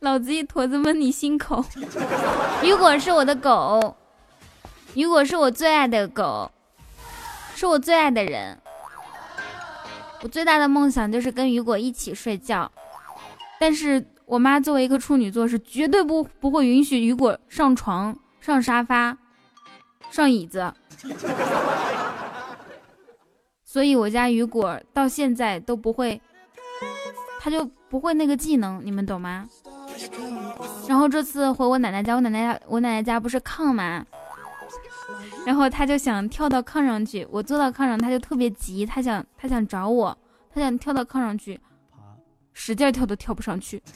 [0.00, 1.64] 老子一坨子闷你心口。
[2.62, 3.96] 雨果是我的狗，
[4.94, 6.50] 雨果是我最爱的狗，
[7.56, 8.58] 是我最爱的人。
[10.20, 12.70] 我最大的梦想就是跟雨果一起睡觉，
[13.58, 19.16] 但是我妈作为一个处女座，是绝对不不会允许雨果上床、上沙发、
[20.10, 20.70] 上椅子。
[23.64, 26.20] 所以我家雨果到现在都不会，
[27.40, 29.48] 他就不会那个技能，你们懂吗？
[30.86, 34.04] 然后这次回我奶奶家，我奶奶家我奶奶家不是炕吗？
[35.46, 40.18] 然后他就想跳到炕上去，我坐到炕上，他就特别急，他想他想找我，
[40.52, 41.60] 他想跳到炕上去，
[42.52, 43.80] 使劲跳都跳不上去。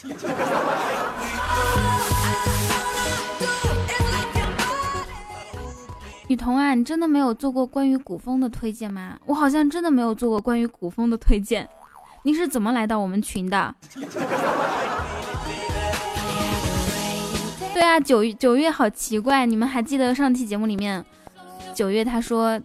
[6.28, 9.18] 雨桐啊，你真的没有做过关于古风的推荐吗？
[9.26, 11.68] 我好像真的没有做过关于古风的推荐，
[12.22, 13.74] 你是怎么来到我们群的？
[17.74, 21.04] 对啊，九九月好奇怪，你们还记得上期节目里面，
[21.74, 22.60] 九月他说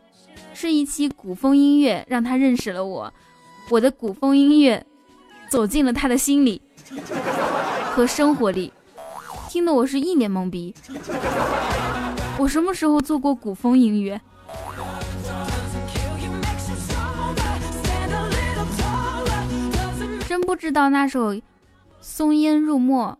[0.53, 3.13] 是一期古风音乐让他认识了我，
[3.69, 4.85] 我的古风音乐
[5.49, 6.61] 走进了他的心里
[7.91, 8.73] 和生活里，
[9.49, 10.73] 听得我是一脸懵逼。
[12.37, 14.19] 我什么时候做过古风音乐？
[20.27, 21.33] 真不知道那首
[22.01, 23.17] 《松烟入墨》。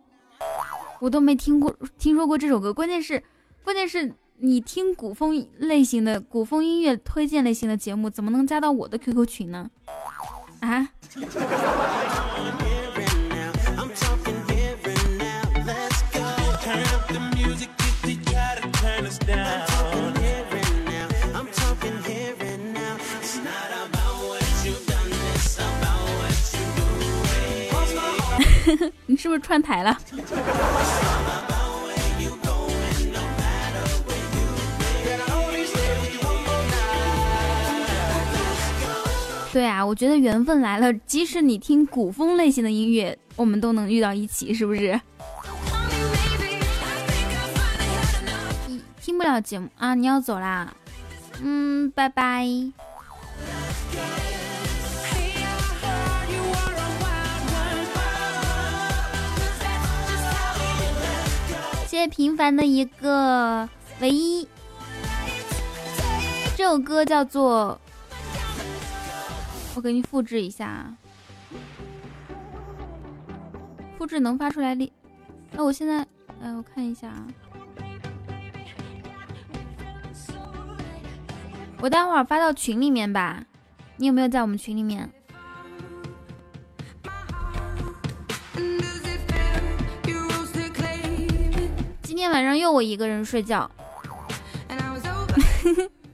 [1.00, 3.24] 我都没听过听说过这首歌，关键是，
[3.64, 9.70] 关键是你听古风类型的古风音乐推荐类型的节目，怎么能加到我的 QQ 群呢？
[10.60, 10.90] 啊？
[29.06, 29.98] 你是不是串台了？
[39.56, 45.00] 对啊，我觉得缘分来了，即使你听古风类型的音乐，我们都能遇到一起，是不是？
[49.02, 49.96] 听不了节目啊？
[49.96, 50.76] 你要走啦？
[51.42, 52.46] 嗯，拜拜。
[61.88, 63.70] 谢谢平凡的一个
[64.02, 64.46] 唯一，
[66.58, 67.80] 这首歌叫做，
[69.76, 70.96] 我给你复制一下，
[73.98, 74.94] 复制能发出来力，
[75.52, 76.00] 那我现在，
[76.42, 77.28] 哎，我看一下啊，
[81.82, 83.44] 我待会儿发到群里面吧，
[83.98, 85.12] 你有没有在我们群里面？
[92.02, 93.70] 今天晚上又我一个人睡觉，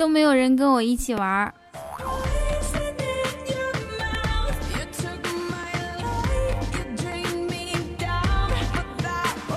[0.00, 1.52] 都没有人跟我一起玩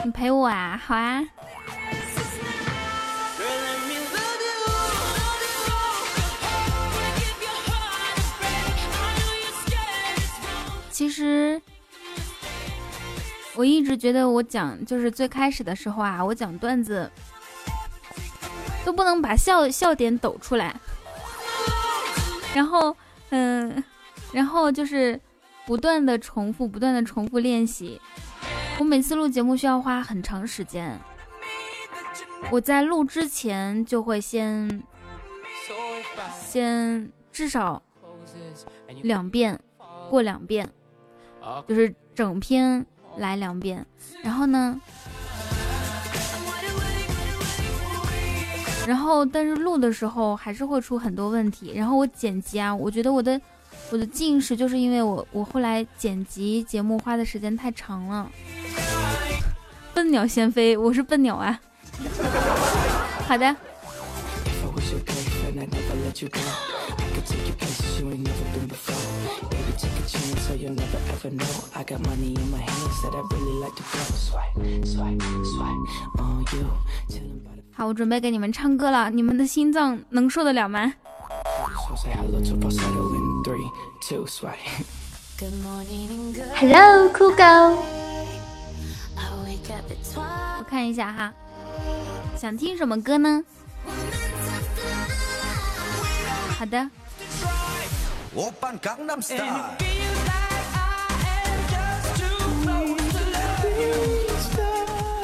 [0.03, 0.77] 你陪我啊？
[0.85, 1.23] 好啊。
[10.91, 11.61] 其实，
[13.55, 17.09] 我一直觉得我讲就是最开始的时候啊，我讲段子
[18.85, 20.75] 都不能把笑笑点抖出来，
[22.53, 22.95] 然后
[23.29, 23.83] 嗯，
[24.31, 25.19] 然后就是
[25.65, 27.99] 不断的重复，不断的重复练习。
[28.79, 30.99] 我每次录节目需要花很长时间，
[32.51, 34.83] 我在录之前就会先
[36.45, 37.81] 先至少
[39.01, 39.59] 两遍
[40.09, 40.69] 过两遍，
[41.67, 42.85] 就是整篇。
[43.15, 43.85] 来两遍，
[44.23, 44.81] 然后呢？
[48.87, 51.73] 然后但是录的时候还是会出很多问题。
[51.75, 53.39] 然后我剪辑啊，我觉得我的
[53.91, 58.29] 我的近视就是因为我我后来剪辑节目花的时间太长了。
[59.93, 61.59] 笨鸟先飞，我是笨鸟啊。
[63.27, 63.55] 好的。
[77.75, 80.93] 好，我准备给你们唱歌了，你们的心脏能受得了吗
[86.55, 87.43] ？Hello，酷狗，
[90.59, 91.33] 我看一下哈，
[92.37, 93.43] 想听什么歌呢？
[96.57, 96.89] 好的。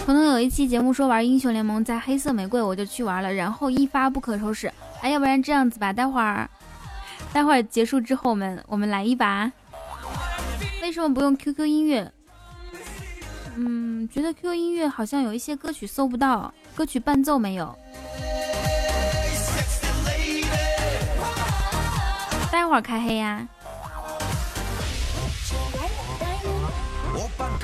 [0.10, 4.74] 可能有一期节目说玩英雄联盟在黑色玫瑰，我就去玩了，然后一发不可收拾。
[5.02, 6.50] 哎，要不然这样子吧，待会儿，
[7.32, 9.52] 待会儿结束之后，我们我们来一把。
[10.82, 12.12] 为什么不用 QQ 音乐？
[13.56, 17.78] 嗯，觉得 QQ 音乐好像有一些歌曲搜不到，歌曲伴奏没有。
[22.52, 23.48] 待会儿开黑呀！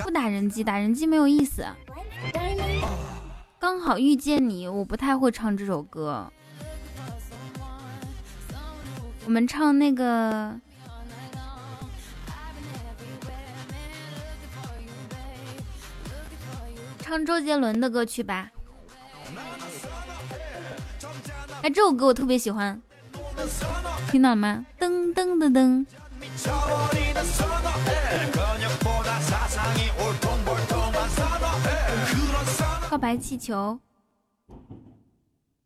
[0.04, 1.66] 不打人机，打人机没有意思。
[3.60, 6.32] 刚好遇见你，我不太会唱这首歌。
[9.26, 10.60] 我们唱那个，
[17.00, 18.52] 唱周杰伦的歌曲吧。
[21.64, 22.80] 哎，这首歌我特别喜欢。
[24.12, 24.66] 听到了吗？
[24.80, 25.86] 噔噔噔噔。
[32.96, 33.78] 告白气球，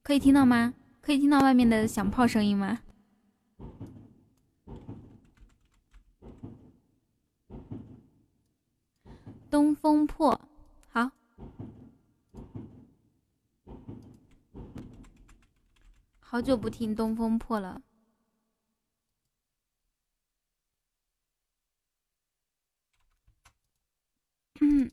[0.02, 0.74] 可以听到吗？
[1.00, 2.80] 可以听到外面的响炮声音吗？
[9.48, 10.42] 东风破，
[10.90, 11.12] 好，
[16.20, 17.84] 好久不听东风破了。
[24.62, 24.92] 嗯，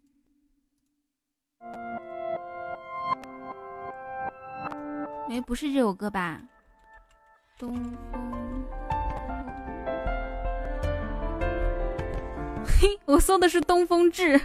[5.29, 6.41] 哎，不是这首歌吧？
[7.59, 7.93] 东风，
[12.65, 14.39] 嘿，我搜的是《东风志》。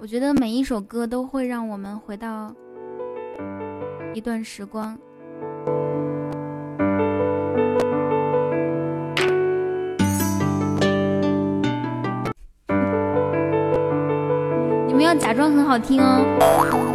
[0.00, 2.54] 我觉得每一首歌都会让我们回到
[4.14, 4.98] 一段时光。
[15.18, 16.89] 假装很好听哦。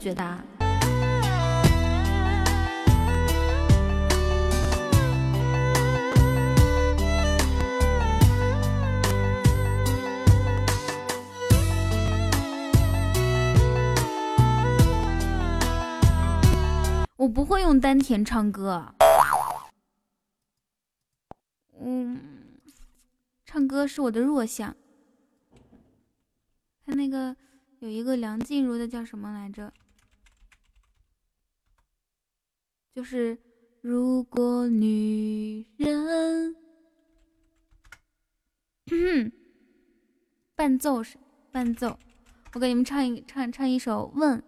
[0.00, 0.42] 觉得啊？
[17.16, 18.94] 我不会用丹田唱歌，
[21.78, 22.18] 嗯，
[23.44, 24.74] 唱歌是我的弱项。
[26.86, 27.36] 他那个
[27.80, 29.70] 有一个梁静茹的叫什么来着？
[32.92, 33.38] 就是
[33.80, 36.54] 如果女人，
[40.54, 41.16] 伴奏是
[41.52, 41.98] 伴奏，
[42.52, 44.38] 我给你们唱一唱唱一首《问》。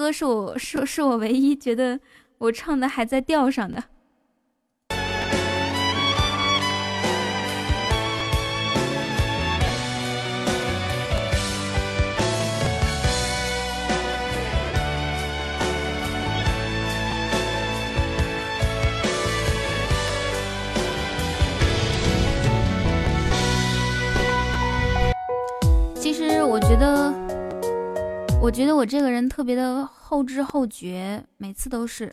[0.00, 2.00] 歌是我是是我唯一觉得
[2.38, 3.84] 我唱的还在调上的。
[28.50, 29.86] 我觉得我这个人特别的。
[29.86, 32.12] 后知后觉，每次都是，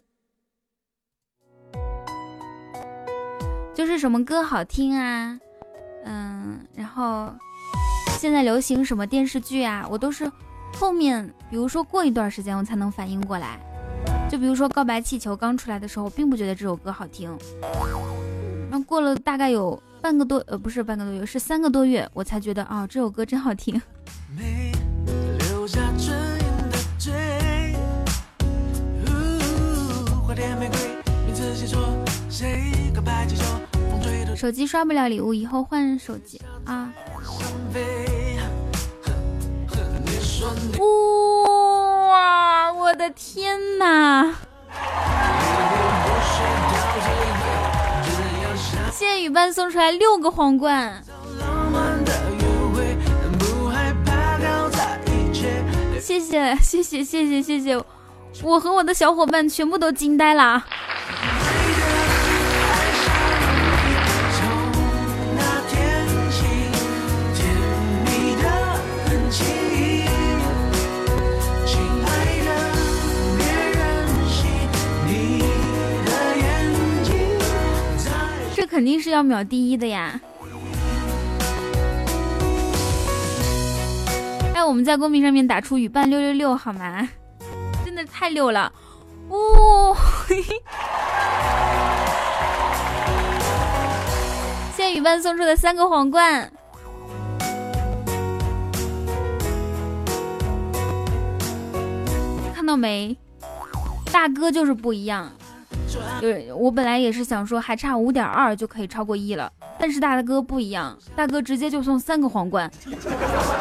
[3.73, 5.39] 就是什么歌好听啊，
[6.05, 7.33] 嗯，然后
[8.19, 10.31] 现在流行什么电视剧啊，我都是
[10.75, 13.59] 后面，比如说过一段时间我才能反应过来。
[14.29, 17.35] 就比如说《告白气球》刚出来的时候，我并不觉得这首歌好听，
[18.69, 23.81] 那过了大概有半个多，呃，不是半个多月，是三个多月，我才觉得啊，这首歌真好听。
[34.37, 36.93] 手机刷不了礼物，以后换手机啊！
[42.07, 44.35] 哇，我的天哪！
[48.91, 51.03] 谢谢雨伴送出来六个皇冠，
[55.99, 57.83] 谢谢谢谢谢谢谢谢，
[58.43, 60.63] 我和我的小伙伴全部都惊呆了。
[78.77, 80.21] 肯定是要秒第一的呀！
[84.53, 87.09] 哎，我们在公屏上面打出雨伴六六六好吗？
[87.83, 88.71] 真的太六了，
[89.29, 89.97] 哦！
[94.75, 96.51] 谢谢雨伴送出的三个皇冠，
[102.53, 103.17] 看到没？
[104.11, 105.31] 大哥就是不一样。
[106.19, 112.71] 对我本来也是想说还差五点二就可以超过一了，但是大哥不一样，大哥直接就送三个皇冠。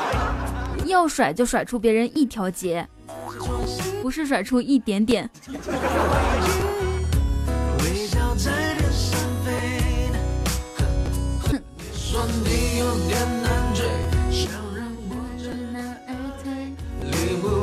[0.86, 2.86] 要甩就甩出别人一条街，
[4.02, 5.28] 不是甩出一点点。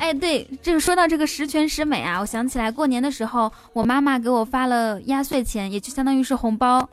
[0.03, 6.89] 哎，对，这个说到这个十全十美啊，我想起来过年的时候，我妈妈给我发了压岁钱，也就相当于是红包。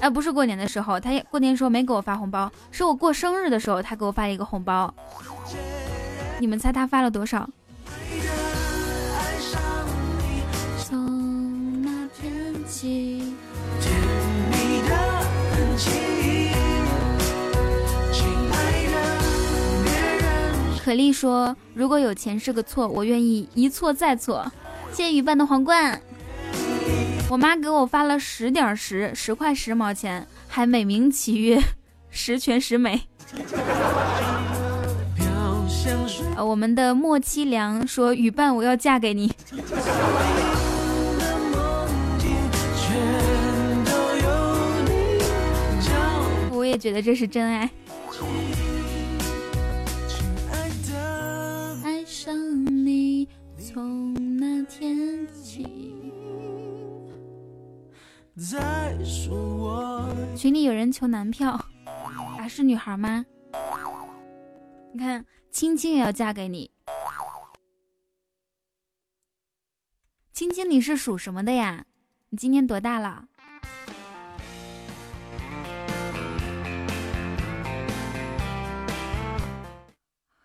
[0.00, 4.94] 哎，不是过年的时候，她过年的时候没给我发红包，是我过生日的时候，她给我发了一个红包。
[6.38, 7.46] 你们猜她发了多少？
[20.90, 24.50] 可丽说：“如果有钱是个错，我愿意一错再错。”
[24.90, 26.02] 谢谢雨伴的皇冠。
[27.28, 31.62] 我妈给我发了十点十十块十毛钱，还美名其曰
[32.10, 33.02] 十全十美。
[36.34, 39.30] 呃，我们的莫凄凉说：“雨伴，我要嫁给你。”
[46.50, 47.46] 我也觉得这是真。
[47.46, 47.70] 爱
[54.40, 55.66] 那天起。
[60.34, 61.50] 群里有人求男票，
[62.38, 63.26] 啊，是女孩吗？
[64.94, 65.26] 你看。
[65.50, 66.70] 青青也要嫁给你，
[70.32, 71.84] 青青，你是属什么的呀？
[72.28, 73.26] 你今年多大了？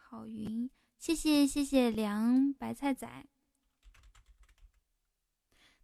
[0.09, 3.07] 好云，谢谢谢谢凉白菜仔。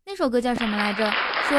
[0.06, 1.10] 那首歌叫什么来着？
[1.48, 1.58] 说。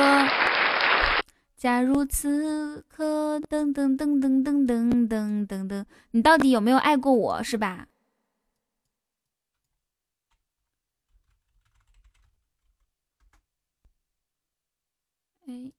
[1.56, 7.86] 假如此刻，噔噔噔噔噔噔噔噔，你到底有没有爱过我，是吧？
[15.46, 15.72] 哎。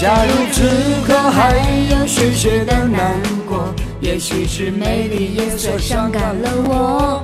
[0.00, 0.62] 假如此
[1.06, 1.54] 刻还
[1.90, 3.66] 有许些的难过，
[4.00, 7.22] 也许是美丽颜色伤感了我。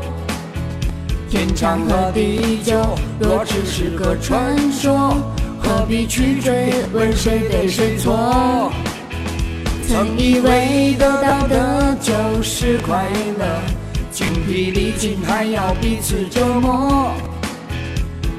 [1.31, 2.87] 天长和地久，
[3.19, 5.17] 若只是个传说，
[5.59, 8.71] 何必去追问谁对谁错？
[9.89, 12.13] 曾以为得到的就
[12.43, 13.07] 是快
[13.39, 13.63] 乐，
[14.11, 17.11] 精疲力尽还要彼此折磨，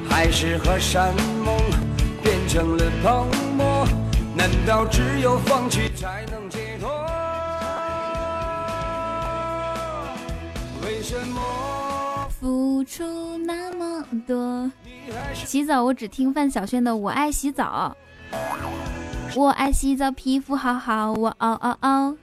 [0.07, 1.11] 海誓和山
[1.43, 1.57] 盟
[2.21, 3.25] 变成了泡
[3.57, 3.87] 沫。
[4.37, 6.87] 难道只有放弃才能解脱？
[10.85, 11.41] 为什么
[12.39, 14.71] 付出那么多？
[15.33, 17.97] 洗澡我只听范晓萱的《我爱洗澡》，
[19.35, 22.15] 我爱洗澡，皮肤好好，我嗷嗷嗷。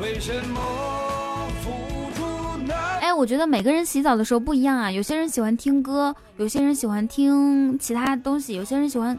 [0.00, 0.60] 为什么？
[3.00, 4.90] 哎，我觉得每个人洗澡的时候不一样啊。
[4.90, 9.18] 有些人喜欢听歌，有些人喜欢听其他东西，有些人喜欢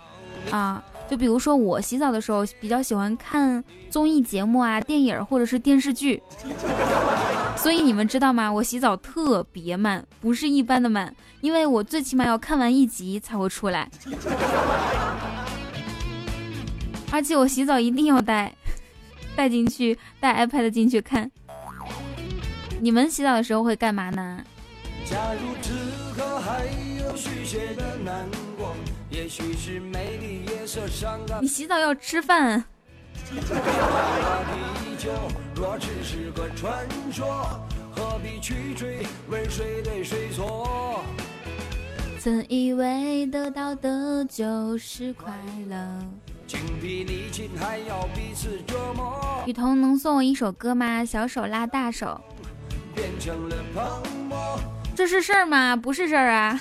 [0.51, 0.83] 啊。
[1.09, 6.21] 就比如说我洗澡的时候比较喜欢看综艺节目啊、电影或者是电视剧。
[7.57, 8.51] 所以你们知道吗？
[8.51, 13.89] 我洗澡特别慢，不是一般的慢，因为我最起码要看完一集才会出来。
[17.11, 18.51] 而且我洗澡一定要带
[19.35, 21.29] 带进去，带 iPad 进去看。
[22.83, 24.43] 你们洗澡的时候会干嘛呢？
[25.05, 25.71] 假如此
[26.17, 26.65] 刻还
[26.99, 27.13] 有
[27.77, 28.27] 的难
[28.57, 28.75] 过，
[29.09, 31.41] 也许是美丽夜色伤感。
[31.41, 32.61] 你洗澡要吃饭。
[35.55, 37.57] 若只是个传说，
[37.95, 40.99] 何必去追问谁对谁错？
[42.19, 45.33] 曾以为得到的就是快
[45.69, 45.77] 乐，
[46.45, 47.05] 情比
[47.57, 49.41] 还要彼此折磨。
[49.47, 51.05] 雨桐能送我一首歌吗？
[51.05, 52.19] 小手拉大手。
[54.95, 55.75] 这是事儿吗？
[55.75, 56.59] 不是事儿啊！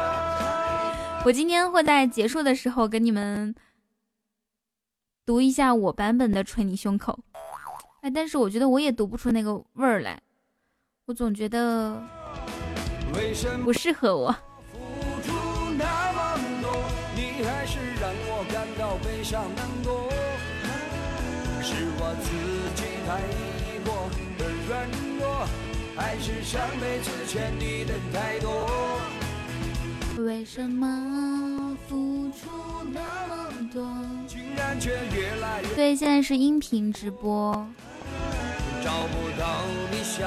[1.24, 3.54] 我今天会在结束的时候给你们
[5.26, 7.18] 读一下我版本的《捶你胸口》。
[8.02, 10.18] 哎，但是我觉得我也读不出那个味儿来，
[11.06, 12.02] 我总觉得
[13.64, 14.34] 不适合我。
[21.62, 22.30] 是我自
[22.74, 23.20] 己太
[23.84, 23.88] 过的软弱，
[26.00, 28.98] 还是上辈子欠你的太多？
[30.24, 32.48] 为什么付出
[32.90, 33.86] 那么多，
[34.26, 35.68] 竟然却越来越……
[35.76, 37.52] 对，现在是音频直播。
[38.82, 39.60] 找不到
[39.90, 40.22] 你想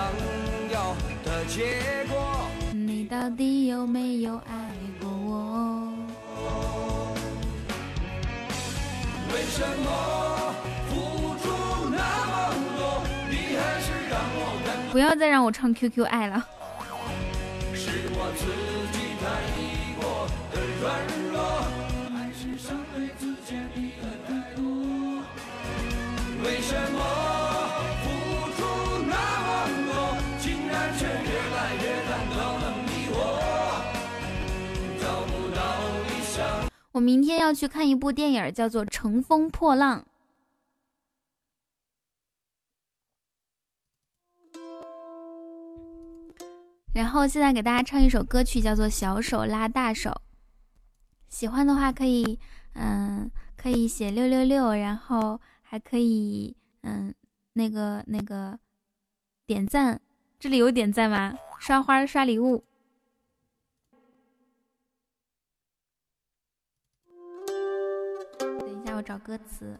[0.72, 0.95] 要
[1.26, 4.70] 的结果，你到底有没有爱
[5.02, 5.91] 过我？
[9.34, 10.54] 为什么
[10.88, 10.94] 付
[11.41, 11.50] 出
[11.90, 11.98] 那
[12.30, 14.52] 么多，你还是让我感
[14.94, 16.48] 不要再让我唱 QQ 爱了。
[17.74, 18.45] 是我自
[18.94, 19.26] 己太
[19.99, 20.61] 过的。
[20.80, 21.02] 软
[21.32, 21.41] 弱，
[22.14, 24.61] 还是上辈子欠你的太多？
[26.44, 26.99] 为什么
[28.03, 28.06] 付
[28.53, 28.61] 出
[29.10, 29.49] 那么
[29.88, 29.91] 多，
[30.40, 31.10] 竟然却越
[31.56, 33.18] 来越感到了迷惑？
[35.02, 35.60] 找不到
[36.07, 36.70] 理想。
[36.91, 40.02] 我明天要去看一部电影，叫做《乘风破浪》。
[46.94, 50.10] 然后现在给大家唱一首歌曲，叫做《小手拉大手》。
[51.28, 52.40] 喜欢的话可以，
[52.74, 57.14] 嗯，可以写六六六，然后还可以，嗯，
[57.53, 58.60] 那个那个
[59.48, 59.99] 点赞，
[60.40, 61.36] 这里有点赞吗？
[61.60, 62.64] 刷花刷礼物。
[68.38, 69.80] 等一下，我找歌词。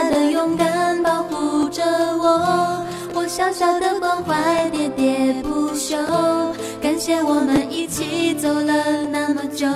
[0.09, 1.83] 的勇敢保护着
[2.17, 2.83] 我，
[3.13, 5.97] 我小小的关怀喋喋不休。
[6.81, 9.67] 感谢我们一起走了那么久，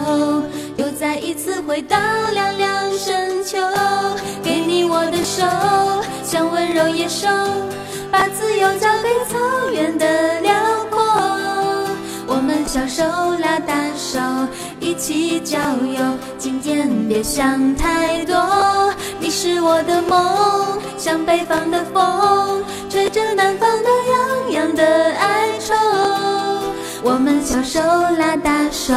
[0.78, 1.98] 又再一次回到
[2.34, 3.58] 凉凉深秋。
[4.44, 5.44] 给你我的手，
[6.24, 7.28] 像温柔野兽，
[8.12, 10.85] 把自由交给草原的辽阔。
[12.76, 13.04] 小手
[13.40, 14.20] 拉大手，
[14.82, 16.18] 一起郊游。
[16.38, 18.36] 今天别想太多。
[19.18, 24.84] 你是我的梦，像北方的风，吹着南方的洋洋的
[25.14, 25.74] 哀愁。
[27.02, 27.80] 我们小手
[28.20, 28.94] 拉大手，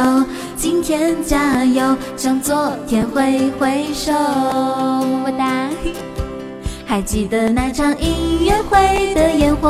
[0.57, 4.11] 今天加油，向昨天挥挥手。
[4.11, 5.69] 么么哒。
[6.85, 9.69] 还记得那场音乐会的烟火，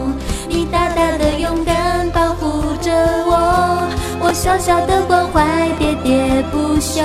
[4.41, 5.45] 小小的关怀
[5.79, 6.99] 喋喋不休。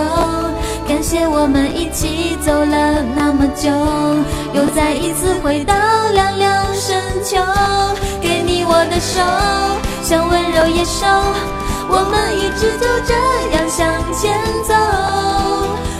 [0.88, 3.68] 感谢我们一起走了那么久，
[4.54, 5.74] 又再一次回到
[6.14, 7.36] 凉凉深秋。
[8.22, 9.20] 给你我的手，
[10.02, 11.06] 像温柔野兽，
[11.90, 13.12] 我们一直就这
[13.54, 14.72] 样向前走。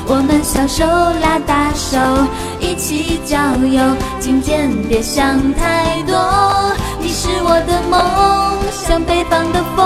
[0.08, 0.86] 我们小手
[1.20, 1.98] 拉大手，
[2.60, 3.94] 一起郊游。
[4.18, 6.16] 今天别想太多。
[6.98, 8.00] 你是我的梦，
[8.72, 9.84] 像北方的风，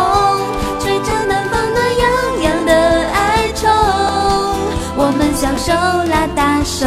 [5.13, 5.73] 我们小手
[6.09, 6.87] 拉大手，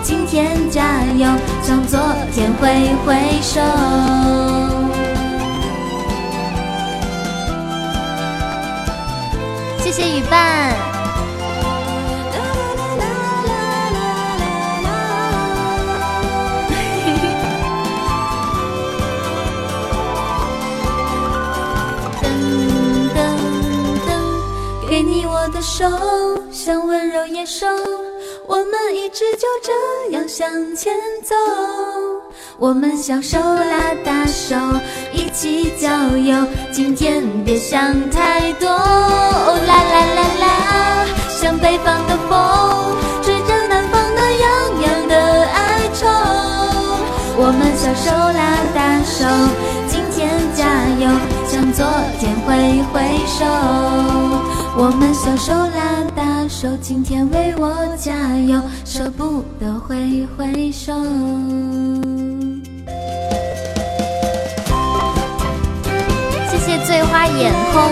[0.00, 1.26] 今天加油，
[1.64, 1.98] 向昨
[2.32, 3.60] 天挥挥手。
[9.80, 10.95] 谢谢雨伴。
[24.96, 25.84] 给你我的手，
[26.50, 27.66] 像温柔野兽，
[28.46, 30.90] 我们一直就这样向前
[31.22, 31.34] 走。
[32.56, 34.56] 我们小手拉大手，
[35.12, 36.34] 一起郊游。
[36.72, 46.06] 今天别想太多，啦啦啦啦，像北方的风，吹着南方的洋洋的哀愁。
[47.36, 49.26] 我们小手拉大手，
[49.88, 50.64] 今天加
[50.98, 51.06] 油，
[51.46, 51.84] 向昨
[52.18, 53.44] 天挥挥手。
[54.78, 60.92] 我们小手拉大手，今天为我加油，舍不得挥挥手。
[66.50, 67.90] 谢谢醉花眼空，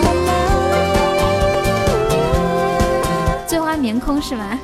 [3.47, 4.59] 醉花眠空是吗？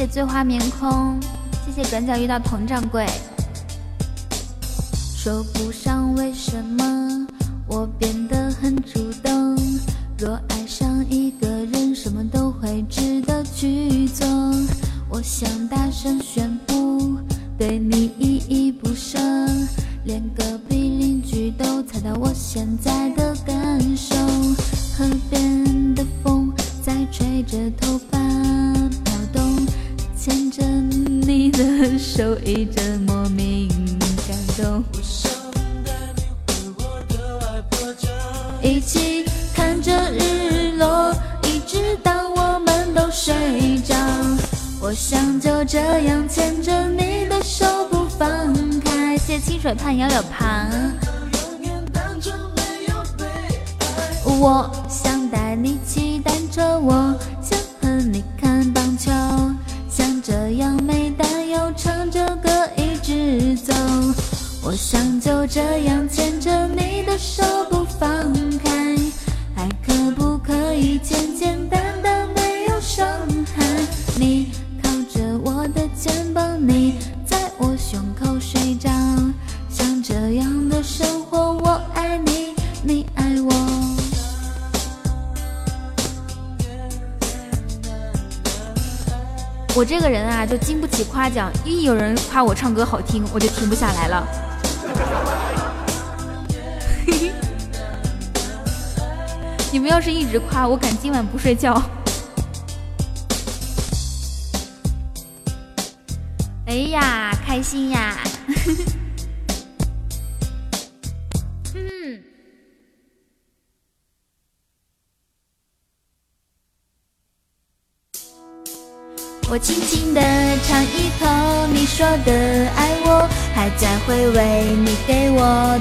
[0.00, 1.20] 谢谢醉花眠空，
[1.66, 3.04] 谢谢转角遇到佟掌柜。
[5.14, 7.26] 说不上为什么，
[7.66, 9.09] 我变得很主
[93.10, 94.26] 听，我就停不下来了。
[99.72, 101.80] 你们要是一直夸，我敢今晚不睡觉。
[106.66, 107.99] 哎呀，开心呀！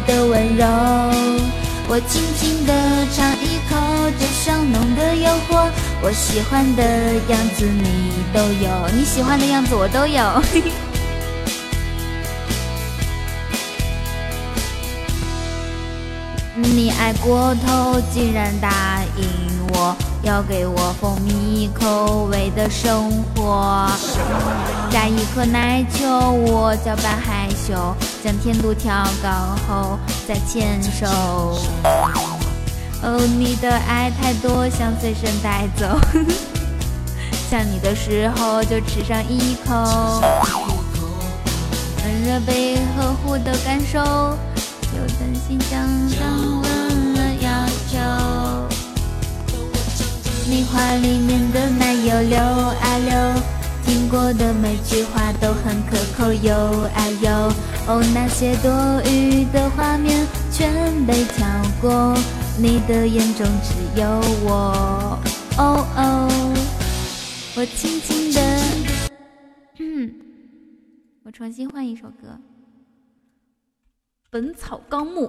[0.09, 0.65] 的温柔。
[1.87, 2.73] 我轻轻地
[3.15, 3.75] 尝一口
[4.19, 5.69] 这香浓的诱惑，
[6.01, 6.83] 我喜欢的
[7.27, 10.41] 样子你都有，你喜欢的样子我都有。
[16.61, 19.23] 你爱过头，竟然答应
[19.73, 19.95] 我。
[20.21, 23.89] 要给我蜂蜜口味的生活，
[24.91, 28.91] 加一颗奶球，我搅拌害羞，将甜度调
[29.23, 29.29] 高
[29.67, 29.97] 后
[30.27, 31.05] 再牵手。
[33.01, 35.99] 哦，你的爱太多，想随身带走。
[37.49, 40.21] 想你的时候就吃上一口，
[42.03, 46.19] 温热被呵护的感受，又担心将降
[46.61, 47.49] 温了要
[47.89, 47.97] 求。
[50.45, 53.41] 你话里面的奶油流啊流，
[53.85, 57.53] 听过的每句话都很可口，有啊有。
[57.89, 58.71] 哦，那些多
[59.11, 60.71] 余的画面全
[61.07, 61.47] 被跳
[61.81, 62.15] 过，
[62.59, 64.07] 你的眼中只有
[64.43, 65.17] 我。
[65.57, 66.29] 哦哦，
[67.57, 68.39] 我轻轻的，
[69.79, 70.13] 嗯，
[71.23, 72.27] 我重新换一首歌，
[74.29, 75.25] 《本草纲目》。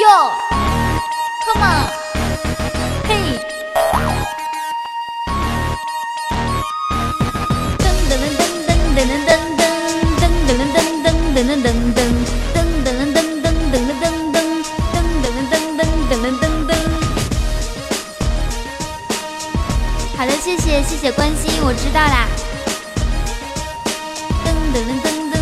[0.00, 0.69] 哟
[20.82, 22.26] 谢谢关心，我知道啦。
[24.44, 25.34] 噔噔噔噔噔，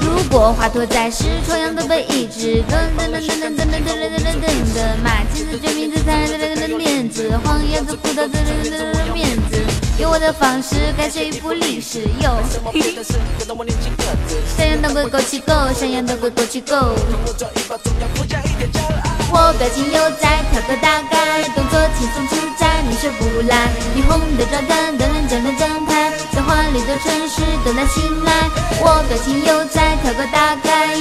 [0.00, 2.62] 如果华佗在世，重阳都被抑制。
[2.68, 9.56] 噔噔噔噔噔噔噔噔噔噔噔噔，马季子决明子才噔噔噔面子，黄鸭子扑到噔噔噔噔面子，
[9.98, 12.02] 用我的方式改写一部历史。
[12.20, 12.38] 哟，
[14.56, 16.94] 山羊当归枸杞狗，山羊当归枸杞狗。
[19.30, 23.68] 我表情悠哉，跳个大概，动作轻松自在，你学不来。
[23.94, 28.48] 霓虹的招牌，灯亮整的正派，在华丽的城市等待青睐。
[28.80, 30.96] 我表情悠哉，跳个大概。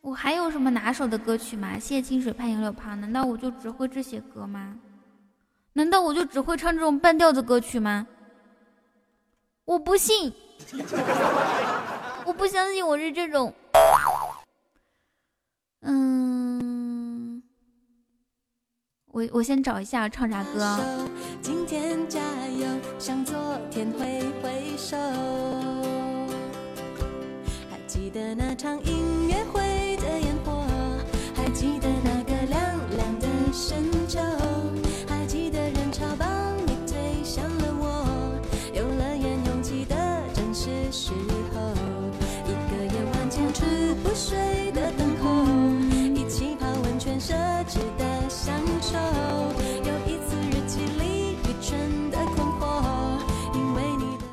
[0.00, 1.78] 我还有什么拿手的歌曲吗？
[1.78, 4.74] 谢谢清水畔杨柳旁，难道我就只会这些歌吗？
[5.72, 8.06] 难道我就只会唱这种半调子歌曲吗？
[9.64, 10.32] 我不信，
[12.26, 13.52] 我不相信我是这种。
[19.12, 21.06] 我我先找一下唱啥歌。
[21.42, 22.18] 今天加
[22.48, 22.66] 油，
[22.98, 23.36] 向昨
[23.70, 24.96] 天挥挥手。
[27.70, 29.60] 还记得那场音乐会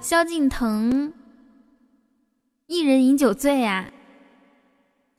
[0.09, 1.13] 萧敬腾，
[2.65, 3.93] 一人饮酒醉呀。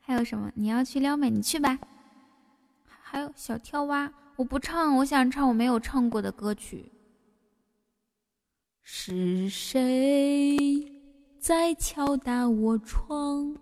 [0.00, 0.50] 还有什么？
[0.56, 1.78] 你要去撩妹，你去吧。
[3.00, 6.90] 还有小跳蛙，我不唱，我想唱我没有唱过的歌曲。
[8.82, 10.58] 是谁
[11.38, 13.54] 在敲打我窗？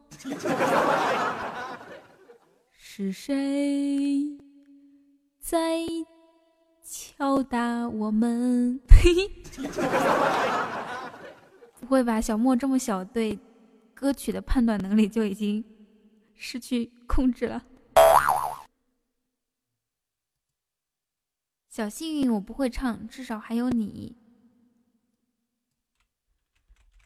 [2.72, 4.38] 是谁
[5.38, 5.84] 在
[6.82, 8.80] 敲打我们？
[11.88, 13.38] 不会吧，小莫这么小，对
[13.94, 15.64] 歌曲的判断能力就已经
[16.34, 17.64] 失去控制了。
[21.70, 24.14] 小幸运，我不会唱，至少还有你，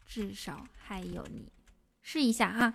[0.05, 1.49] 至少还有你，
[2.01, 2.73] 试一下哈。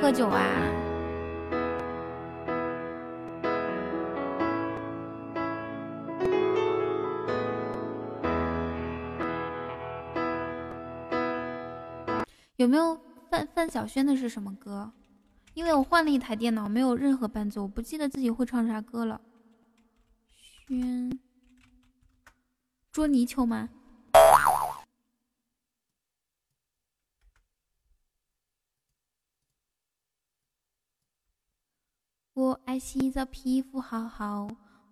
[0.00, 0.40] 喝酒啊？
[12.56, 12.98] 有没有
[13.30, 14.90] 范范晓萱的是什么歌？
[15.52, 19.20] 因为我换了一台电脑，没有任何伴奏，我不记得自己会唱啥歌了。
[20.66, 21.18] 轩，
[22.90, 23.68] 捉泥鳅吗？
[32.32, 34.48] 我爱洗澡，皮肤好好。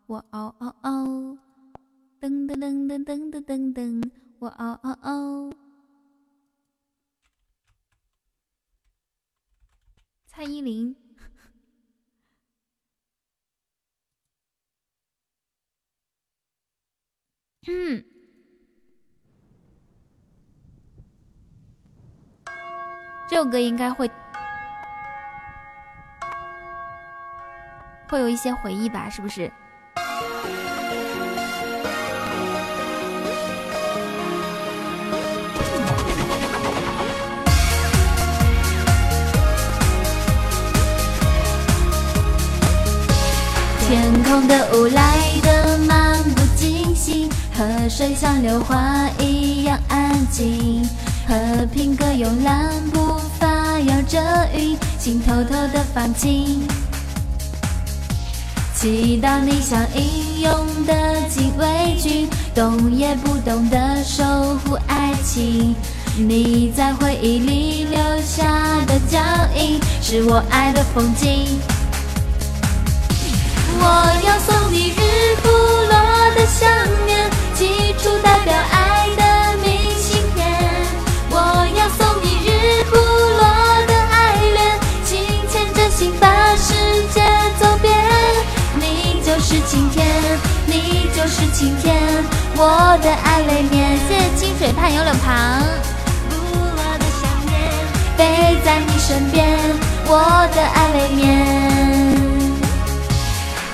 [0.06, 1.38] 我嗷嗷嗷，
[2.20, 5.52] 噔噔噔噔噔噔噔噔，我嗷嗷嗷。
[10.26, 10.94] 蔡依林，
[17.66, 18.04] 嗯，
[23.28, 24.08] 这首歌应该会
[28.08, 29.08] 会有一些回忆吧？
[29.10, 29.52] 是不是？
[43.86, 50.82] 天空的雾来得漫不经心，河水像流花一样安静。
[51.26, 54.18] 和平鸽慵懒步伐摇着
[54.54, 56.66] 云，心偷偷的放晴。
[58.80, 64.22] 祈祷你像英勇的禁卫军，动也不动的守
[64.58, 65.74] 护爱情。
[66.16, 68.44] 你在回忆里留下
[68.86, 69.18] 的脚
[69.56, 71.58] 印，是我爱的风景。
[73.80, 73.84] 我
[74.24, 75.90] 要送你日不落
[76.36, 76.70] 的想
[77.04, 78.87] 念，寄出代表爱
[89.78, 90.04] 晴天，
[90.66, 92.02] 你就是晴天，
[92.56, 93.96] 我的爱未眠。
[94.08, 95.62] 谢谢清水畔有两旁。
[96.28, 97.54] 不落的想念
[98.16, 99.56] 飞在你身边，
[100.06, 100.18] 我
[100.52, 101.22] 的爱未眠。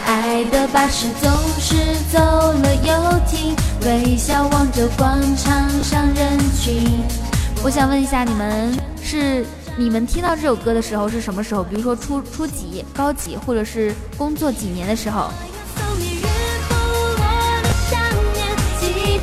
[0.07, 1.75] 爱的巴士总是
[2.13, 7.01] 走了又停，微笑望着广场上人群。
[7.63, 9.47] 我想问一下，你们是
[9.79, 11.65] 你们听到这首歌的时候是什么时候？
[11.65, 15.31] 比如说初初几、高几，或者是工作几年的时候？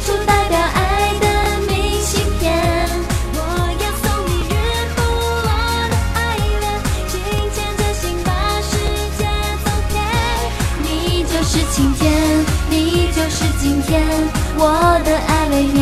[0.06, 1.26] 就代表爱的
[1.68, 2.52] 明信片，
[3.34, 3.38] 我
[3.80, 4.52] 要送你日
[4.96, 5.00] 不
[5.46, 5.50] 落
[5.90, 6.18] 的爱
[6.60, 6.64] 恋，
[7.08, 7.14] 心
[7.54, 8.30] 牵着心把
[8.62, 8.72] 世
[9.18, 9.22] 界
[9.64, 9.94] 走遍。
[10.84, 12.02] 你就是晴天，
[12.70, 14.02] 你就是晴天，
[14.58, 14.62] 我
[15.06, 15.80] 的爱未眠，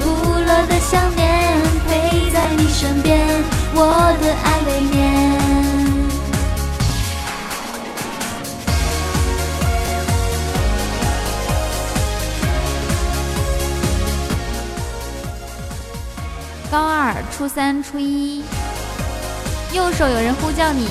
[0.00, 1.26] 不落的想念，
[1.86, 3.18] 陪在你身边，
[3.74, 3.82] 我
[4.20, 5.37] 的爱未眠。
[16.70, 18.42] 高二、初三、初一，
[19.72, 20.86] 右手有人呼叫你，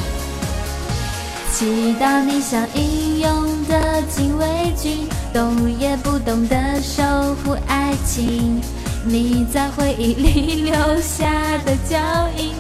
[1.54, 7.04] 祈祷你像英勇的禁卫军，动也不动的守
[7.36, 8.60] 护爱情，
[9.06, 11.96] 你在回忆里留下的脚
[12.38, 12.56] 印。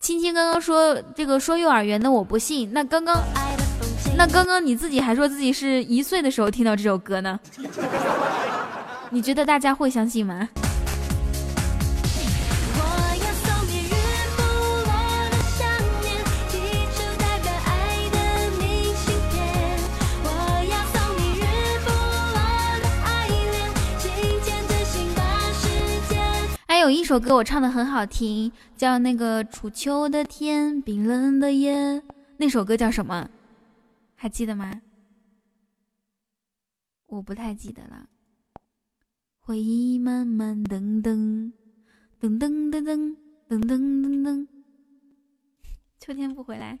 [0.00, 3.18] 青青刚刚说这个说幼儿园的我不信，那刚刚
[4.14, 7.40] 那刚刚你自己还说自己是一岁的时候听到这首歌呢。
[9.12, 10.48] 你觉得大家会相信吗？
[26.66, 32.00] 还有一首歌我唱的很好听，叫那个初秋的天，冰冷的夜。
[32.38, 33.28] 那首歌叫什么？
[34.14, 34.80] 还记得吗？
[37.06, 38.06] 我不太记得了。
[39.50, 41.52] 回忆慢慢噔噔。
[42.20, 43.16] 噔噔噔噔。
[43.48, 44.46] 噔噔噔，
[45.98, 46.78] 秋天不回来，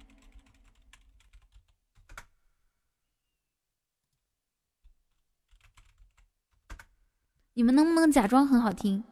[7.54, 9.02] 你们能不能假装很好听？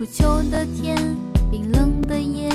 [0.00, 0.96] 初秋的天，
[1.50, 2.48] 冰冷的夜，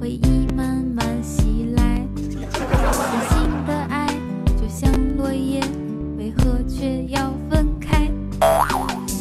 [0.00, 2.02] 回忆慢慢袭来。
[2.16, 4.08] 真心的爱
[4.58, 5.60] 就像落叶，
[6.16, 8.10] 为何却要分开？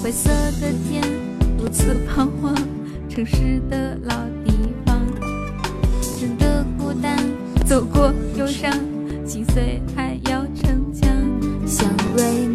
[0.01, 0.29] 灰色
[0.61, 1.03] 的天，
[1.57, 2.55] 独自彷徨，
[3.09, 4.53] 城市的老地
[4.85, 4.97] 方，
[6.17, 7.19] 真的孤单，
[7.65, 8.71] 走过忧伤，
[9.27, 11.09] 心碎还要逞强。
[11.67, 12.54] 想为你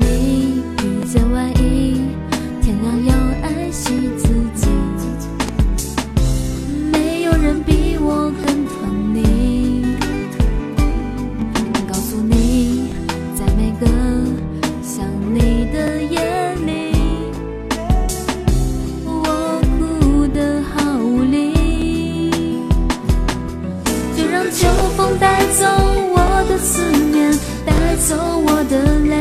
[25.52, 26.80] 走我的思
[27.12, 27.30] 念，
[27.66, 29.16] 带走我的泪，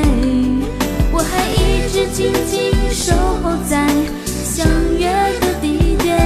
[1.12, 3.88] 我还一直静静守候在
[4.26, 4.68] 相
[4.98, 5.10] 约
[5.40, 6.18] 的地点。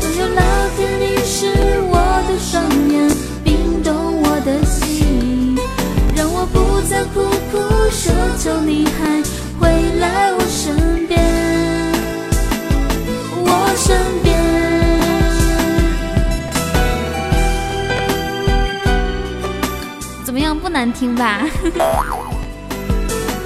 [0.00, 0.40] 求求老
[0.76, 1.46] 天，你是
[1.88, 1.94] 我
[2.26, 2.94] 的双眼，
[3.44, 5.58] 冰冻我的心，
[6.14, 7.20] 让我不再苦
[7.52, 7.58] 苦
[7.90, 8.10] 奢
[8.42, 9.22] 求你还
[9.60, 9.68] 回
[10.00, 11.20] 来我身边，
[13.44, 13.94] 我身
[20.76, 21.40] 难听吧？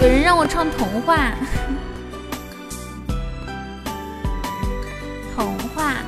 [0.03, 1.31] 有人让我唱童话，
[5.37, 6.03] 童话。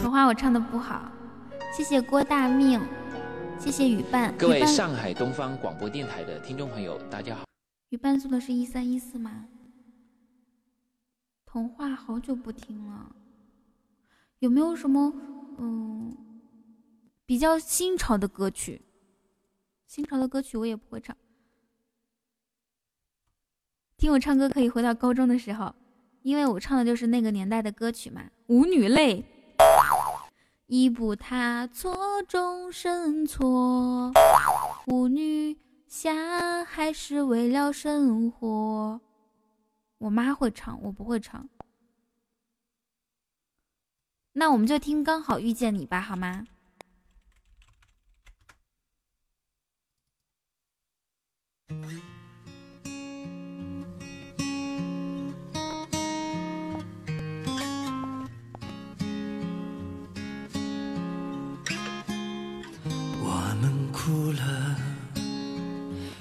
[0.00, 1.12] 童话我唱的不好，
[1.76, 2.80] 谢谢郭大命，
[3.58, 4.34] 谢谢雨伴。
[4.38, 7.42] 各位上海东方广播电台的听众朋友，大家好。
[7.90, 9.44] 雨伴做的是一三一四吗？
[11.44, 13.12] 童话好久不听了，
[14.38, 15.12] 有没有什么
[15.58, 16.16] 嗯
[17.26, 18.80] 比较新潮的歌曲？
[19.86, 21.16] 新潮的歌曲我也不会唱。
[23.96, 25.74] 听我唱歌可以回到高中的时候，
[26.22, 28.30] 因为我唱的就是那个年代的歌曲嘛。
[28.46, 29.24] 舞女泪，
[30.66, 34.12] 一步踏错，终身错。
[34.86, 39.00] 舞女下海是为了生活。
[39.98, 41.48] 我妈会唱，我不会唱。
[44.38, 46.46] 那我们就听《刚好遇见你》吧，好吗？
[63.20, 64.76] 我们哭了，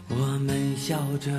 [0.10, 1.32] 我们笑着，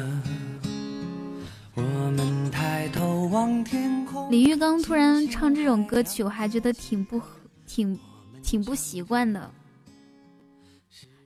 [4.31, 7.21] 李玉刚突然唱这种歌曲，我还觉得挺不
[7.67, 7.99] 挺
[8.43, 9.51] 挺不习惯的，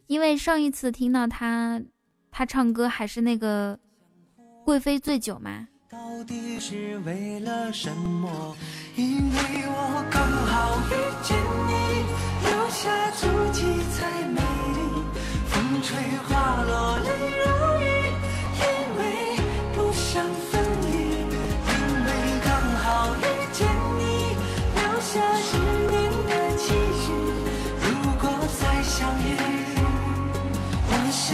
[0.07, 1.83] 因为上一次听到他
[2.31, 3.79] 他唱歌还是那个
[4.65, 5.67] 贵妃醉酒嘛。
[5.91, 8.57] 到底是为了什么？
[8.97, 11.37] 因为我刚好遇见
[11.69, 11.73] 你，
[12.47, 13.61] 留下足迹
[13.93, 13.99] 才
[14.29, 14.79] 美丽。
[15.49, 15.91] 风吹
[16.25, 17.09] 花落泪
[17.39, 17.45] 如
[17.85, 17.87] 雨，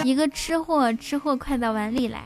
[0.04, 2.20] 一个吃货，吃货快到碗里来。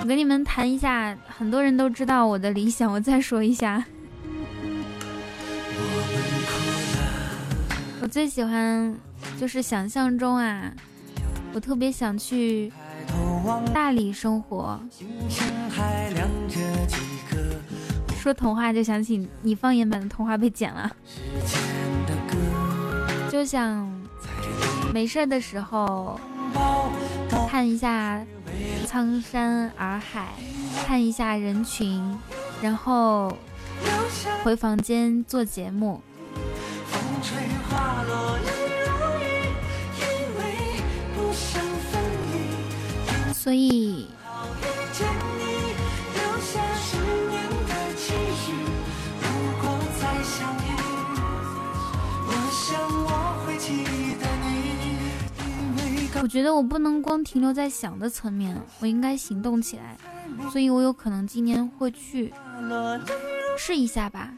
[0.00, 3.84] 我跟你们谈一下，很多人都知道我的理想，我再说一下。
[8.00, 8.96] 我最喜欢
[9.38, 10.72] 就是想象中啊，
[11.52, 12.72] 我特别想去
[13.72, 14.80] 大理生活。
[18.18, 20.90] 说童话就想起你方言版的童话被剪了，
[23.30, 23.90] 就想
[24.92, 26.20] 没事的时候
[27.48, 28.22] 看一下
[28.86, 30.34] 苍山洱海，
[30.86, 32.18] 看一下人群，
[32.60, 33.34] 然后
[34.42, 36.02] 回房间做节目。
[36.86, 37.38] 风吹
[37.70, 38.36] 花落
[43.40, 44.08] 所以
[56.20, 59.96] 我觉得我不能光停留在想的层面，我应该行动起来。
[60.50, 62.34] 所以我有可能今年会去
[63.56, 64.32] 试一下吧。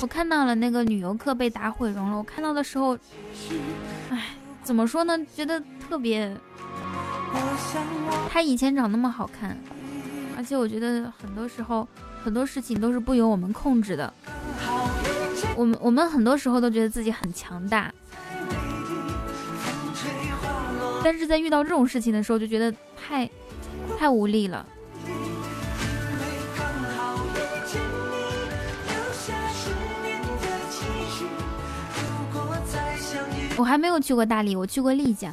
[0.00, 2.96] 我看到了那个女游客被打毁容了，我看到的时候，
[4.08, 5.18] 唉，怎么说呢？
[5.34, 6.34] 觉得特别。
[8.30, 9.56] 她以前长那么好看，
[10.36, 11.86] 而且我觉得很多时候
[12.24, 14.12] 很多事情都是不由我们控制的。
[15.54, 17.92] 我们我们很多时候都觉得自己很强大，
[21.04, 23.30] 但是在遇到这种事情的时候，就觉得太
[23.98, 24.66] 太无力了。
[33.60, 35.30] 我还没有去过大理，我去过丽江。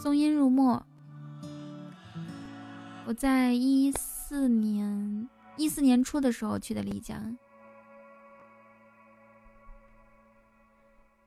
[0.00, 0.80] 松烟入墨。
[3.06, 7.36] 我在一四年一四年初的时候去的丽江，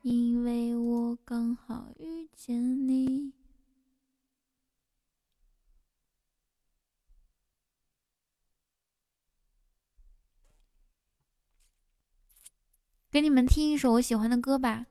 [0.01, 3.33] 因为我刚好遇见你。
[13.17, 14.85] 给你们听一首我喜欢的歌吧。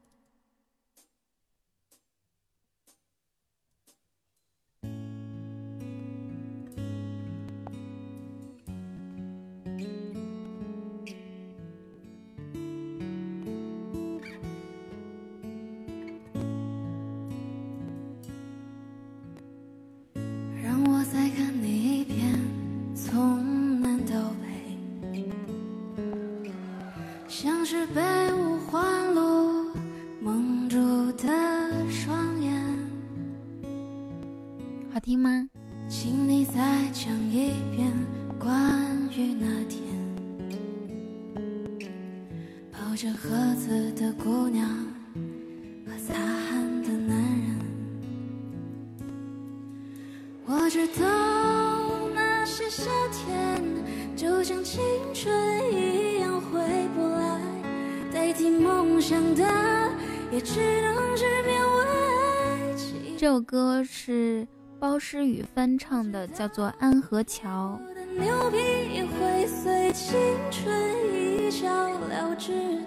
[63.27, 64.47] 这首歌是
[64.79, 67.77] 包诗雨翻唱的，叫做《安河桥》。
[68.21, 70.17] 牛皮会随青
[70.49, 70.71] 春
[71.13, 71.67] 一笑
[71.99, 72.79] 了之，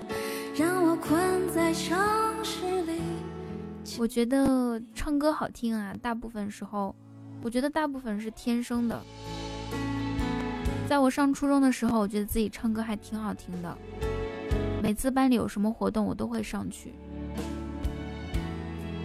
[0.56, 1.20] 让我困
[1.54, 2.00] 在城
[2.42, 3.02] 市里。
[3.98, 6.96] 我觉得唱歌好听啊，大部分时候，
[7.44, 8.98] 我觉得大部分是天生的。
[10.88, 13.78] 在我上初中的时候，我觉得自己唱歌还挺好听的，
[14.82, 16.94] 每次班里有什么活动，我都会上去。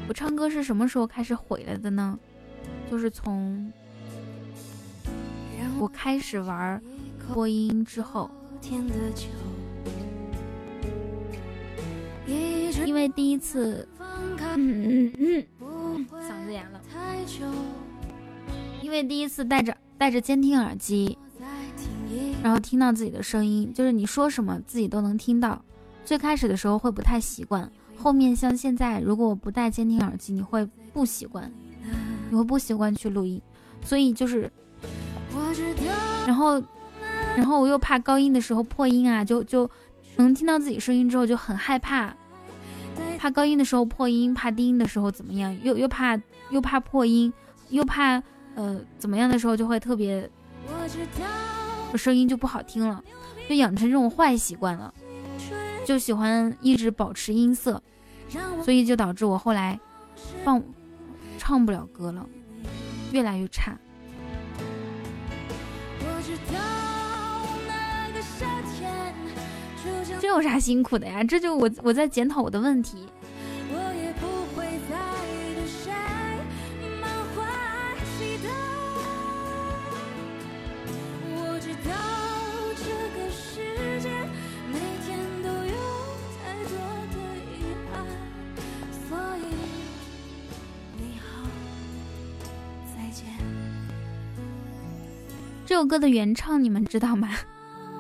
[0.07, 2.19] 我唱歌是什么时候开始毁了的呢？
[2.91, 3.73] 就是从
[5.79, 6.81] 我开始玩
[7.33, 8.31] 播音之后，
[12.85, 16.81] 因为第一次，嗯嗯嗯，嗓子哑了。
[18.83, 21.19] 因为第一次戴着戴着监听耳机，
[22.43, 25.65] 然后听到自己的声音，就是你说什么自己都能听到。
[26.05, 31.51] 最开始的时候会不太习惯，后面像现在，如果我不戴监听耳机，你会不习惯，
[32.31, 33.41] 你会不习惯去录音，
[33.83, 34.51] 所以就是。
[36.27, 36.63] 然后，
[37.37, 39.69] 然后我又怕高音的时候破音啊，就就
[40.17, 42.15] 能听到自己声音之后就很害怕，
[43.19, 46.17] 怕高音的时候破音，怕低音的时候怎么样，又又怕
[46.51, 47.33] 又怕破音，
[47.71, 48.23] 又怕
[48.55, 50.31] 呃怎么样的时候就会特别，
[51.97, 53.03] 声音就不好听了，
[53.49, 54.95] 就养成这种坏习惯了，
[55.85, 57.83] 就喜欢一直保持音色，
[58.65, 59.79] 所以就导致我后来
[60.45, 60.63] 放
[61.39, 62.27] 唱不了歌了，
[63.13, 63.79] 越来越差。
[70.21, 71.23] 这有啥辛苦的呀？
[71.23, 73.07] 这就我我在检讨我的问题。
[95.67, 97.31] 这首歌的原唱你们知道吗？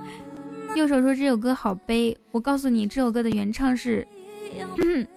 [0.76, 4.06] 右手说这首歌好悲，我告诉你，这首歌的原唱是，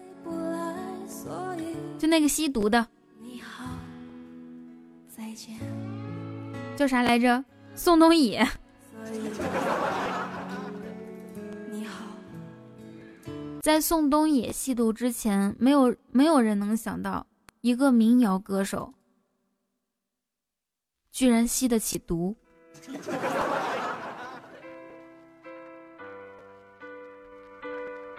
[1.97, 2.87] 就那个吸毒的，
[6.75, 7.43] 叫啥来着？
[7.75, 8.47] 宋冬野。
[13.61, 17.27] 在宋冬野吸毒之前，没有没有人能想到
[17.61, 18.93] 一个民谣歌手。
[21.11, 22.35] 居然吸得起毒，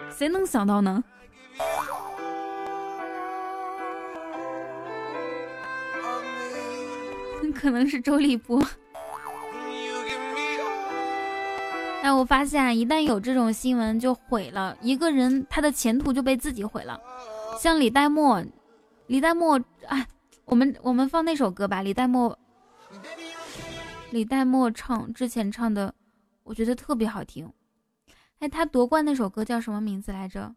[0.09, 1.03] 谁能想到呢？
[7.55, 8.61] 可能是周立波。
[12.01, 16.97] 哎，我发现一旦有这种新闻，就毁了一个人，他的前途就被自己毁了。
[17.59, 18.41] 像李代沫，
[19.07, 20.07] 李代沫，哎，
[20.45, 22.38] 我们我们放那首歌吧，李代沫。
[24.11, 25.93] 李代沫唱之前唱的，
[26.43, 27.51] 我觉得特别好听。
[28.39, 30.55] 哎，他夺冠那首歌叫什么名字来着？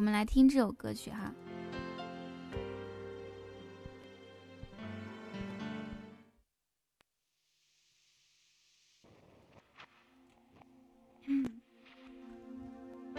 [0.00, 1.30] 我们来听这首歌曲哈。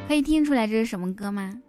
[0.08, 1.62] 可以听出来这是什么歌吗？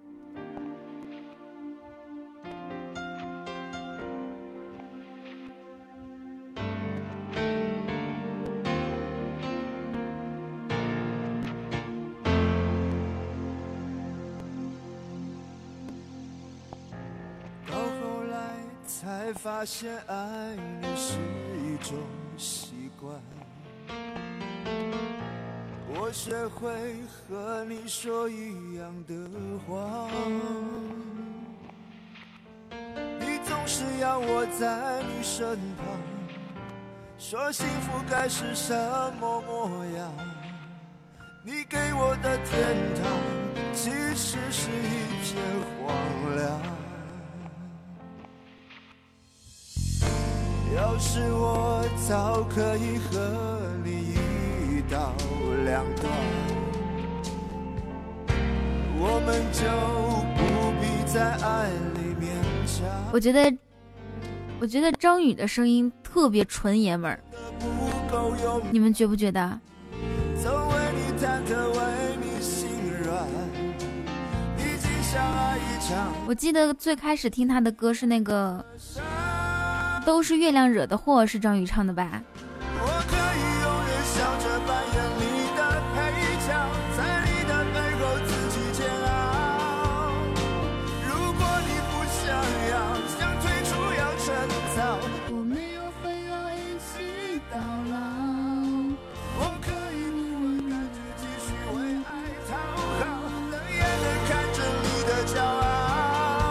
[19.62, 21.16] 发现爱你是
[21.62, 21.96] 一种
[22.36, 23.14] 习惯，
[25.94, 26.72] 我学会
[27.06, 29.14] 和你说一样的
[29.60, 30.08] 话。
[33.20, 35.86] 你总是要我在你身旁，
[37.16, 38.74] 说幸福该是什
[39.20, 40.12] 么模样？
[41.44, 45.40] 你给我的天堂，其实是一片
[45.78, 45.94] 荒
[46.34, 46.81] 凉。
[51.04, 55.12] 是我早可以和你一刀
[55.64, 56.08] 两断，
[58.98, 59.66] 我们就
[60.38, 60.40] 不
[60.80, 62.30] 必在爱里勉
[62.64, 62.86] 强。
[63.12, 63.52] 我觉得，
[64.60, 67.20] 我觉得张宇的声音特别纯爷们儿，
[68.70, 69.60] 你们觉不觉得？
[76.26, 78.64] 我记得最开始听他的歌是那个
[80.04, 82.22] 《都是月亮惹的祸》，是张宇唱的吧？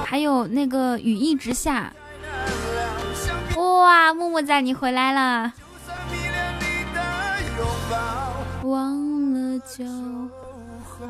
[0.05, 1.91] 还有那个雨一直下，
[3.79, 5.53] 哇，木木仔你回来了，
[8.63, 9.85] 忘了就
[10.83, 11.05] 好。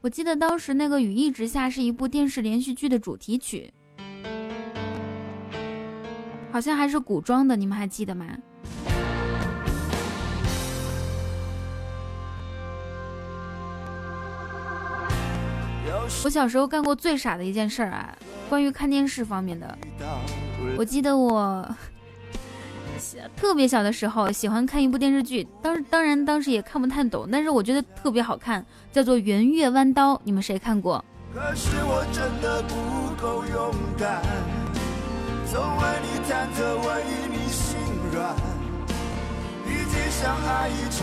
[0.00, 3.72] 我记得当时那个雨一直下是一部电视连续剧的主题曲，
[6.52, 8.26] 好像还是古装的，你们还记得吗？
[16.24, 18.16] 我小时候干过最傻的一件事啊，
[18.48, 19.76] 关于看电视方面的。
[20.76, 21.68] 我记得我
[23.36, 31.04] 特别小的时候喜欢看一部电视剧，当当然当时也看不太懂，但是我觉得特别好看，叫做《圆月弯刀》，你们谁看过？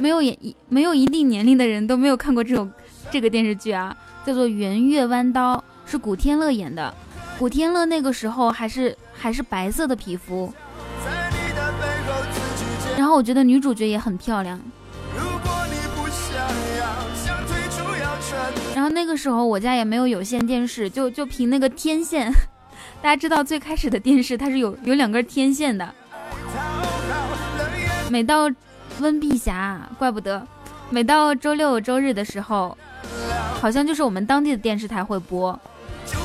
[0.02, 2.72] 没有一没有一定年龄的人都没有看过这种
[3.12, 3.96] 这个电视剧啊。
[4.26, 5.56] 叫做《圆月弯刀》，
[5.90, 6.94] 是古天乐演的。
[7.40, 10.54] 古天乐那个时候还是还是白色的皮肤，
[12.96, 14.60] 然后我觉得女主角也很漂亮。
[18.76, 22.32] 然后那个时候我家也没有有线电视，就就凭那个天线。
[23.02, 25.94] 大家知道最开始的电视它是有有两根天线的。
[28.10, 28.48] 每到
[29.00, 30.46] 温碧霞，怪不得，
[30.92, 32.78] 每到周六周日的时候。
[33.60, 35.58] 好像就是我们当地的电视台会播，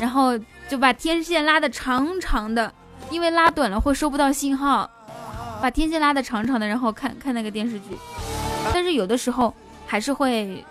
[0.01, 2.73] 然后就把天线拉的长长的，
[3.11, 4.89] 因为拉短了会收不到信号，
[5.61, 7.97] 把天线拉的长长的，然后看看那个电视剧。
[8.73, 9.53] 但是有的时候
[9.85, 10.65] 还是会，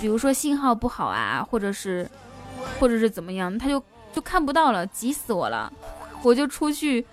[0.00, 2.08] 比如说信号不好啊，或者是，
[2.80, 5.72] 或者是怎么样，他就就看不到了，急死我了，
[6.22, 7.06] 我就出去，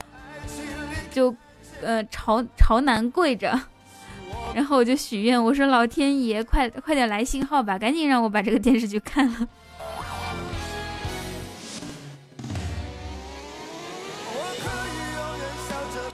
[1.12, 1.36] 就，
[1.82, 3.60] 呃，朝朝南跪着。
[4.56, 9.48] 然后我就许愿，我说老天爷，快快点来信号吧，赶紧让我把这个电视剧看了。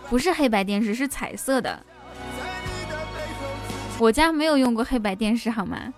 [0.09, 1.79] 不是黑白电视，是彩色的。
[3.99, 5.93] 我家没有用过黑白电视，好吗？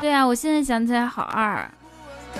[0.00, 1.70] 对啊，我现在想起来好二。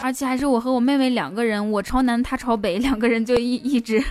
[0.03, 4.05] 而且还是我和我妹妹两个人，我朝南，她朝北， 两个人就一一直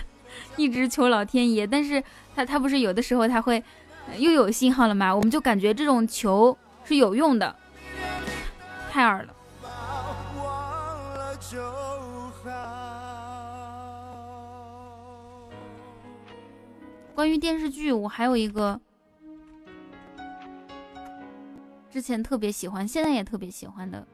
[0.56, 1.64] 一直求老天爷。
[1.66, 2.02] 但是
[2.34, 3.62] 他他不是有的时候他会
[4.18, 5.14] 又有信号了吗？
[5.14, 7.54] 我们就感觉这种求是有用的，
[8.90, 9.32] 太二了。
[17.14, 18.80] 关于电视剧，我还有一个
[21.88, 24.04] 之前特别喜欢，现在也特别喜欢的。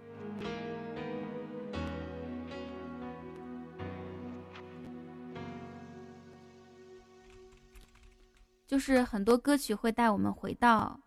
[8.70, 11.00] 就是很多歌曲会带我们回到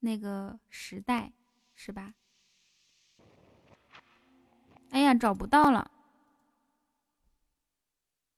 [0.00, 1.32] 那个时代，
[1.74, 2.12] 是吧？
[4.90, 5.90] 哎呀，找不到了，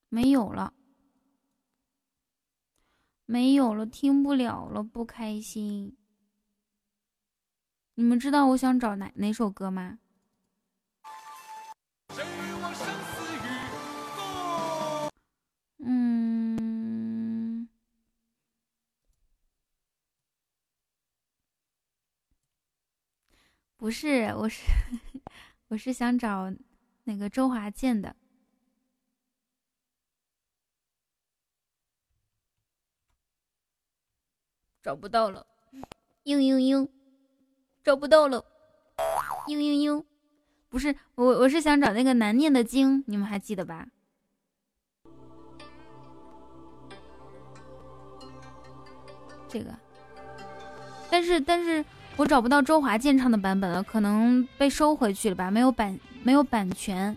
[0.09, 0.73] 没有了，
[3.27, 5.97] 没有了，听不了了，不开心。
[7.95, 9.99] 你们知道我想找哪哪首歌吗？
[15.79, 16.84] 嗯。
[23.85, 24.63] 不是，我是
[25.69, 26.51] 我是想找
[27.03, 28.17] 那个周华健的，
[34.83, 35.47] 找不到了，
[36.25, 36.89] 嘤嘤嘤，
[37.83, 38.43] 找不到了，
[39.49, 40.03] 嘤嘤嘤，
[40.71, 43.87] 不是我，我是想找那个难念的经，你们还记得吧？
[49.47, 49.79] 这个，
[51.11, 51.85] 但是但是。
[52.17, 57.17] 我找不到周华健唱的版本了，可能被收回去了吧，没有版，没有版权。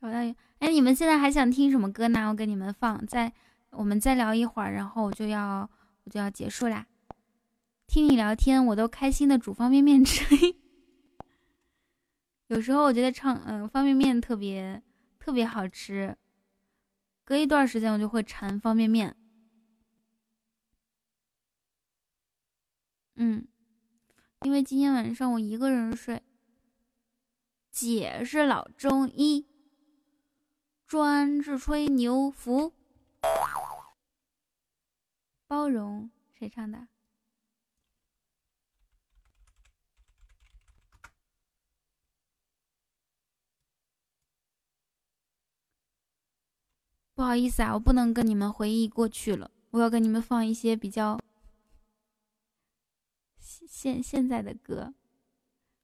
[0.58, 2.28] 哎，你们现在还想听什么歌呢？
[2.30, 3.32] 我给你们放在。
[3.70, 5.70] 我们再聊一会儿，然后我就要
[6.04, 6.86] 我就要结束啦。
[7.86, 10.24] 听你聊天，我都开心的煮方便面吃。
[12.48, 14.82] 有时候我觉得唱嗯方便面特别
[15.18, 16.16] 特别好吃，
[17.24, 19.16] 隔一段时间我就会馋方便面。
[23.16, 23.46] 嗯，
[24.42, 26.22] 因为今天晚上我一个人睡。
[27.70, 29.46] 姐是老中医，
[30.86, 32.72] 专治吹牛服。
[35.46, 36.88] 包容谁唱的？
[47.14, 51.18] 不好意思啊，我不能跟你们回忆过去了，我要跟你们放一些比较
[53.40, 54.94] 现现在的歌。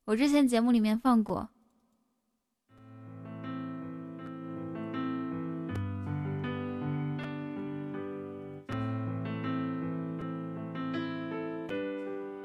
[0.05, 1.51] 我之前节目里面放过。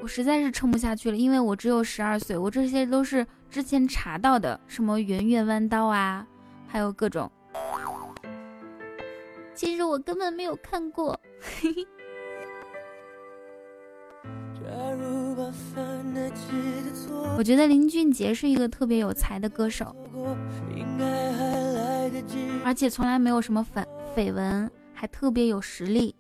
[0.10, 6.26] 实在是撑不下去了，因为我只有十二岁，我这些都是之前查到的，什么圆月弯刀啊，
[6.68, 7.32] 还有各种。
[9.54, 11.18] 其实我根本没有看过。
[17.38, 19.96] 我觉得林俊杰是一个特别有才的歌手，
[22.66, 26.16] 而且从来没有什么绯绯闻，还特别有实力。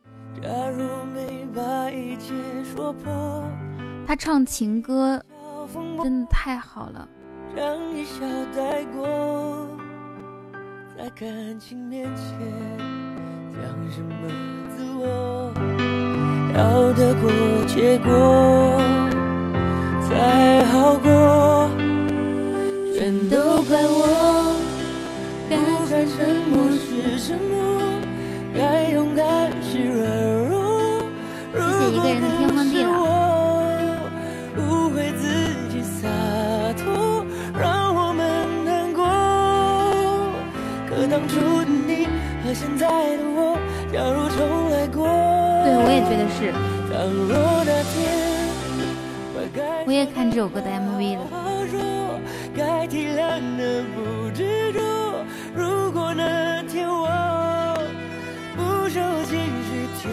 [4.10, 5.24] 他唱情歌
[6.02, 7.08] 真的太好了。
[10.98, 12.26] 在感情面前
[13.54, 14.28] 讲什么
[14.76, 15.54] 自我？
[16.58, 17.30] 要得过
[17.68, 18.10] 且过
[20.10, 21.70] 才好过。
[22.98, 24.56] 全都怪我，
[25.50, 25.54] 不
[25.88, 27.80] 该沉默是沉默，
[28.56, 30.02] 该勇敢是软
[30.49, 30.49] 弱。
[41.20, 42.08] 当初的你
[42.46, 43.60] 和现在的我。
[43.92, 45.04] 假如重来过，
[45.66, 46.40] 对我也觉得是。
[49.86, 51.28] 我也看这首歌的 MV 了。
[52.56, 54.80] 该体谅的不执着，
[55.54, 57.10] 如果那天我
[58.56, 60.10] 不受情绪挑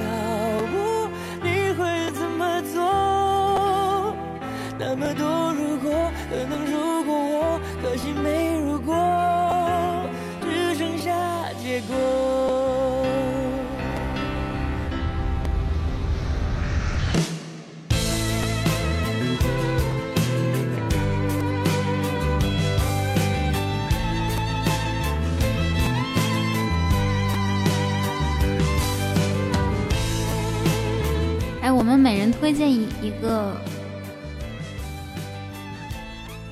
[31.61, 33.57] 哎，我们每人推荐一一个。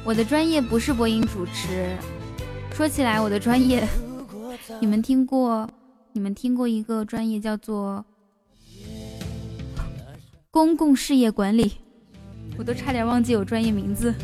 [0.04, 1.96] 我的专业不是播音主持。
[2.74, 3.86] 说起来，我的专业，
[4.80, 5.68] 你们听过？
[6.12, 8.04] 你们听过一个专业叫做
[10.50, 11.72] 公共事业管理？
[12.56, 14.14] 我都差点忘记有专业名字。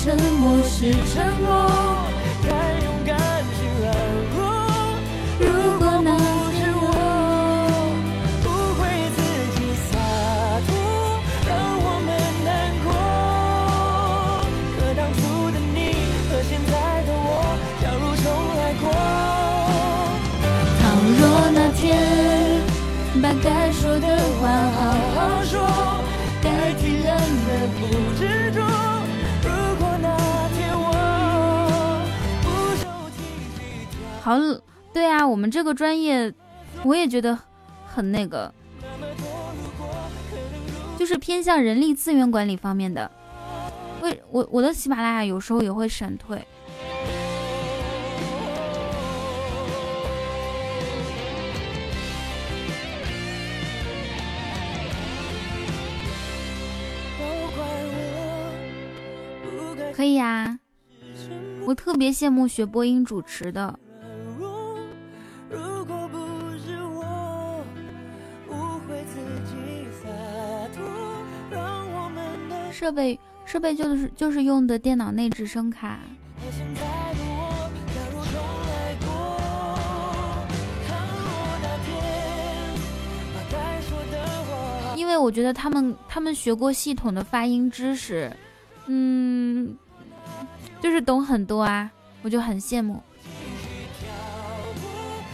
[0.00, 1.77] 沉默是沉默，
[34.28, 34.36] 好，
[34.92, 36.30] 对啊，我们这个专业，
[36.84, 37.38] 我也觉得
[37.86, 38.52] 很那个，
[40.98, 43.10] 就是偏向人力资源管理方面的。
[44.02, 46.46] 为我我的喜马拉雅有时候也会闪退。
[59.94, 60.58] 可以呀，
[61.64, 63.78] 我特别羡慕学播音主持的。
[72.78, 75.98] 设备设备就是就是用的电脑内置声卡。
[84.94, 88.32] 因为我觉得他们他们学过系统的发音知识，
[88.86, 89.76] 嗯，
[90.80, 91.90] 就是懂很多啊，
[92.22, 93.02] 我就很羡慕。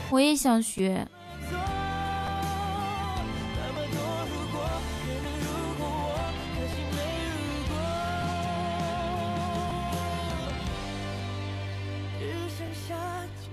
[0.08, 1.06] 我也想学。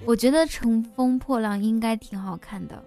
[0.06, 2.84] 我觉得《乘风破浪》应该挺好看的。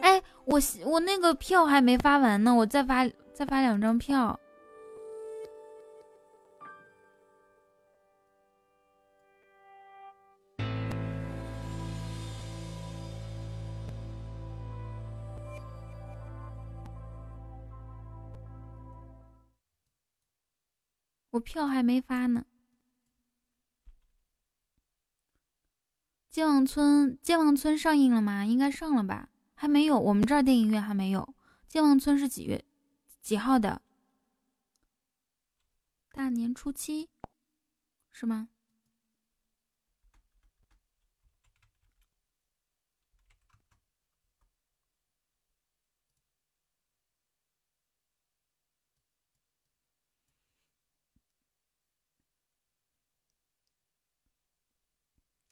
[0.00, 4.38] 哎，我我那个票还没发完呢，我再发再发两张票。
[21.36, 22.44] 我票还没发呢。
[26.30, 28.44] 健忘村，健忘村上映了吗？
[28.44, 29.28] 应该上了吧？
[29.54, 31.34] 还没有，我们这儿电影院还没有。
[31.68, 32.64] 健忘村是几月
[33.20, 33.82] 几号的？
[36.12, 37.08] 大年初七，
[38.10, 38.48] 是吗？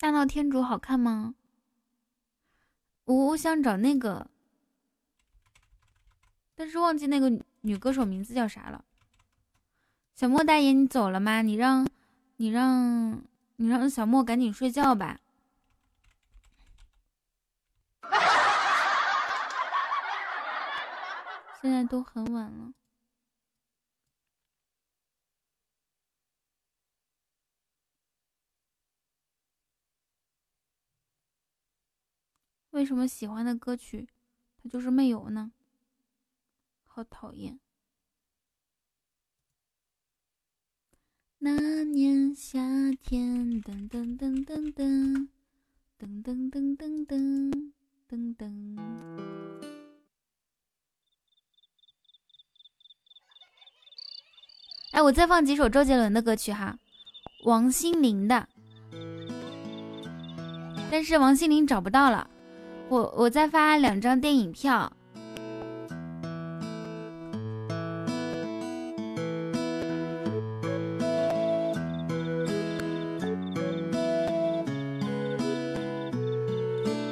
[0.05, 1.34] 大闹天竺好看吗？
[3.07, 4.26] 我我想找那个，
[6.55, 8.84] 但是忘记那个女歌手名字叫啥了。
[10.15, 11.41] 小莫大爷，你走了吗？
[11.41, 11.89] 你让，
[12.36, 13.23] 你让，
[13.57, 15.20] 你让小莫赶紧睡觉吧。
[21.62, 22.74] 现在都很晚了。
[32.74, 34.08] 为什么喜欢的歌曲，
[34.60, 35.52] 它就是没有呢？
[36.82, 37.60] 好讨厌！
[41.38, 42.58] 那年夏
[43.00, 45.28] 天，噔噔噔噔噔，
[46.00, 47.72] 噔噔噔噔噔
[48.10, 48.78] 噔噔。
[54.90, 56.76] 哎，我再放几首周杰伦的歌曲哈，
[57.44, 58.48] 王心凌的，
[60.90, 62.28] 但是王心凌找不到了。
[62.88, 64.92] 我我再发两张电影票，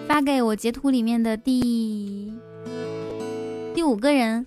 [0.06, 2.32] 发给我截图里面的第
[3.74, 4.46] 第五个人。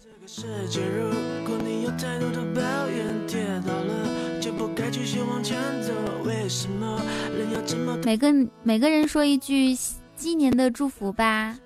[8.05, 8.27] 每个
[8.63, 9.75] 每个人说一句。
[10.15, 11.57] 今年的祝福吧，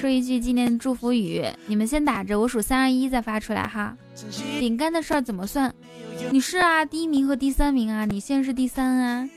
[0.00, 3.96] 说一句今年祝福语，你们先打着，我数三二一再发出来哈。
[4.58, 5.72] 饼干的事儿怎么算？
[6.30, 9.28] 你是啊，第一名和第三名啊，你现在是第三啊。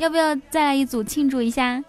[0.00, 1.82] 要不要再来一组庆祝一下？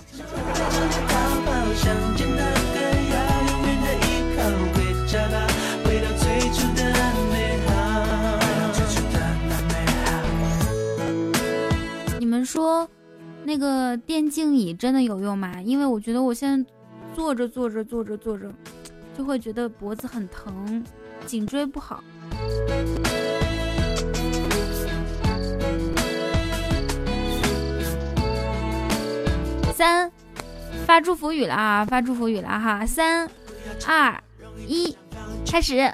[12.45, 12.87] 说
[13.43, 15.61] 那个电竞椅真的有用吗？
[15.61, 16.71] 因为我觉得我现在
[17.15, 18.49] 坐着坐着坐着坐着，
[19.17, 20.83] 就会觉得脖子很疼，
[21.25, 22.03] 颈椎不好。
[29.73, 30.09] 三，
[30.85, 31.83] 发祝福语了啊！
[31.83, 32.85] 发祝福语了哈！
[32.85, 33.29] 三、
[33.85, 34.23] 二、
[34.67, 34.95] 一，
[35.45, 35.93] 开始。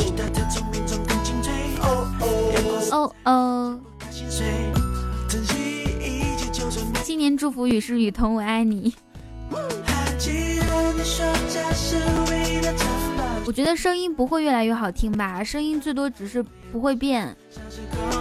[2.89, 3.79] 哦哦，
[7.03, 8.93] 新年祝福语是雨桐我爱你。
[13.45, 17.35] 我觉得声音不会越来越好听吧，声音最多只是不会变。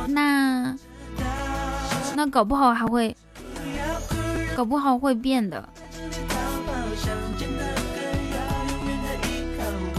[0.09, 0.77] 那
[2.17, 3.17] 那搞不好还会，
[4.57, 5.69] 搞不好会变的。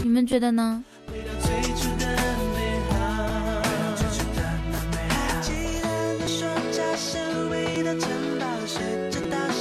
[0.02, 0.84] 你们觉得呢？
[7.82, 8.14] 噔噔噔
[9.10, 9.58] 噔噔噔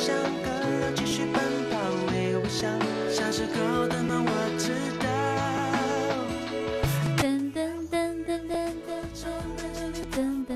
[10.11, 10.53] 噔噔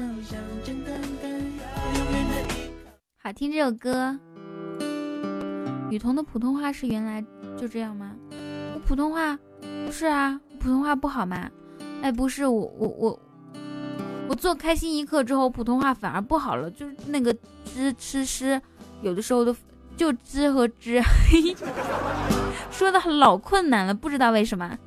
[0.61, 1.25] 噔噔噔。
[3.17, 4.15] 好听这首歌。
[5.89, 7.25] 雨桐的普通话是原来
[7.57, 8.15] 就这样吗？
[8.75, 9.39] 我普通话
[9.87, 11.49] 不是啊，普通话不好吗？
[12.03, 13.19] 哎，不是，我我我
[14.27, 17.33] 我做开心一刻之后，普通话反而不好了，就是那个
[17.73, 18.59] 知吃诗，
[19.01, 19.55] 有的时候都
[19.95, 21.01] 就知和知，
[22.71, 24.77] 说的老困难了，不知道为什么。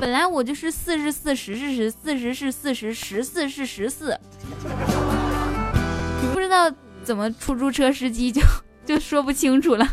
[0.00, 4.18] 本来我就是四是四十是十，四十是四十，十四是十四，
[6.32, 6.72] 不知道
[7.02, 8.40] 怎么出租车司机就
[8.86, 9.86] 就说不清楚了。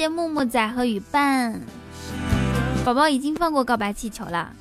[0.00, 1.60] 谢木木仔和雨伴，
[2.86, 4.56] 宝宝已经放过告白气球了。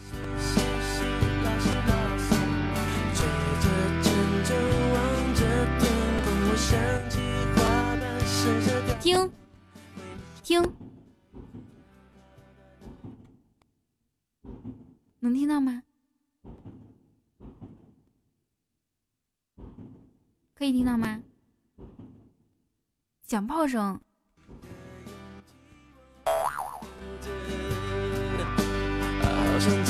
[9.00, 9.32] 听，
[10.44, 10.62] 听，
[15.22, 15.84] 能听到吗？
[20.54, 21.22] 可以听到吗？
[23.26, 24.02] 响炮声。
[29.22, 29.86] 好像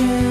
[0.00, 0.29] danger.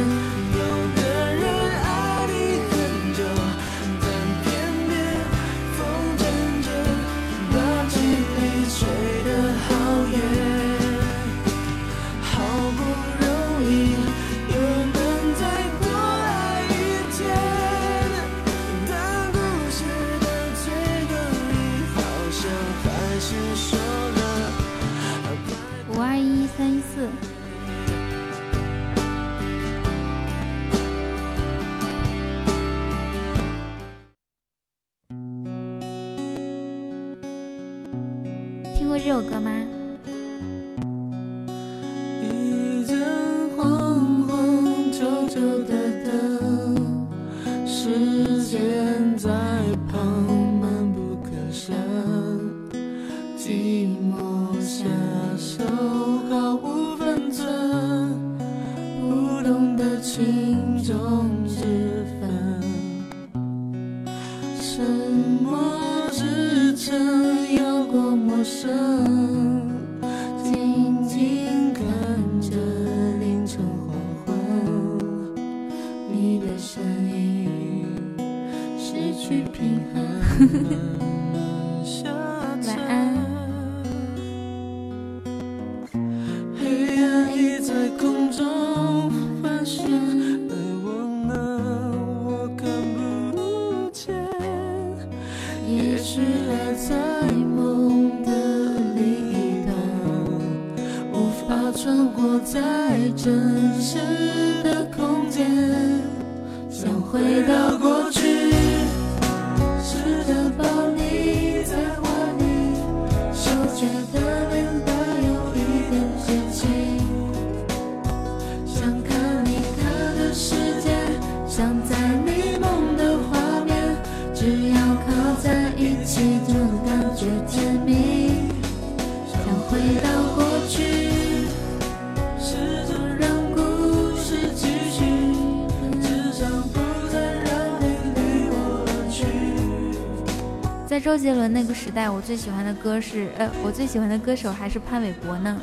[141.19, 143.29] 周杰伦那个时代，我最喜欢的歌是……
[143.37, 145.61] 呃，我最喜欢的歌手还是潘玮柏呢。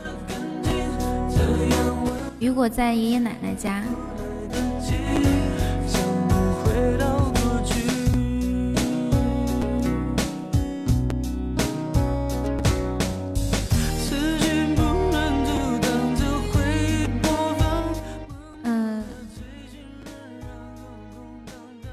[2.39, 3.83] 雨果在爷爷奶奶家。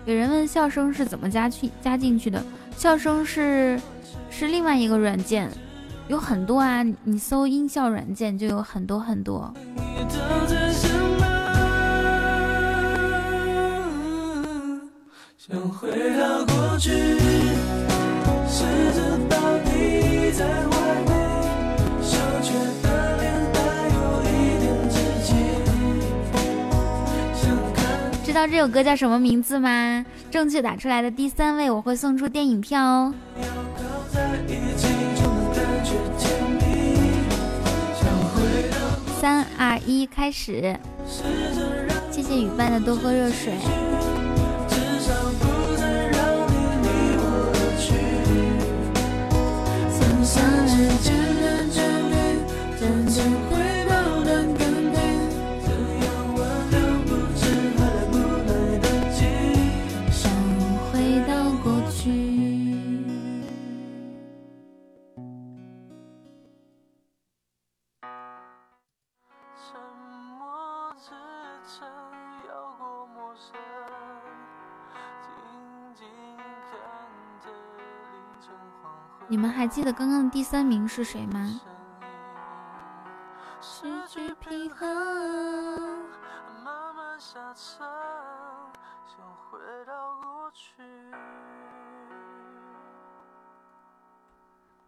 [0.05, 2.43] 有人问笑声是怎么加去加进去的？
[2.83, 3.79] 笑声是
[4.29, 5.49] 是另外一个软件，
[6.09, 9.53] 有很多啊，你搜音效软件就有很多很多。
[15.37, 15.89] 想回
[16.19, 16.91] 到过去，
[18.49, 20.43] 试着把你在
[28.33, 30.03] 知道这首歌叫什么名字吗？
[30.31, 33.13] 正确打出来的第三位，我会送出电影票哦。
[39.21, 40.75] 三二一，开始！
[42.09, 43.53] 谢谢雨伴的多喝热水。
[79.27, 81.59] 你们还记得刚刚的第三名是谁吗？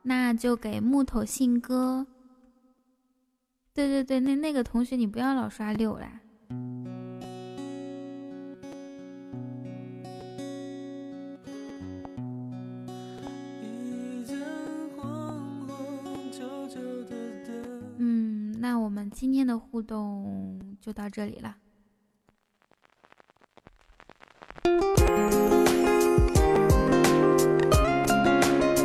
[0.04, 2.06] 那就给木头信哥。
[3.74, 6.08] 对对对，那那个同学，你不要老刷六啦。
[19.76, 21.54] 互动就到这里了，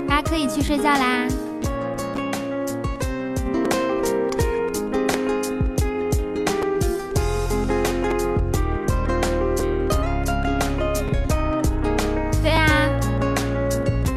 [0.09, 1.29] 大家可以去睡觉啦。
[12.43, 12.91] 对啊，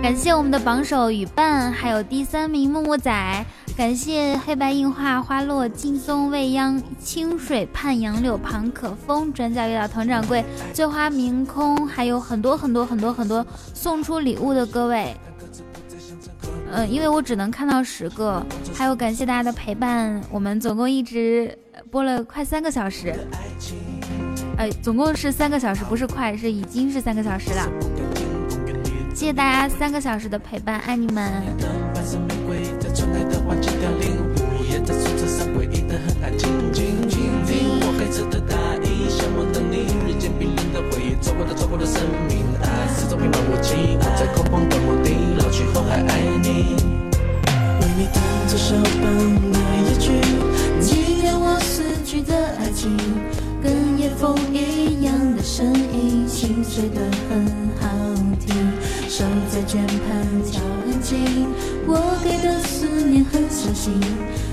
[0.01, 3.45] 感谢我们的榜首雨伴，还有第三名木木仔。
[3.75, 15.15] 感谢黑白印画花落劲松未央清水畔杨柳旁可风转角遇到佟掌柜醉花明空还有很多很多很多很多送出礼物的各位，
[16.71, 18.45] 嗯，因为我只能看到十个，
[18.75, 21.57] 还有感谢大家的陪伴，我们总共一直
[21.89, 23.13] 播了快三个小时，
[24.57, 27.67] 呃，总共是三个小时，不是快，是已经是三个小时了。
[29.15, 31.43] 谢谢大家三个小时的陪伴，爱你们。
[41.33, 45.09] 不过他错过了生命，爱始终平漫无奇，我在空旷的墓地，
[45.41, 46.75] 老去后还爱你。
[47.81, 49.03] 为你弹奏手，等
[49.49, 49.57] 你
[49.89, 50.11] 一句，
[50.79, 52.95] 纪念我死去的爱情，
[53.63, 57.47] 跟夜风一样的声音，心碎的很
[57.81, 57.89] 好
[58.39, 58.53] 听，
[59.09, 59.97] 手在键盘
[60.51, 61.47] 敲很轻，
[61.87, 63.99] 我给的思念很小心，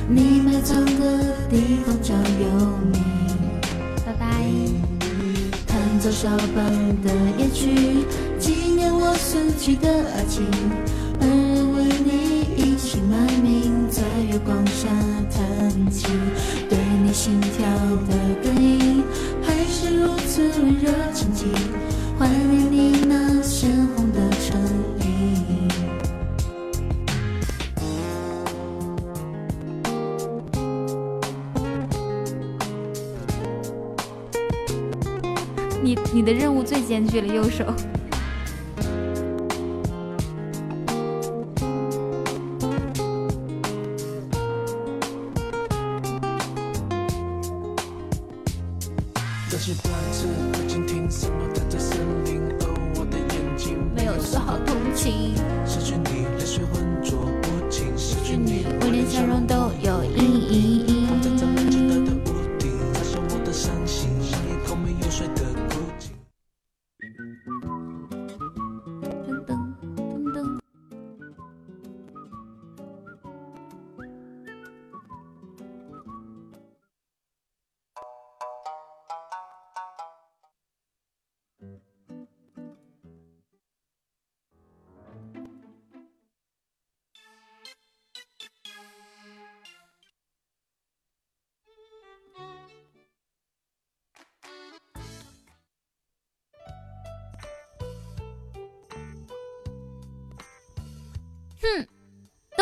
[0.09, 3.20] 你埋葬的地方叫幽。
[6.01, 6.65] 奏肖邦
[7.03, 8.07] 的夜曲，
[8.39, 10.47] 纪念我死去的爱情。
[11.19, 14.89] 本人为你隐姓埋名，在月光下
[15.31, 16.09] 弹琴。
[16.71, 17.69] 对你心跳
[18.09, 19.05] 的感应
[19.43, 21.49] 还是如此温热静静，
[22.19, 23.30] 怀念你那
[36.33, 37.65] 任务最艰巨了，右手。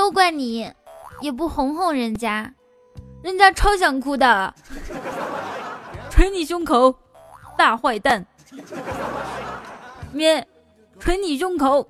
[0.09, 0.73] 都怪你，
[1.20, 2.55] 也不哄哄人家，
[3.23, 4.55] 人家超想哭的。
[6.09, 6.95] 捶你胸口，
[7.59, 8.25] 大坏蛋！
[10.11, 10.49] 咩，
[10.99, 11.87] 捶你胸口，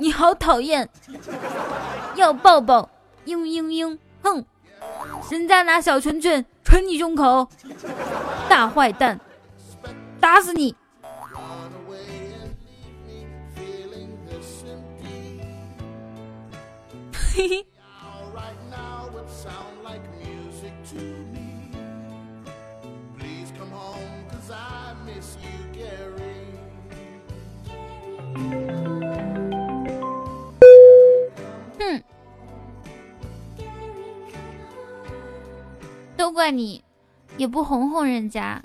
[0.00, 0.88] 你好讨厌，
[2.14, 2.88] 要抱抱，
[3.26, 4.42] 嘤嘤嘤，哼！
[5.30, 7.46] 人家拿小拳拳捶你胸口，
[8.48, 9.20] 大坏蛋，
[10.18, 10.74] 打死你！
[17.38, 17.46] 哼，
[36.16, 36.82] 都怪你，
[37.36, 38.60] 也不哄哄人家，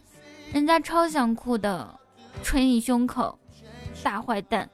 [0.51, 1.99] 人家超想哭的，
[2.41, 3.37] 捶你胸口，
[4.03, 4.67] 大坏蛋。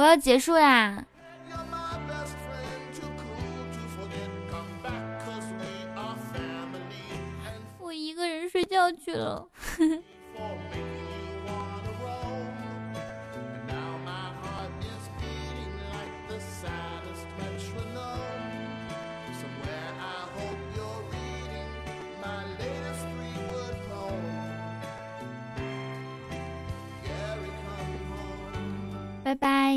[0.00, 1.04] 我要结束啦，
[7.78, 9.46] 我 一个人睡觉去了。
[29.30, 29.76] 拜拜，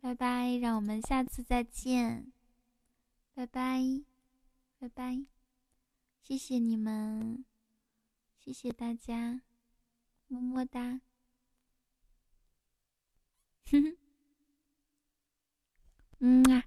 [0.00, 2.32] 拜拜，让我们下次再见。
[3.34, 3.82] 拜拜，
[4.78, 5.26] 拜拜，
[6.22, 7.44] 谢谢你们，
[8.38, 9.42] 谢谢大家，
[10.28, 11.02] 么么哒。
[13.70, 13.96] 哼哼，
[16.20, 16.64] 嗯啊。